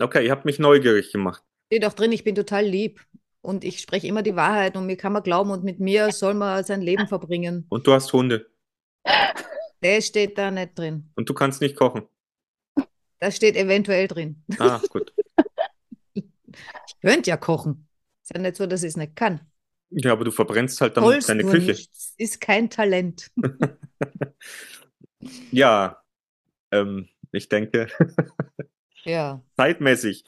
Okay, 0.00 0.24
ihr 0.24 0.32
habt 0.32 0.44
mich 0.44 0.58
neugierig 0.58 1.12
gemacht. 1.12 1.44
Steht 1.66 1.84
auch 1.84 1.92
drin, 1.92 2.10
ich 2.10 2.24
bin 2.24 2.34
total 2.34 2.64
lieb. 2.64 3.00
Und 3.42 3.64
ich 3.64 3.80
spreche 3.80 4.06
immer 4.06 4.22
die 4.22 4.36
Wahrheit 4.36 4.76
und 4.76 4.86
mir 4.86 4.96
kann 4.96 5.12
man 5.12 5.22
glauben 5.22 5.50
und 5.50 5.64
mit 5.64 5.80
mir 5.80 6.12
soll 6.12 6.34
man 6.34 6.62
sein 6.64 6.82
Leben 6.82 7.08
verbringen. 7.08 7.66
Und 7.70 7.86
du 7.86 7.92
hast 7.92 8.12
Hunde. 8.12 8.50
Der 9.82 10.02
steht 10.02 10.36
da 10.36 10.50
nicht 10.50 10.78
drin. 10.78 11.10
Und 11.14 11.28
du 11.28 11.32
kannst 11.32 11.62
nicht 11.62 11.74
kochen? 11.74 12.02
Das 13.18 13.36
steht 13.36 13.56
eventuell 13.56 14.08
drin. 14.08 14.44
Ah, 14.58 14.80
gut. 14.90 15.14
ich 16.14 16.24
könnte 17.00 17.30
ja 17.30 17.38
kochen. 17.38 17.88
Ist 18.22 18.34
ja 18.34 18.40
nicht 18.40 18.56
so, 18.56 18.66
dass 18.66 18.82
ich 18.82 18.90
es 18.90 18.96
nicht 18.96 19.16
kann. 19.16 19.40
Ja, 19.90 20.12
aber 20.12 20.24
du 20.24 20.30
verbrennst 20.30 20.80
halt 20.80 20.96
dann 20.96 21.04
Holst 21.04 21.28
deine 21.28 21.44
Küche. 21.44 21.72
Nichts. 21.72 22.14
Ist 22.16 22.40
kein 22.40 22.70
Talent. 22.70 23.30
ja, 25.50 26.00
ähm, 26.70 27.08
ich 27.32 27.48
denke. 27.48 27.88
ja. 29.04 29.42
Zeitmäßig. 29.56 30.24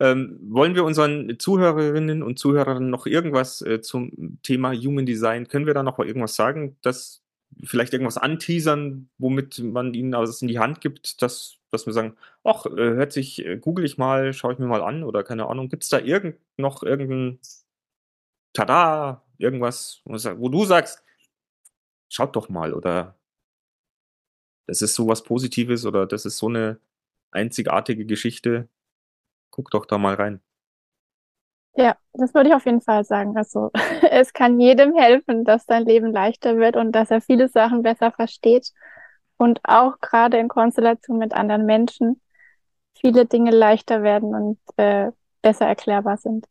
Ähm, 0.00 0.38
wollen 0.48 0.74
wir 0.74 0.84
unseren 0.84 1.38
Zuhörerinnen 1.38 2.22
und 2.22 2.38
Zuhörern 2.38 2.90
noch 2.90 3.06
irgendwas 3.06 3.62
äh, 3.62 3.80
zum 3.80 4.38
Thema 4.42 4.72
Human 4.72 5.06
Design, 5.06 5.48
können 5.48 5.66
wir 5.66 5.74
da 5.74 5.82
noch 5.82 5.98
mal 5.98 6.06
irgendwas 6.06 6.34
sagen, 6.34 6.76
dass 6.82 7.22
vielleicht 7.62 7.92
irgendwas 7.92 8.18
anteasern, 8.18 9.10
womit 9.18 9.58
man 9.60 9.94
ihnen 9.94 10.12
was 10.12 10.42
in 10.42 10.48
die 10.48 10.58
Hand 10.58 10.80
gibt, 10.80 11.22
dass, 11.22 11.58
dass 11.70 11.86
wir 11.86 11.92
sagen, 11.92 12.16
ach, 12.44 12.66
äh, 12.66 12.70
hört 12.70 13.12
sich, 13.12 13.44
äh, 13.44 13.58
google 13.58 13.84
ich 13.84 13.98
mal, 13.98 14.32
schaue 14.32 14.54
ich 14.54 14.58
mir 14.58 14.66
mal 14.66 14.82
an 14.82 15.04
oder 15.04 15.22
keine 15.22 15.46
Ahnung, 15.46 15.68
gibt 15.68 15.84
es 15.84 15.88
da 15.88 15.98
irgend, 15.98 16.36
noch 16.56 16.82
irgendein 16.82 17.38
Tada, 18.54 19.24
irgendwas, 19.38 20.02
wo 20.04 20.48
du 20.48 20.64
sagst, 20.64 21.02
schaut 22.08 22.36
doch 22.36 22.48
mal 22.48 22.74
oder 22.74 23.16
das 24.66 24.82
ist 24.82 24.94
so 24.94 25.08
was 25.08 25.22
Positives 25.22 25.84
oder 25.86 26.06
das 26.06 26.24
ist 26.26 26.38
so 26.38 26.48
eine 26.48 26.78
einzigartige 27.30 28.06
Geschichte, 28.06 28.68
guck 29.52 29.70
doch 29.70 29.86
da 29.86 29.98
mal 29.98 30.14
rein. 30.14 30.42
Ja, 31.74 31.96
das 32.12 32.34
würde 32.34 32.50
ich 32.50 32.54
auf 32.54 32.66
jeden 32.66 32.82
Fall 32.82 33.04
sagen. 33.04 33.36
Also 33.36 33.70
es 34.10 34.32
kann 34.32 34.60
jedem 34.60 34.94
helfen, 34.96 35.44
dass 35.44 35.64
sein 35.64 35.84
Leben 35.84 36.12
leichter 36.12 36.56
wird 36.56 36.76
und 36.76 36.92
dass 36.92 37.10
er 37.10 37.20
viele 37.20 37.48
Sachen 37.48 37.82
besser 37.82 38.10
versteht. 38.10 38.72
Und 39.36 39.60
auch 39.64 39.98
gerade 40.00 40.38
in 40.38 40.48
Konstellation 40.48 41.18
mit 41.18 41.32
anderen 41.32 41.66
Menschen. 41.66 42.20
Viele 43.00 43.26
Dinge 43.26 43.50
leichter 43.50 44.02
werden 44.02 44.34
und 44.34 44.58
äh, 44.76 45.10
besser 45.40 45.66
erklärbar 45.66 46.16
sind. 46.16 46.46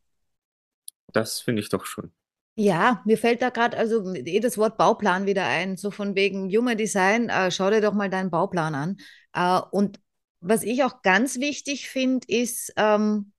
Das 1.14 1.40
finde 1.40 1.62
ich 1.62 1.70
doch 1.70 1.86
schon. 1.86 2.12
Ja, 2.56 3.02
mir 3.06 3.18
fällt 3.18 3.42
da 3.42 3.50
gerade 3.50 3.78
also 3.78 4.14
eh 4.14 4.40
das 4.42 4.58
Wort 4.58 4.78
Bauplan 4.78 5.26
wieder 5.26 5.46
ein, 5.46 5.78
so 5.78 5.90
von 5.90 6.16
wegen 6.16 6.50
Human 6.50 6.78
Design, 6.78 7.30
äh, 7.30 7.50
schau 7.50 7.70
dir 7.70 7.80
doch 7.80 7.94
mal 7.94 8.10
deinen 8.10 8.30
Bauplan 8.30 8.76
an. 8.76 8.98
Äh, 9.34 9.62
und 9.72 10.00
was 10.42 10.64
ich 10.64 10.84
auch 10.84 11.02
ganz 11.02 11.40
wichtig 11.40 11.88
finde, 11.88 12.28
ist, 12.28 12.74
ähm, 12.76 13.32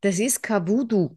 das 0.00 0.18
ist 0.18 0.42
kein 0.42 0.68
Voodoo. 0.68 1.16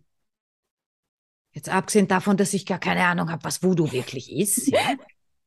Jetzt 1.54 1.70
abgesehen 1.70 2.08
davon, 2.08 2.38
dass 2.38 2.54
ich 2.54 2.66
gar 2.66 2.80
keine 2.80 3.06
Ahnung 3.06 3.30
habe, 3.30 3.43
was 3.43 3.62
Voodoo 3.62 3.91
wirklich 3.91 4.32
ist. 4.32 4.72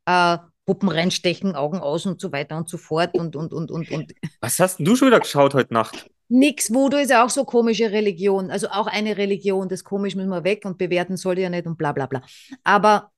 Ja? 0.06 0.36
äh, 0.36 0.38
Puppen 0.66 0.88
reinstechen, 0.88 1.54
Augen 1.54 1.78
aus 1.78 2.06
und 2.06 2.20
so 2.20 2.32
weiter 2.32 2.56
und 2.56 2.68
so 2.68 2.78
fort 2.78 3.14
und, 3.14 3.36
und, 3.36 3.52
und, 3.52 3.70
und, 3.70 3.90
und. 3.90 4.14
Was 4.40 4.58
hast 4.58 4.78
denn 4.78 4.86
du 4.86 4.96
schon 4.96 5.08
wieder 5.08 5.20
geschaut 5.20 5.54
heute 5.54 5.74
Nacht? 5.74 6.10
Nix, 6.28 6.72
Voodoo 6.72 6.96
ist 6.96 7.10
ja 7.10 7.24
auch 7.24 7.30
so 7.30 7.44
komische 7.44 7.90
Religion. 7.90 8.50
Also 8.50 8.68
auch 8.68 8.86
eine 8.86 9.16
Religion, 9.16 9.68
das 9.68 9.84
komisch 9.84 10.14
müssen 10.14 10.30
wir 10.30 10.44
weg 10.44 10.64
und 10.64 10.78
bewerten 10.78 11.16
sollte 11.16 11.42
ja 11.42 11.50
nicht 11.50 11.66
und 11.66 11.76
bla 11.76 11.92
bla 11.92 12.06
bla. 12.06 12.22
Aber 12.64 13.12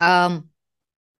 ähm, 0.00 0.50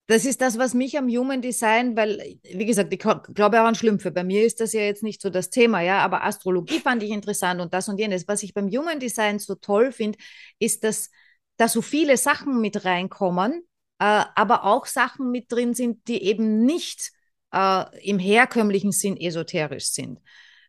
das 0.07 0.26
ist 0.26 0.40
das, 0.40 0.59
was 0.59 0.74
mich 0.74 0.98
am 0.98 1.09
Human 1.09 1.40
Design, 1.40 1.96
weil, 1.96 2.38
wie 2.42 2.66
gesagt, 2.66 2.92
ich 2.92 2.98
glaube 2.98 3.61
auch 3.61 3.66
an 3.66 3.74
Schlümpfe. 3.74 4.11
Bei 4.11 4.22
mir 4.22 4.44
ist 4.44 4.61
das 4.61 4.74
ja 4.74 4.82
jetzt 4.82 5.02
nicht 5.02 5.22
so 5.22 5.30
das 5.30 5.48
Thema, 5.48 5.80
ja, 5.80 6.00
aber 6.00 6.24
Astrologie 6.24 6.80
fand 6.80 7.02
ich 7.02 7.11
interessant 7.11 7.61
und 7.61 7.72
das 7.72 7.88
und 7.88 7.98
jenes. 7.98 8.28
Was 8.28 8.42
ich 8.42 8.52
beim 8.52 8.68
Human 8.68 9.00
Design 9.00 9.38
so 9.38 9.55
toll 9.55 9.92
finde, 9.92 10.18
ist, 10.59 10.84
dass 10.84 11.11
da 11.57 11.68
so 11.68 11.80
viele 11.80 12.18
Sachen 12.18 12.61
mit 12.61 12.84
reinkommen, 12.84 13.62
äh, 13.98 14.24
aber 14.34 14.64
auch 14.64 14.84
Sachen 14.84 15.30
mit 15.30 15.50
drin 15.50 15.72
sind, 15.72 16.07
die 16.07 16.22
eben 16.22 16.66
nicht 16.66 17.11
äh, 17.55 17.84
im 18.07 18.18
herkömmlichen 18.18 18.92
Sinn 18.92 19.16
esoterisch 19.16 19.86
sind. 19.86 20.20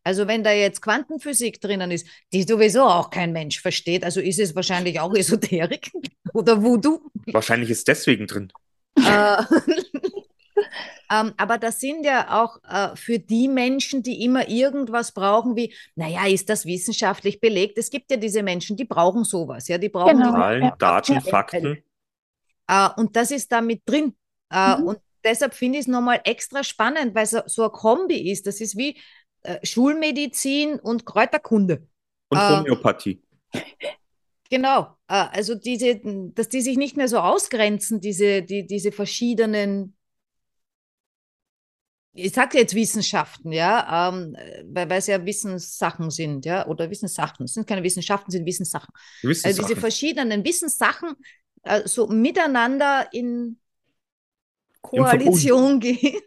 Also 0.06 0.28
wenn 0.28 0.44
da 0.44 0.52
jetzt 0.54 0.82
Quantenphysik 0.82 1.60
drinnen 1.60 1.92
ist, 1.92 2.08
die 2.32 2.44
sowieso 2.44 2.84
auch 2.84 3.10
kein 3.10 3.34
Mensch 3.34 3.60
versteht, 3.60 4.04
also 4.04 4.22
ist 4.22 4.40
es 4.40 4.56
wahrscheinlich 4.56 5.00
auch 5.00 5.14
Esoterik 5.16 5.92
oder 6.34 6.62
Voodoo. 6.62 7.02
Wahrscheinlich 7.26 7.72
ist 7.72 7.88
deswegen 7.88 8.28
drin. 8.28 8.54
Äh, 9.06 9.44
ähm, 11.12 11.34
aber 11.38 11.58
das 11.58 11.80
sind 11.80 12.06
ja 12.06 12.42
auch 12.44 12.60
äh, 12.64 12.96
für 12.96 13.20
die 13.20 13.48
Menschen, 13.48 14.04
die 14.04 14.24
immer 14.24 14.48
irgendwas 14.48 15.12
brauchen, 15.12 15.56
wie, 15.56 15.74
naja, 15.96 16.28
ist 16.28 16.50
das 16.50 16.66
wissenschaftlich 16.66 17.40
belegt? 17.40 17.78
Es 17.78 17.90
gibt 17.90 18.10
ja 18.12 18.18
diese 18.18 18.44
Menschen, 18.44 18.78
die 18.78 18.86
brauchen 18.86 19.24
sowas, 19.24 19.68
ja, 19.68 19.78
die 19.78 19.90
brauchen 19.90 20.18
Genau. 20.18 20.32
Zahlen, 20.32 20.64
Ja. 20.64 20.76
Daten, 20.78 21.22
Fakten. 21.22 21.84
Äh, 22.68 22.90
und 22.98 23.16
das 23.16 23.32
ist 23.32 23.52
da 23.52 23.62
mit 23.62 23.82
drin. 23.86 24.16
Äh, 24.52 24.78
Mhm. 24.78 24.88
Und 24.88 25.00
deshalb 25.24 25.54
finde 25.54 25.80
ich 25.80 25.86
es 25.86 25.88
nochmal 25.88 26.22
extra 26.24 26.64
spannend, 26.64 27.16
weil 27.16 27.26
so, 27.26 27.42
so 27.46 27.64
ein 27.66 27.72
Kombi 27.72 28.32
ist. 28.32 28.48
Das 28.48 28.62
ist 28.62 28.78
wie 28.78 28.98
äh, 29.44 29.64
Schulmedizin 29.66 30.80
und 30.80 31.06
Kräuterkunde. 31.06 31.88
Und 32.30 32.40
Ähm, 32.40 32.60
Homöopathie. 32.60 33.22
Genau. 34.50 34.96
Äh, 35.08 35.26
also 35.32 35.56
diese, 35.56 36.00
dass 36.34 36.50
die 36.50 36.62
sich 36.62 36.78
nicht 36.78 36.98
mehr 36.98 37.08
so 37.08 37.20
ausgrenzen, 37.20 38.00
diese, 38.00 38.44
die, 38.44 38.66
diese 38.66 38.92
verschiedenen, 38.92 39.96
ich 42.14 42.32
sage 42.32 42.58
jetzt 42.58 42.76
Wissenschaften, 42.76 43.52
ja, 43.52 44.10
ähm, 44.10 44.38
weil, 44.66 44.90
weil 44.90 45.00
es 45.00 45.08
ja 45.08 45.26
Wissenssachen 45.26 46.10
sind, 46.10 46.46
ja, 46.46 46.66
oder 46.68 46.90
Wissenssachen. 46.90 47.44
Es 47.44 47.54
sind 47.54 47.68
keine 47.68 47.84
Wissenschaften, 47.84 48.30
es 48.30 48.36
sind 48.36 48.46
Wissenssachen. 48.46 48.94
Gewisse 49.22 49.48
Also 49.48 49.64
diese 49.64 49.76
verschiedenen 49.76 50.46
Wissenssachen 50.46 51.16
äh, 51.64 51.88
so 51.88 52.08
miteinander 52.08 53.08
in. 53.12 53.60
Koalition 54.82 55.80
gehen. 55.82 56.22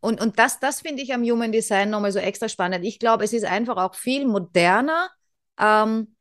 Und, 0.00 0.20
und 0.20 0.38
das, 0.38 0.58
das 0.58 0.80
finde 0.80 1.02
ich 1.02 1.14
am 1.14 1.22
Human 1.22 1.52
Design 1.52 1.90
nochmal 1.90 2.10
so 2.10 2.18
extra 2.18 2.48
spannend. 2.48 2.84
Ich 2.84 2.98
glaube, 2.98 3.22
es 3.22 3.32
ist 3.32 3.44
einfach 3.44 3.76
auch 3.76 3.94
viel 3.94 4.26
moderner 4.26 5.10
ähm, 5.58 6.14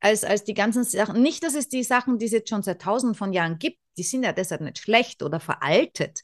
als, 0.00 0.24
als 0.24 0.44
die 0.44 0.54
ganzen 0.54 0.84
Sachen. 0.84 1.22
Nicht, 1.22 1.42
dass 1.42 1.54
es 1.54 1.68
die 1.68 1.82
Sachen, 1.82 2.18
die 2.18 2.26
es 2.26 2.32
jetzt 2.32 2.50
schon 2.50 2.62
seit 2.62 2.82
tausenden 2.82 3.14
von 3.14 3.32
Jahren 3.32 3.58
gibt, 3.58 3.78
die 3.96 4.02
sind 4.02 4.24
ja 4.24 4.32
deshalb 4.32 4.60
nicht 4.60 4.78
schlecht 4.78 5.22
oder 5.22 5.40
veraltet. 5.40 6.20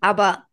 Aber 0.00 0.46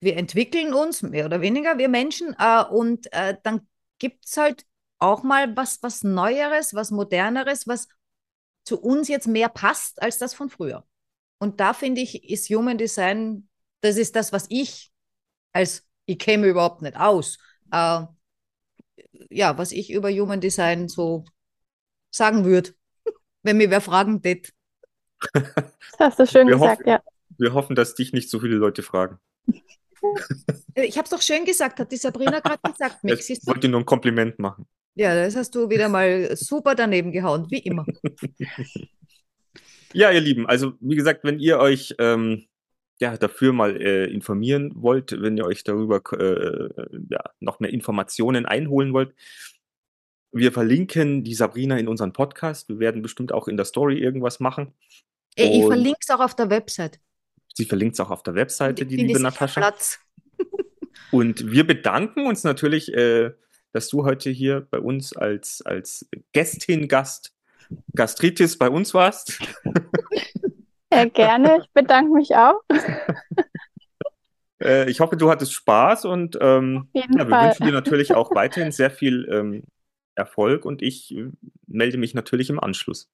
wir 0.00 0.16
entwickeln 0.16 0.72
uns, 0.72 1.02
mehr 1.02 1.26
oder 1.26 1.40
weniger, 1.40 1.78
wir 1.78 1.88
Menschen, 1.88 2.34
äh, 2.38 2.64
und 2.64 3.12
äh, 3.12 3.36
dann 3.42 3.66
gibt 3.98 4.26
es 4.26 4.36
halt 4.36 4.64
auch 4.98 5.22
mal 5.22 5.56
was, 5.56 5.82
was 5.82 6.02
Neueres, 6.02 6.74
was 6.74 6.90
Moderneres, 6.90 7.66
was 7.66 7.88
zu 8.64 8.80
uns 8.80 9.08
jetzt 9.08 9.26
mehr 9.26 9.48
passt 9.48 10.00
als 10.02 10.18
das 10.18 10.34
von 10.34 10.50
früher. 10.50 10.86
Und 11.38 11.60
da 11.60 11.74
finde 11.74 12.00
ich, 12.00 12.28
ist 12.28 12.48
Human 12.50 12.78
Design, 12.78 13.48
das 13.80 13.96
ist 13.96 14.16
das, 14.16 14.32
was 14.32 14.46
ich 14.48 14.90
als, 15.52 15.86
ich 16.06 16.18
käme 16.18 16.46
überhaupt 16.46 16.82
nicht 16.82 16.96
aus, 16.96 17.38
äh, 17.72 18.02
ja, 19.30 19.56
was 19.58 19.72
ich 19.72 19.90
über 19.90 20.10
Human 20.10 20.40
Design 20.40 20.88
so 20.88 21.24
sagen 22.10 22.44
würde, 22.44 22.74
wenn 23.42 23.56
mir 23.56 23.70
wer 23.70 23.80
fragen 23.80 24.22
tät. 24.22 24.52
Das 25.32 25.44
hast 25.98 26.18
du 26.18 26.26
schön 26.26 26.46
Wir 26.48 26.54
gesagt, 26.56 26.80
hoffen- 26.80 26.88
ja. 26.88 27.00
Wir 27.38 27.52
hoffen, 27.54 27.76
dass 27.76 27.94
dich 27.94 28.12
nicht 28.12 28.30
so 28.30 28.40
viele 28.40 28.56
Leute 28.56 28.82
fragen. 28.82 29.18
Ich 30.74 30.96
habe 30.98 31.04
es 31.04 31.10
doch 31.10 31.22
schön 31.22 31.44
gesagt, 31.44 31.80
hat 31.80 31.90
die 31.90 31.96
Sabrina 31.96 32.38
gerade 32.40 32.60
gesagt, 32.70 33.02
Mick. 33.02 33.18
Ich 33.28 33.44
wollte 33.46 33.66
nur 33.66 33.80
ein 33.80 33.86
Kompliment 33.86 34.38
machen. 34.38 34.66
Ja, 34.94 35.14
das 35.14 35.34
hast 35.34 35.54
du 35.54 35.68
wieder 35.70 35.88
mal 35.88 36.36
super 36.36 36.74
daneben 36.74 37.10
gehauen, 37.12 37.46
wie 37.50 37.58
immer. 37.58 37.84
Ja, 39.92 40.10
ihr 40.10 40.20
Lieben, 40.20 40.46
also 40.46 40.74
wie 40.80 40.96
gesagt, 40.96 41.24
wenn 41.24 41.38
ihr 41.38 41.58
euch 41.58 41.94
ähm, 41.98 42.46
ja, 43.00 43.16
dafür 43.16 43.52
mal 43.52 43.80
äh, 43.80 44.06
informieren 44.06 44.72
wollt, 44.74 45.20
wenn 45.20 45.36
ihr 45.36 45.44
euch 45.44 45.64
darüber 45.64 46.00
äh, 46.18 46.68
ja, 47.10 47.20
noch 47.40 47.60
mehr 47.60 47.72
Informationen 47.72 48.46
einholen 48.46 48.92
wollt, 48.92 49.14
wir 50.32 50.52
verlinken 50.52 51.24
die 51.24 51.34
Sabrina 51.34 51.78
in 51.78 51.88
unseren 51.88 52.12
Podcast. 52.12 52.68
Wir 52.68 52.78
werden 52.78 53.02
bestimmt 53.02 53.32
auch 53.32 53.48
in 53.48 53.56
der 53.56 53.64
Story 53.64 53.98
irgendwas 53.98 54.40
machen. 54.40 54.74
Äh, 55.34 55.44
Ich 55.58 55.62
Und- 55.62 55.68
verlinke 55.68 55.98
es 56.02 56.10
auch 56.10 56.20
auf 56.20 56.36
der 56.36 56.50
Website. 56.50 57.00
Sie 57.54 57.64
verlinkt 57.64 57.94
es 57.94 58.00
auch 58.00 58.10
auf 58.10 58.22
der 58.22 58.34
Webseite, 58.34 58.84
die 58.84 58.96
liebe 58.96 59.18
Natascha. 59.20 59.60
Platz. 59.60 59.98
Und 61.10 61.50
wir 61.50 61.66
bedanken 61.66 62.26
uns 62.26 62.44
natürlich, 62.44 62.92
äh, 62.92 63.32
dass 63.72 63.88
du 63.88 64.04
heute 64.04 64.28
hier 64.30 64.66
bei 64.70 64.78
uns 64.78 65.16
als, 65.16 65.62
als 65.62 66.06
Gästin, 66.32 66.86
Gast, 66.88 67.34
Gastritis 67.94 68.58
bei 68.58 68.68
uns 68.68 68.92
warst. 68.92 69.38
Sehr 70.92 71.10
gerne. 71.10 71.58
Ich 71.60 71.70
bedanke 71.72 72.12
mich 72.12 72.34
auch. 72.36 72.60
Äh, 74.62 74.88
ich 74.90 75.00
hoffe, 75.00 75.16
du 75.16 75.30
hattest 75.30 75.52
Spaß 75.52 76.06
und 76.06 76.38
ähm, 76.40 76.88
ja, 76.92 77.04
wir 77.08 77.26
Fall. 77.28 77.48
wünschen 77.48 77.66
dir 77.66 77.72
natürlich 77.72 78.14
auch 78.14 78.30
weiterhin 78.34 78.72
sehr 78.72 78.90
viel 78.90 79.28
ähm, 79.30 79.64
Erfolg 80.14 80.64
und 80.64 80.82
ich 80.82 81.14
äh, 81.14 81.30
melde 81.66 81.98
mich 81.98 82.14
natürlich 82.14 82.48
im 82.50 82.58
Anschluss 82.58 83.10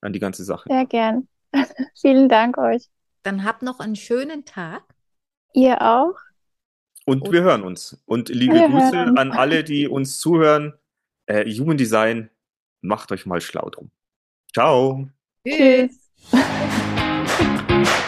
an 0.00 0.12
die 0.12 0.18
ganze 0.18 0.44
Sache. 0.44 0.68
Sehr 0.68 0.86
gern. 0.86 1.28
Vielen 2.00 2.28
Dank 2.28 2.58
euch. 2.58 2.88
Dann 3.22 3.44
habt 3.44 3.62
noch 3.62 3.80
einen 3.80 3.96
schönen 3.96 4.44
Tag. 4.44 4.82
Ihr 5.52 5.82
auch. 5.82 6.16
Und 7.06 7.30
wir 7.32 7.42
hören 7.42 7.62
uns. 7.62 8.02
Und 8.06 8.28
liebe 8.28 8.54
Wir 8.54 8.68
Grüße 8.68 8.96
hören. 8.96 9.18
an 9.18 9.32
alle, 9.32 9.64
die 9.64 9.88
uns 9.88 10.18
zuhören. 10.18 10.74
Äh, 11.26 11.44
Human 11.52 11.76
Design, 11.76 12.30
macht 12.80 13.12
euch 13.12 13.26
mal 13.26 13.40
schlau 13.40 13.68
drum. 13.70 13.90
Ciao. 14.52 15.08
Tschüss. 15.46 16.10